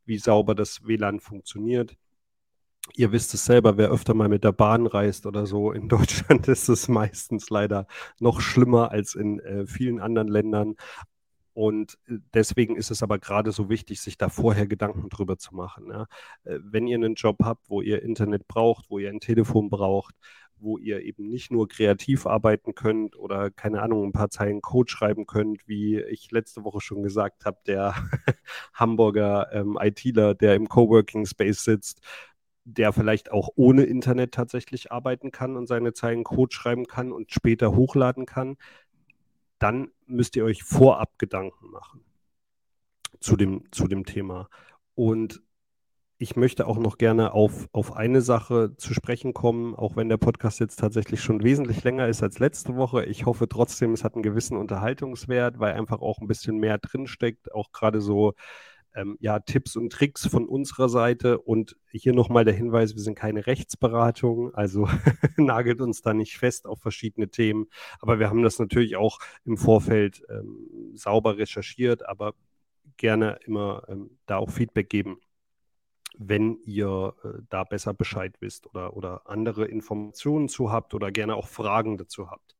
wie 0.05 0.17
sauber 0.17 0.55
das 0.55 0.85
WLAN 0.85 1.19
funktioniert 1.19 1.97
Ihr 2.95 3.11
wisst 3.11 3.33
es 3.33 3.45
selber, 3.45 3.77
wer 3.77 3.91
öfter 3.91 4.13
mal 4.13 4.27
mit 4.27 4.43
der 4.43 4.51
Bahn 4.51 4.87
reist 4.87 5.25
oder 5.25 5.45
so, 5.45 5.71
in 5.71 5.87
Deutschland 5.89 6.47
ist 6.47 6.67
es 6.69 6.87
meistens 6.87 7.49
leider 7.49 7.87
noch 8.19 8.41
schlimmer 8.41 8.91
als 8.91 9.15
in 9.15 9.39
äh, 9.39 9.65
vielen 9.65 9.99
anderen 9.99 10.27
Ländern. 10.27 10.75
Und 11.53 11.97
äh, 12.07 12.17
deswegen 12.33 12.75
ist 12.75 12.91
es 12.91 13.03
aber 13.03 13.19
gerade 13.19 13.51
so 13.51 13.69
wichtig, 13.69 14.01
sich 14.01 14.17
da 14.17 14.29
vorher 14.29 14.67
Gedanken 14.67 15.09
drüber 15.09 15.37
zu 15.37 15.55
machen. 15.55 15.87
Ja. 15.89 16.07
Äh, 16.43 16.59
wenn 16.63 16.87
ihr 16.87 16.95
einen 16.95 17.15
Job 17.15 17.37
habt, 17.43 17.69
wo 17.69 17.81
ihr 17.81 18.01
Internet 18.01 18.47
braucht, 18.47 18.89
wo 18.89 18.99
ihr 18.99 19.09
ein 19.09 19.19
Telefon 19.19 19.69
braucht, 19.69 20.15
wo 20.61 20.77
ihr 20.77 21.01
eben 21.01 21.27
nicht 21.27 21.51
nur 21.51 21.67
kreativ 21.67 22.27
arbeiten 22.27 22.75
könnt 22.75 23.15
oder 23.15 23.49
keine 23.49 23.81
Ahnung, 23.81 24.05
ein 24.05 24.11
paar 24.11 24.29
Zeilen 24.29 24.61
Code 24.61 24.91
schreiben 24.91 25.25
könnt, 25.25 25.67
wie 25.67 25.99
ich 25.99 26.31
letzte 26.31 26.63
Woche 26.63 26.81
schon 26.81 27.03
gesagt 27.03 27.45
habe, 27.45 27.57
der 27.65 27.95
Hamburger 28.73 29.51
ähm, 29.51 29.77
ITler, 29.81 30.35
der 30.35 30.55
im 30.55 30.69
Coworking 30.69 31.25
Space 31.25 31.63
sitzt, 31.63 32.01
der 32.73 32.93
vielleicht 32.93 33.31
auch 33.31 33.49
ohne 33.55 33.83
Internet 33.83 34.33
tatsächlich 34.33 34.91
arbeiten 34.91 35.31
kann 35.31 35.55
und 35.55 35.67
seine 35.67 35.93
Zeilen 35.93 36.23
Code 36.23 36.53
schreiben 36.53 36.85
kann 36.87 37.11
und 37.11 37.31
später 37.31 37.75
hochladen 37.75 38.25
kann, 38.25 38.57
dann 39.59 39.91
müsst 40.07 40.35
ihr 40.35 40.43
euch 40.43 40.63
vorab 40.63 41.17
Gedanken 41.19 41.69
machen 41.69 42.03
zu 43.19 43.35
dem, 43.35 43.63
zu 43.71 43.87
dem 43.87 44.05
Thema. 44.05 44.49
Und 44.95 45.41
ich 46.17 46.35
möchte 46.35 46.67
auch 46.67 46.77
noch 46.77 46.99
gerne 46.99 47.33
auf, 47.33 47.67
auf 47.71 47.95
eine 47.95 48.21
Sache 48.21 48.75
zu 48.77 48.93
sprechen 48.93 49.33
kommen, 49.33 49.75
auch 49.75 49.95
wenn 49.95 50.07
der 50.07 50.17
Podcast 50.17 50.59
jetzt 50.59 50.77
tatsächlich 50.77 51.21
schon 51.21 51.43
wesentlich 51.43 51.83
länger 51.83 52.07
ist 52.07 52.21
als 52.21 52.37
letzte 52.37 52.75
Woche. 52.75 53.05
Ich 53.05 53.25
hoffe 53.25 53.49
trotzdem, 53.49 53.93
es 53.93 54.03
hat 54.03 54.13
einen 54.13 54.21
gewissen 54.21 54.55
Unterhaltungswert, 54.55 55.59
weil 55.59 55.73
einfach 55.73 55.99
auch 55.99 56.19
ein 56.19 56.27
bisschen 56.27 56.57
mehr 56.57 56.77
drinsteckt, 56.77 57.51
auch 57.53 57.71
gerade 57.71 58.01
so 58.01 58.33
ähm, 58.95 59.17
ja, 59.19 59.39
Tipps 59.39 59.75
und 59.75 59.91
Tricks 59.91 60.25
von 60.27 60.47
unserer 60.47 60.89
Seite. 60.89 61.39
Und 61.39 61.77
hier 61.91 62.13
nochmal 62.13 62.45
der 62.45 62.53
Hinweis, 62.53 62.95
wir 62.95 63.01
sind 63.01 63.15
keine 63.15 63.47
Rechtsberatung, 63.47 64.53
also 64.53 64.87
nagelt 65.37 65.81
uns 65.81 66.01
da 66.01 66.13
nicht 66.13 66.37
fest 66.37 66.65
auf 66.65 66.81
verschiedene 66.81 67.29
Themen. 67.29 67.67
Aber 67.99 68.19
wir 68.19 68.29
haben 68.29 68.43
das 68.43 68.59
natürlich 68.59 68.95
auch 68.95 69.19
im 69.45 69.57
Vorfeld 69.57 70.23
ähm, 70.29 70.91
sauber 70.93 71.37
recherchiert, 71.37 72.07
aber 72.07 72.33
gerne 72.97 73.39
immer 73.45 73.83
ähm, 73.87 74.17
da 74.25 74.37
auch 74.37 74.49
Feedback 74.49 74.89
geben 74.89 75.19
wenn 76.17 76.57
ihr 76.65 77.15
äh, 77.23 77.41
da 77.49 77.63
besser 77.63 77.93
Bescheid 77.93 78.35
wisst 78.41 78.67
oder, 78.67 78.95
oder 78.95 79.29
andere 79.29 79.65
Informationen 79.65 80.49
zu 80.49 80.71
habt 80.71 80.93
oder 80.93 81.11
gerne 81.11 81.35
auch 81.35 81.47
Fragen 81.47 81.97
dazu 81.97 82.29
habt. 82.29 82.55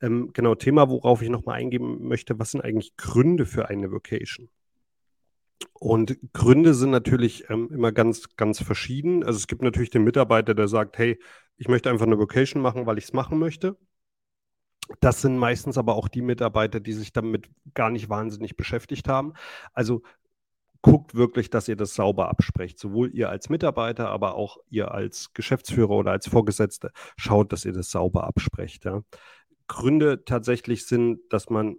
Ähm, 0.00 0.30
genau, 0.32 0.54
Thema, 0.54 0.88
worauf 0.88 1.22
ich 1.22 1.28
nochmal 1.28 1.56
eingehen 1.56 2.06
möchte, 2.06 2.38
was 2.38 2.52
sind 2.52 2.60
eigentlich 2.60 2.96
Gründe 2.96 3.46
für 3.46 3.68
eine 3.68 3.90
Vocation? 3.90 4.48
Und 5.74 6.18
Gründe 6.32 6.74
sind 6.74 6.90
natürlich 6.90 7.48
ähm, 7.50 7.68
immer 7.72 7.92
ganz, 7.92 8.36
ganz 8.36 8.62
verschieden. 8.62 9.24
Also 9.24 9.38
es 9.38 9.46
gibt 9.46 9.62
natürlich 9.62 9.90
den 9.90 10.04
Mitarbeiter, 10.04 10.54
der 10.54 10.68
sagt, 10.68 10.98
hey, 10.98 11.18
ich 11.56 11.68
möchte 11.68 11.90
einfach 11.90 12.06
eine 12.06 12.18
Vocation 12.18 12.62
machen, 12.62 12.86
weil 12.86 12.98
ich 12.98 13.04
es 13.04 13.12
machen 13.12 13.38
möchte. 13.38 13.76
Das 15.00 15.20
sind 15.20 15.36
meistens 15.36 15.76
aber 15.76 15.94
auch 15.94 16.08
die 16.08 16.22
Mitarbeiter, 16.22 16.80
die 16.80 16.92
sich 16.92 17.12
damit 17.12 17.50
gar 17.74 17.90
nicht 17.90 18.08
wahnsinnig 18.08 18.56
beschäftigt 18.56 19.08
haben. 19.08 19.34
Also 19.72 20.02
guckt 20.82 21.14
wirklich, 21.14 21.50
dass 21.50 21.68
ihr 21.68 21.76
das 21.76 21.94
sauber 21.94 22.28
absprecht. 22.28 22.78
Sowohl 22.78 23.14
ihr 23.14 23.28
als 23.28 23.48
Mitarbeiter, 23.48 24.08
aber 24.08 24.34
auch 24.34 24.58
ihr 24.70 24.92
als 24.92 25.32
Geschäftsführer 25.34 25.90
oder 25.90 26.12
als 26.12 26.28
Vorgesetzte. 26.28 26.92
Schaut, 27.16 27.52
dass 27.52 27.64
ihr 27.64 27.72
das 27.72 27.90
sauber 27.90 28.24
absprecht. 28.24 28.84
Ja. 28.84 29.02
Gründe 29.66 30.24
tatsächlich 30.24 30.86
sind, 30.86 31.20
dass 31.30 31.50
man 31.50 31.76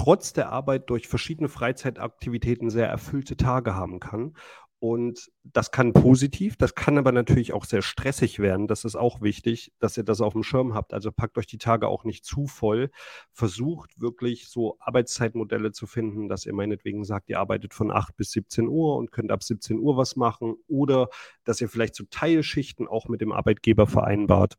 trotz 0.00 0.32
der 0.32 0.50
Arbeit 0.50 0.88
durch 0.88 1.08
verschiedene 1.08 1.50
Freizeitaktivitäten 1.50 2.70
sehr 2.70 2.88
erfüllte 2.88 3.36
Tage 3.36 3.74
haben 3.74 4.00
kann 4.00 4.32
Und 4.78 5.30
das 5.44 5.72
kann 5.72 5.92
positiv, 5.92 6.56
das 6.56 6.74
kann 6.74 6.96
aber 6.96 7.12
natürlich 7.12 7.52
auch 7.52 7.66
sehr 7.66 7.82
stressig 7.82 8.38
werden. 8.38 8.66
Das 8.66 8.86
ist 8.86 8.96
auch 8.96 9.20
wichtig, 9.20 9.72
dass 9.78 9.98
ihr 9.98 10.04
das 10.04 10.22
auf 10.22 10.32
dem 10.32 10.42
Schirm 10.42 10.72
habt. 10.72 10.94
Also 10.94 11.12
packt 11.12 11.36
euch 11.36 11.46
die 11.46 11.58
Tage 11.58 11.86
auch 11.86 12.04
nicht 12.04 12.24
zu 12.24 12.46
voll. 12.46 12.90
Versucht 13.30 14.00
wirklich 14.00 14.48
so 14.48 14.78
Arbeitszeitmodelle 14.80 15.72
zu 15.72 15.86
finden, 15.86 16.30
dass 16.30 16.46
ihr 16.46 16.54
meinetwegen 16.54 17.04
sagt, 17.04 17.28
ihr 17.28 17.38
arbeitet 17.38 17.74
von 17.74 17.90
8 17.90 18.16
bis 18.16 18.30
17 18.32 18.68
Uhr 18.68 18.96
und 18.96 19.12
könnt 19.12 19.30
ab 19.30 19.42
17 19.42 19.78
Uhr 19.78 19.98
was 19.98 20.16
machen. 20.16 20.54
Oder 20.66 21.10
dass 21.44 21.60
ihr 21.60 21.68
vielleicht 21.68 21.94
so 21.94 22.04
Teilschichten 22.10 22.88
auch 22.88 23.08
mit 23.08 23.20
dem 23.20 23.32
Arbeitgeber 23.32 23.86
vereinbart 23.86 24.56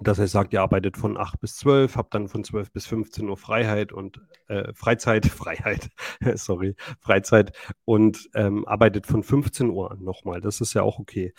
dass 0.00 0.18
er 0.18 0.26
sagt, 0.26 0.52
ihr 0.52 0.62
arbeitet 0.62 0.96
von 0.96 1.16
8 1.16 1.40
bis 1.40 1.56
12, 1.56 1.96
habt 1.96 2.14
dann 2.14 2.28
von 2.28 2.42
12 2.42 2.72
bis 2.72 2.86
15 2.86 3.28
Uhr 3.28 3.36
Freiheit 3.36 3.92
und 3.92 4.20
äh, 4.48 4.72
Freizeit, 4.74 5.26
Freiheit, 5.26 5.88
sorry, 6.34 6.74
Freizeit 7.00 7.52
und 7.84 8.28
ähm, 8.34 8.66
arbeitet 8.66 9.06
von 9.06 9.22
15 9.22 9.70
Uhr 9.70 9.92
an 9.92 10.02
nochmal. 10.02 10.40
Das 10.40 10.60
ist 10.60 10.74
ja 10.74 10.82
auch 10.82 10.98
okay. 10.98 11.32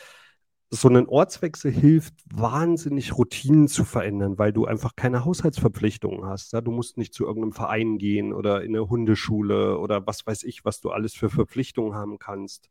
So 0.71 0.89
ein 0.89 1.07
Ortswechsel 1.07 1.71
hilft 1.71 2.15
wahnsinnig, 2.33 3.17
Routinen 3.17 3.67
zu 3.67 3.85
verändern, 3.85 4.37
weil 4.39 4.51
du 4.51 4.65
einfach 4.65 4.95
keine 4.95 5.23
Haushaltsverpflichtungen 5.23 6.25
hast. 6.25 6.53
Ja? 6.53 6.61
Du 6.61 6.71
musst 6.71 6.97
nicht 6.97 7.13
zu 7.13 7.25
irgendeinem 7.25 7.53
Verein 7.53 7.97
gehen 7.97 8.33
oder 8.33 8.63
in 8.63 8.75
eine 8.75 8.89
Hundeschule 8.89 9.77
oder 9.77 10.07
was 10.07 10.25
weiß 10.25 10.43
ich, 10.43 10.65
was 10.65 10.81
du 10.81 10.89
alles 10.91 11.13
für 11.13 11.29
Verpflichtungen 11.29 11.93
haben 11.93 12.19
kannst. 12.19 12.69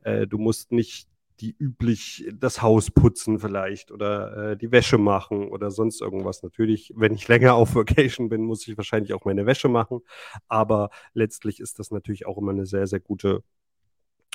Äh, 0.00 0.26
du 0.26 0.38
musst 0.38 0.72
nicht 0.72 1.08
die 1.40 1.54
üblich 1.58 2.28
das 2.32 2.62
Haus 2.62 2.90
putzen 2.90 3.40
vielleicht 3.40 3.90
oder 3.90 4.52
äh, 4.52 4.56
die 4.56 4.70
Wäsche 4.70 4.98
machen 4.98 5.48
oder 5.48 5.70
sonst 5.70 6.00
irgendwas. 6.00 6.42
Natürlich, 6.42 6.92
wenn 6.96 7.14
ich 7.14 7.26
länger 7.28 7.54
auf 7.54 7.74
Vacation 7.74 8.28
bin, 8.28 8.42
muss 8.42 8.66
ich 8.68 8.76
wahrscheinlich 8.76 9.14
auch 9.14 9.24
meine 9.24 9.46
Wäsche 9.46 9.68
machen. 9.68 10.00
Aber 10.48 10.90
letztlich 11.12 11.60
ist 11.60 11.78
das 11.78 11.90
natürlich 11.90 12.26
auch 12.26 12.38
immer 12.38 12.52
eine 12.52 12.66
sehr, 12.66 12.86
sehr 12.86 13.00
gute 13.00 13.42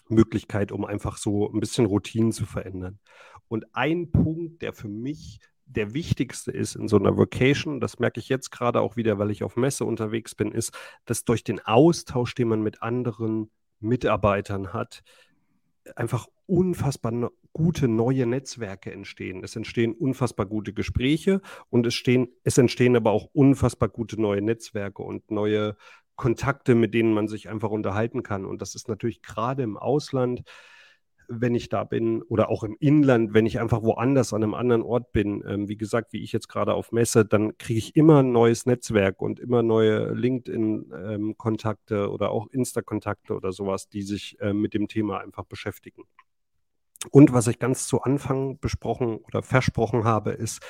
Möglichkeit, 0.10 0.72
um 0.72 0.86
einfach 0.86 1.18
so 1.18 1.50
ein 1.52 1.60
bisschen 1.60 1.86
Routinen 1.86 2.32
zu 2.32 2.46
verändern. 2.46 3.00
Und 3.48 3.66
ein 3.74 4.12
Punkt, 4.12 4.62
der 4.62 4.74
für 4.74 4.90
mich 4.90 5.40
der 5.66 5.94
wichtigste 5.94 6.52
ist 6.52 6.76
in 6.76 6.88
so 6.88 6.98
einer 6.98 7.16
Vacation, 7.16 7.80
das 7.80 8.00
merke 8.00 8.20
ich 8.20 8.28
jetzt 8.28 8.50
gerade 8.50 8.82
auch 8.82 8.96
wieder, 8.96 9.20
weil 9.20 9.30
ich 9.30 9.44
auf 9.44 9.56
Messe 9.56 9.86
unterwegs 9.86 10.34
bin, 10.34 10.52
ist, 10.52 10.76
dass 11.06 11.26
durch 11.26 11.44
den 11.44 11.60
Austausch, 11.60 12.34
den 12.34 12.48
man 12.48 12.62
mit 12.62 12.82
anderen 12.82 13.52
Mitarbeitern 13.80 14.74
hat, 14.74 15.04
einfach 15.96 16.28
unfassbar 16.46 17.12
no 17.12 17.30
gute 17.52 17.88
neue 17.88 18.26
Netzwerke 18.28 18.92
entstehen. 18.92 19.44
Es 19.44 19.56
entstehen 19.56 19.94
unfassbar 19.94 20.46
gute 20.46 20.72
Gespräche 20.72 21.42
und 21.70 21.86
es, 21.88 21.96
stehen, 21.96 22.30
es 22.44 22.58
entstehen 22.58 22.96
aber 22.96 23.12
auch 23.12 23.26
unfassbar 23.34 23.90
gute 23.90 24.22
neue 24.22 24.42
Netzwerke 24.42 25.02
und 25.02 25.32
neue 25.32 25.76
Kontakte, 26.16 26.76
mit 26.76 26.94
denen 26.94 27.14
man 27.14 27.28
sich 27.28 27.50
einfach 27.50 27.70
unterhalten 27.70 28.24
kann. 28.24 28.46
Und 28.46 28.62
das 28.62 28.76
ist 28.76 28.88
natürlich 28.88 29.22
gerade 29.24 29.64
im 29.64 29.78
Ausland 29.78 30.44
wenn 31.30 31.56
ich 31.56 31.70
da 31.70 31.84
bin 31.84 32.22
oder 32.24 32.50
auch 32.50 32.64
im 32.64 32.76
Inland, 32.80 33.34
wenn 33.34 33.46
ich 33.46 33.60
einfach 33.60 33.84
woanders 33.84 34.34
an 34.34 34.44
einem 34.44 34.54
anderen 34.56 34.82
Ort 34.82 35.12
bin, 35.12 35.44
ähm, 35.48 35.70
wie 35.70 35.78
gesagt, 35.78 36.12
wie 36.12 36.24
ich 36.24 36.32
jetzt 36.32 36.50
gerade 36.50 36.74
auf 36.74 36.92
Messe, 36.92 37.26
dann 37.26 37.58
kriege 37.58 37.78
ich 37.78 37.96
immer 37.96 38.20
ein 38.20 38.32
neues 38.32 38.66
Netzwerk 38.66 39.22
und 39.22 39.40
immer 39.40 39.64
neue 39.64 40.14
LinkedIn-Kontakte 40.14 41.96
ähm, 41.96 42.10
oder 42.10 42.32
auch 42.32 42.48
Insta-Kontakte 42.48 43.36
oder 43.36 43.52
sowas, 43.52 43.88
die 43.88 44.02
sich 44.02 44.40
äh, 44.42 44.54
mit 44.54 44.74
dem 44.74 44.88
Thema 44.88 45.20
einfach 45.20 45.46
beschäftigen. 45.46 46.04
Und 47.12 47.32
was 47.32 47.48
ich 47.48 47.60
ganz 47.60 47.88
zu 47.88 48.02
Anfang 48.02 48.60
besprochen 48.60 49.18
oder 49.18 49.42
versprochen 49.42 50.04
habe, 50.04 50.32
ist, 50.32 50.62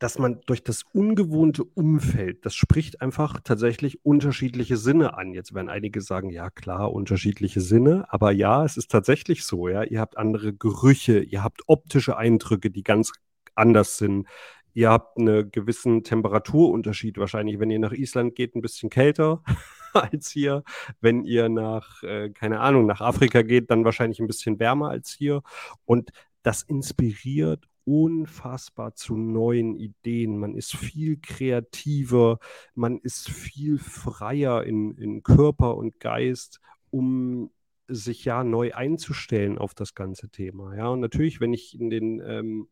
dass 0.00 0.18
man 0.18 0.40
durch 0.46 0.64
das 0.64 0.84
ungewohnte 0.94 1.62
Umfeld, 1.62 2.46
das 2.46 2.54
spricht 2.54 3.02
einfach 3.02 3.38
tatsächlich 3.44 4.04
unterschiedliche 4.04 4.78
Sinne 4.78 5.16
an. 5.16 5.34
Jetzt 5.34 5.54
werden 5.54 5.68
einige 5.68 6.00
sagen, 6.00 6.30
ja 6.30 6.48
klar, 6.48 6.90
unterschiedliche 6.92 7.60
Sinne, 7.60 8.06
aber 8.08 8.32
ja, 8.32 8.64
es 8.64 8.78
ist 8.78 8.90
tatsächlich 8.90 9.44
so, 9.44 9.68
ja. 9.68 9.84
Ihr 9.84 10.00
habt 10.00 10.16
andere 10.16 10.54
Gerüche, 10.54 11.20
ihr 11.20 11.44
habt 11.44 11.60
optische 11.66 12.16
Eindrücke, 12.16 12.70
die 12.70 12.82
ganz 12.82 13.12
anders 13.54 13.98
sind. 13.98 14.26
Ihr 14.72 14.88
habt 14.88 15.18
einen 15.18 15.50
gewissen 15.50 16.02
Temperaturunterschied 16.02 17.18
wahrscheinlich, 17.18 17.60
wenn 17.60 17.70
ihr 17.70 17.78
nach 17.78 17.92
Island 17.92 18.34
geht, 18.34 18.54
ein 18.56 18.62
bisschen 18.62 18.88
kälter 18.88 19.42
als 19.92 20.30
hier. 20.30 20.62
Wenn 21.02 21.24
ihr 21.24 21.50
nach, 21.50 22.02
äh, 22.02 22.30
keine 22.30 22.60
Ahnung, 22.60 22.86
nach 22.86 23.02
Afrika 23.02 23.42
geht, 23.42 23.70
dann 23.70 23.84
wahrscheinlich 23.84 24.18
ein 24.18 24.26
bisschen 24.26 24.58
wärmer 24.58 24.88
als 24.88 25.10
hier. 25.10 25.42
Und 25.84 26.10
das 26.42 26.62
inspiriert 26.62 27.66
unfassbar 27.90 28.94
zu 28.94 29.16
neuen 29.16 29.74
Ideen. 29.74 30.38
Man 30.38 30.54
ist 30.54 30.76
viel 30.76 31.18
kreativer, 31.20 32.38
man 32.76 32.98
ist 32.98 33.28
viel 33.28 33.78
freier 33.78 34.62
in, 34.62 34.94
in 34.96 35.24
Körper 35.24 35.76
und 35.76 35.98
Geist, 35.98 36.60
um 36.90 37.50
sich 37.88 38.24
ja 38.24 38.44
neu 38.44 38.72
einzustellen 38.74 39.58
auf 39.58 39.74
das 39.74 39.96
ganze 39.96 40.28
Thema. 40.28 40.76
Ja, 40.76 40.86
und 40.88 41.00
natürlich, 41.00 41.40
wenn 41.40 41.52
ich 41.52 41.78
in 41.80 41.90
den 41.90 42.22
ähm, 42.24 42.68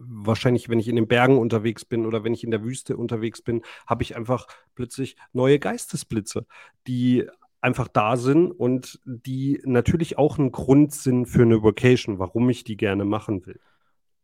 wahrscheinlich, 0.00 0.70
wenn 0.70 0.80
ich 0.80 0.88
in 0.88 0.96
den 0.96 1.06
Bergen 1.06 1.36
unterwegs 1.36 1.84
bin 1.84 2.06
oder 2.06 2.24
wenn 2.24 2.32
ich 2.32 2.44
in 2.44 2.50
der 2.50 2.64
Wüste 2.64 2.96
unterwegs 2.96 3.42
bin, 3.42 3.60
habe 3.86 4.02
ich 4.02 4.16
einfach 4.16 4.46
plötzlich 4.74 5.16
neue 5.34 5.58
Geistesblitze, 5.58 6.46
die 6.86 7.26
einfach 7.60 7.88
da 7.88 8.16
sind 8.16 8.52
und 8.52 9.00
die 9.04 9.60
natürlich 9.64 10.16
auch 10.16 10.38
ein 10.38 10.50
Grund 10.50 10.94
sind 10.94 11.26
für 11.26 11.42
eine 11.42 11.62
Vacation, 11.62 12.18
warum 12.18 12.48
ich 12.48 12.64
die 12.64 12.78
gerne 12.78 13.04
machen 13.04 13.44
will. 13.44 13.60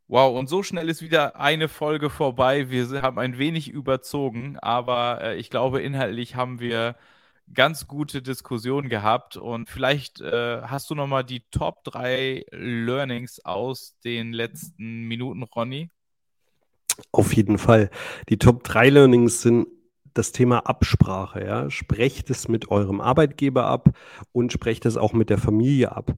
Wow, 0.07 0.39
und 0.39 0.49
so 0.49 0.63
schnell 0.63 0.91
ist 0.91 1.01
wieder 1.01 1.41
eine 1.41 1.67
Folge 1.67 2.11
vorbei. 2.11 2.69
Wir 2.69 3.01
haben 3.01 3.19
ein 3.19 3.39
wenig 3.39 3.71
überzogen, 3.71 4.59
aber 4.59 5.23
äh, 5.23 5.37
ich 5.37 5.49
glaube, 5.49 5.81
inhaltlich 5.81 6.37
haben 6.37 6.61
wir 6.61 6.97
ganz 7.53 7.87
gute 7.87 8.21
Diskussionen 8.21 8.91
gehabt. 8.91 9.39
Und 9.39 9.71
vielleicht 9.71 10.21
äh, 10.21 10.61
hast 10.63 10.91
du 10.91 10.95
nochmal 10.95 11.25
die 11.25 11.41
Top 11.51 11.85
3 11.85 12.45
Learnings 12.51 13.43
aus 13.45 13.97
den 14.05 14.35
letzten 14.35 15.05
Minuten, 15.05 15.43
Ronny? 15.43 15.91
Auf 17.11 17.35
jeden 17.35 17.57
Fall. 17.57 17.91
Die 18.29 18.39
Top 18.39 18.63
3 18.65 18.91
Learnings 18.91 19.41
sind 19.41 19.69
das 20.13 20.33
Thema 20.33 20.61
Absprache. 20.61 21.45
Ja? 21.45 21.71
Sprecht 21.71 22.29
es 22.29 22.47
mit 22.49 22.71
eurem 22.71 23.01
Arbeitgeber 23.01 23.65
ab 23.65 23.89
und 24.33 24.53
sprecht 24.53 24.85
es 24.85 24.99
auch 24.99 25.15
mit 25.15 25.31
der 25.31 25.39
Familie 25.39 25.93
ab. 25.93 26.15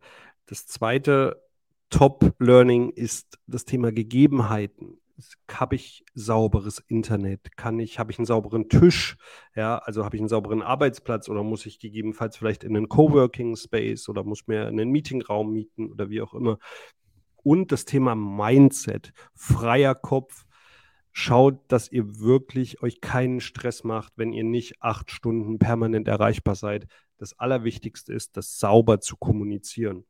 Das 0.47 0.67
zweite 0.67 1.46
Top-Learning 1.91 2.91
ist 2.91 3.39
das 3.47 3.65
Thema 3.65 3.93
Gegebenheiten. 3.93 4.99
Habe 5.51 5.77
ich 5.77 6.05
sauberes 6.15 6.83
Internet? 6.89 7.57
Kann 7.57 7.79
ich, 7.79 7.99
habe 7.99 8.13
ich 8.13 8.19
einen 8.19 8.27
sauberen 8.27 8.69
Tisch? 8.69 9.17
Ja, 9.55 9.79
also 9.79 10.05
habe 10.05 10.17
ich 10.17 10.21
einen 10.21 10.29
sauberen 10.29 10.61
Arbeitsplatz 10.61 11.29
oder 11.29 11.43
muss 11.43 11.65
ich 11.65 11.79
gegebenenfalls 11.79 12.37
vielleicht 12.37 12.65
in 12.65 12.77
einen 12.77 12.89
Coworking 12.89 13.57
Space 13.57 14.09
oder 14.09 14.25
muss 14.25 14.47
mir 14.47 14.67
einen 14.67 14.91
Meetingraum 14.91 15.53
mieten 15.53 15.91
oder 15.91 16.11
wie 16.11 16.21
auch 16.21 16.35
immer? 16.35 16.59
Und 17.43 17.73
das 17.73 17.85
Thema 17.85 18.15
Mindset, 18.15 19.13
freier 19.35 19.95
Kopf. 19.95 20.45
Schaut, 21.13 21.61
dass 21.69 21.91
ihr 21.91 22.19
wirklich 22.19 22.83
euch 22.83 23.01
keinen 23.01 23.41
Stress 23.41 23.85
macht, 23.85 24.13
wenn 24.17 24.35
ihr 24.35 24.45
nicht 24.45 24.83
acht 24.83 25.11
Stunden 25.11 25.59
permanent 25.59 26.09
erreichbar 26.09 26.57
seid. 26.57 26.87
Das 27.17 27.39
Allerwichtigste 27.39 28.13
ist, 28.13 28.37
das 28.37 28.59
sauber 28.59 29.01
zu 29.01 29.17
kommunizieren. 29.17 30.05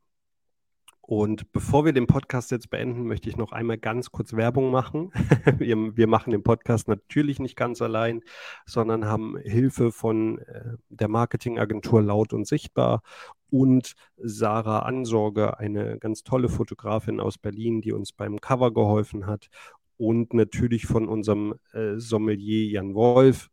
Und 1.06 1.52
bevor 1.52 1.84
wir 1.84 1.92
den 1.92 2.08
Podcast 2.08 2.50
jetzt 2.50 2.68
beenden, 2.68 3.06
möchte 3.06 3.28
ich 3.28 3.36
noch 3.36 3.52
einmal 3.52 3.78
ganz 3.78 4.10
kurz 4.10 4.32
Werbung 4.32 4.72
machen. 4.72 5.12
wir, 5.58 5.96
wir, 5.96 6.06
machen 6.08 6.32
den 6.32 6.42
Podcast 6.42 6.88
natürlich 6.88 7.38
nicht 7.38 7.54
ganz 7.54 7.80
allein, 7.80 8.22
sondern 8.64 9.04
haben 9.04 9.38
Hilfe 9.38 9.92
von 9.92 10.38
äh, 10.38 10.72
der 10.88 11.06
Marketingagentur 11.06 12.02
Laut 12.02 12.32
und 12.32 12.44
Sichtbar 12.48 13.02
und 13.50 13.94
Sarah 14.16 14.80
Ansorge, 14.80 15.60
eine 15.60 15.98
ganz 15.98 16.24
tolle 16.24 16.48
Fotografin 16.48 17.20
aus 17.20 17.38
Berlin, 17.38 17.80
die 17.80 17.92
uns 17.92 18.12
beim 18.12 18.40
Cover 18.40 18.74
geholfen 18.74 19.26
hat. 19.26 19.48
Und 19.96 20.34
natürlich 20.34 20.86
von 20.86 21.08
unserem 21.08 21.54
äh, 21.72 21.98
Sommelier 21.98 22.66
Jan 22.68 22.94
Wolf, 22.96 23.48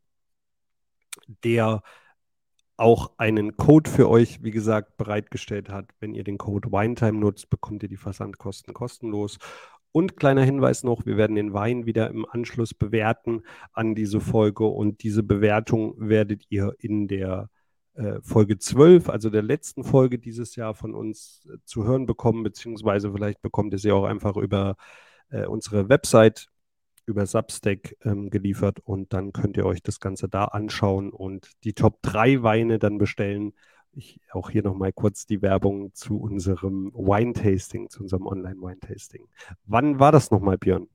der 1.43 1.83
auch 2.77 3.11
einen 3.17 3.55
Code 3.55 3.89
für 3.89 4.09
euch, 4.09 4.43
wie 4.43 4.51
gesagt, 4.51 4.97
bereitgestellt 4.97 5.69
hat. 5.69 5.89
Wenn 5.99 6.13
ihr 6.13 6.23
den 6.23 6.37
Code 6.37 6.71
WineTime 6.71 7.19
nutzt, 7.19 7.49
bekommt 7.49 7.83
ihr 7.83 7.89
die 7.89 7.97
Versandkosten 7.97 8.73
kostenlos. 8.73 9.37
Und 9.91 10.17
kleiner 10.17 10.41
Hinweis 10.41 10.83
noch, 10.83 11.05
wir 11.05 11.17
werden 11.17 11.35
den 11.35 11.53
Wein 11.53 11.85
wieder 11.85 12.09
im 12.09 12.25
Anschluss 12.27 12.73
bewerten 12.73 13.43
an 13.73 13.93
diese 13.93 14.19
Folge 14.19 14.65
und 14.65 15.03
diese 15.03 15.21
Bewertung 15.21 15.93
werdet 15.97 16.45
ihr 16.49 16.73
in 16.79 17.07
der 17.07 17.49
äh, 17.93 18.19
Folge 18.23 18.57
12, 18.57 19.07
also 19.09 19.29
der 19.29 19.43
letzten 19.43 19.83
Folge 19.83 20.17
dieses 20.17 20.55
Jahr 20.55 20.73
von 20.73 20.95
uns 20.95 21.47
äh, 21.47 21.57
zu 21.65 21.83
hören 21.83 22.07
bekommen, 22.07 22.41
beziehungsweise 22.41 23.11
vielleicht 23.11 23.43
bekommt 23.43 23.71
ihr 23.73 23.77
sie 23.77 23.91
auch 23.91 24.05
einfach 24.05 24.35
über 24.35 24.77
äh, 25.29 25.45
unsere 25.45 25.89
Website 25.89 26.47
über 27.05 27.25
Substack 27.25 27.95
ähm, 28.03 28.29
geliefert 28.29 28.79
und 28.79 29.13
dann 29.13 29.33
könnt 29.33 29.57
ihr 29.57 29.65
euch 29.65 29.83
das 29.83 29.99
Ganze 29.99 30.29
da 30.29 30.45
anschauen 30.45 31.11
und 31.11 31.51
die 31.63 31.73
Top 31.73 32.01
3 32.01 32.43
Weine 32.43 32.79
dann 32.79 32.97
bestellen. 32.97 33.53
Ich, 33.91 34.19
auch 34.31 34.49
hier 34.49 34.63
nochmal 34.63 34.91
kurz 34.91 35.25
die 35.25 35.41
Werbung 35.41 35.93
zu 35.93 36.17
unserem 36.17 36.91
Wine-Tasting, 36.93 37.89
zu 37.89 38.01
unserem 38.01 38.25
Online-Wine-Tasting. 38.25 39.27
Wann 39.65 39.99
war 39.99 40.11
das 40.11 40.31
nochmal, 40.31 40.57
Björn? 40.57 40.87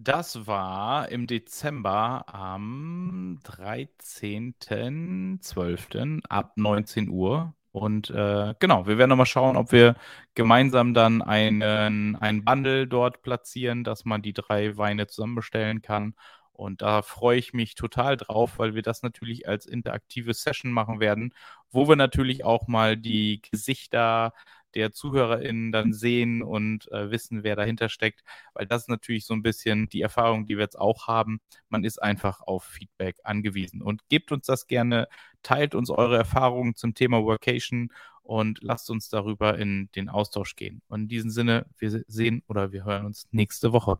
Das 0.00 0.46
war 0.46 1.08
im 1.08 1.26
Dezember 1.26 2.32
am 2.32 3.40
13.12. 3.42 6.20
ab 6.28 6.52
19 6.54 7.08
Uhr 7.08 7.52
Und 7.72 8.10
äh, 8.10 8.54
genau, 8.58 8.86
wir 8.86 8.98
werden 8.98 9.10
nochmal 9.10 9.26
schauen, 9.26 9.56
ob 9.56 9.72
wir 9.72 9.96
gemeinsam 10.34 10.94
dann 10.94 11.22
einen, 11.22 12.16
einen 12.16 12.44
Bundle 12.44 12.86
dort 12.86 13.22
platzieren, 13.22 13.84
dass 13.84 14.04
man 14.04 14.22
die 14.22 14.32
drei 14.32 14.76
Weine 14.76 15.06
zusammen 15.06 15.34
bestellen 15.34 15.82
kann. 15.82 16.14
Und 16.52 16.82
da 16.82 17.02
freue 17.02 17.38
ich 17.38 17.52
mich 17.52 17.76
total 17.76 18.16
drauf, 18.16 18.58
weil 18.58 18.74
wir 18.74 18.82
das 18.82 19.02
natürlich 19.02 19.48
als 19.48 19.64
interaktive 19.66 20.34
Session 20.34 20.72
machen 20.72 20.98
werden, 20.98 21.32
wo 21.70 21.88
wir 21.88 21.94
natürlich 21.94 22.44
auch 22.44 22.66
mal 22.66 22.96
die 22.96 23.40
Gesichter 23.48 24.32
der 24.74 24.92
ZuhörerInnen 24.92 25.72
dann 25.72 25.92
sehen 25.92 26.42
und 26.42 26.90
äh, 26.92 27.10
wissen, 27.10 27.42
wer 27.42 27.56
dahinter 27.56 27.88
steckt, 27.88 28.22
weil 28.54 28.66
das 28.66 28.82
ist 28.82 28.88
natürlich 28.88 29.26
so 29.26 29.34
ein 29.34 29.42
bisschen 29.42 29.88
die 29.88 30.02
Erfahrung, 30.02 30.46
die 30.46 30.56
wir 30.56 30.64
jetzt 30.64 30.78
auch 30.78 31.06
haben. 31.08 31.40
Man 31.68 31.84
ist 31.84 32.02
einfach 32.02 32.40
auf 32.42 32.64
Feedback 32.64 33.16
angewiesen 33.24 33.82
und 33.82 34.08
gebt 34.08 34.32
uns 34.32 34.46
das 34.46 34.66
gerne, 34.66 35.08
teilt 35.42 35.74
uns 35.74 35.90
eure 35.90 36.16
Erfahrungen 36.16 36.74
zum 36.74 36.94
Thema 36.94 37.22
Workation 37.24 37.92
und 38.22 38.58
lasst 38.62 38.90
uns 38.90 39.08
darüber 39.08 39.58
in 39.58 39.90
den 39.96 40.08
Austausch 40.08 40.54
gehen. 40.54 40.82
Und 40.88 41.02
in 41.02 41.08
diesem 41.08 41.30
Sinne, 41.30 41.66
wir 41.78 42.04
sehen 42.06 42.42
oder 42.46 42.72
wir 42.72 42.84
hören 42.84 43.06
uns 43.06 43.26
nächste 43.30 43.72
Woche. 43.72 43.98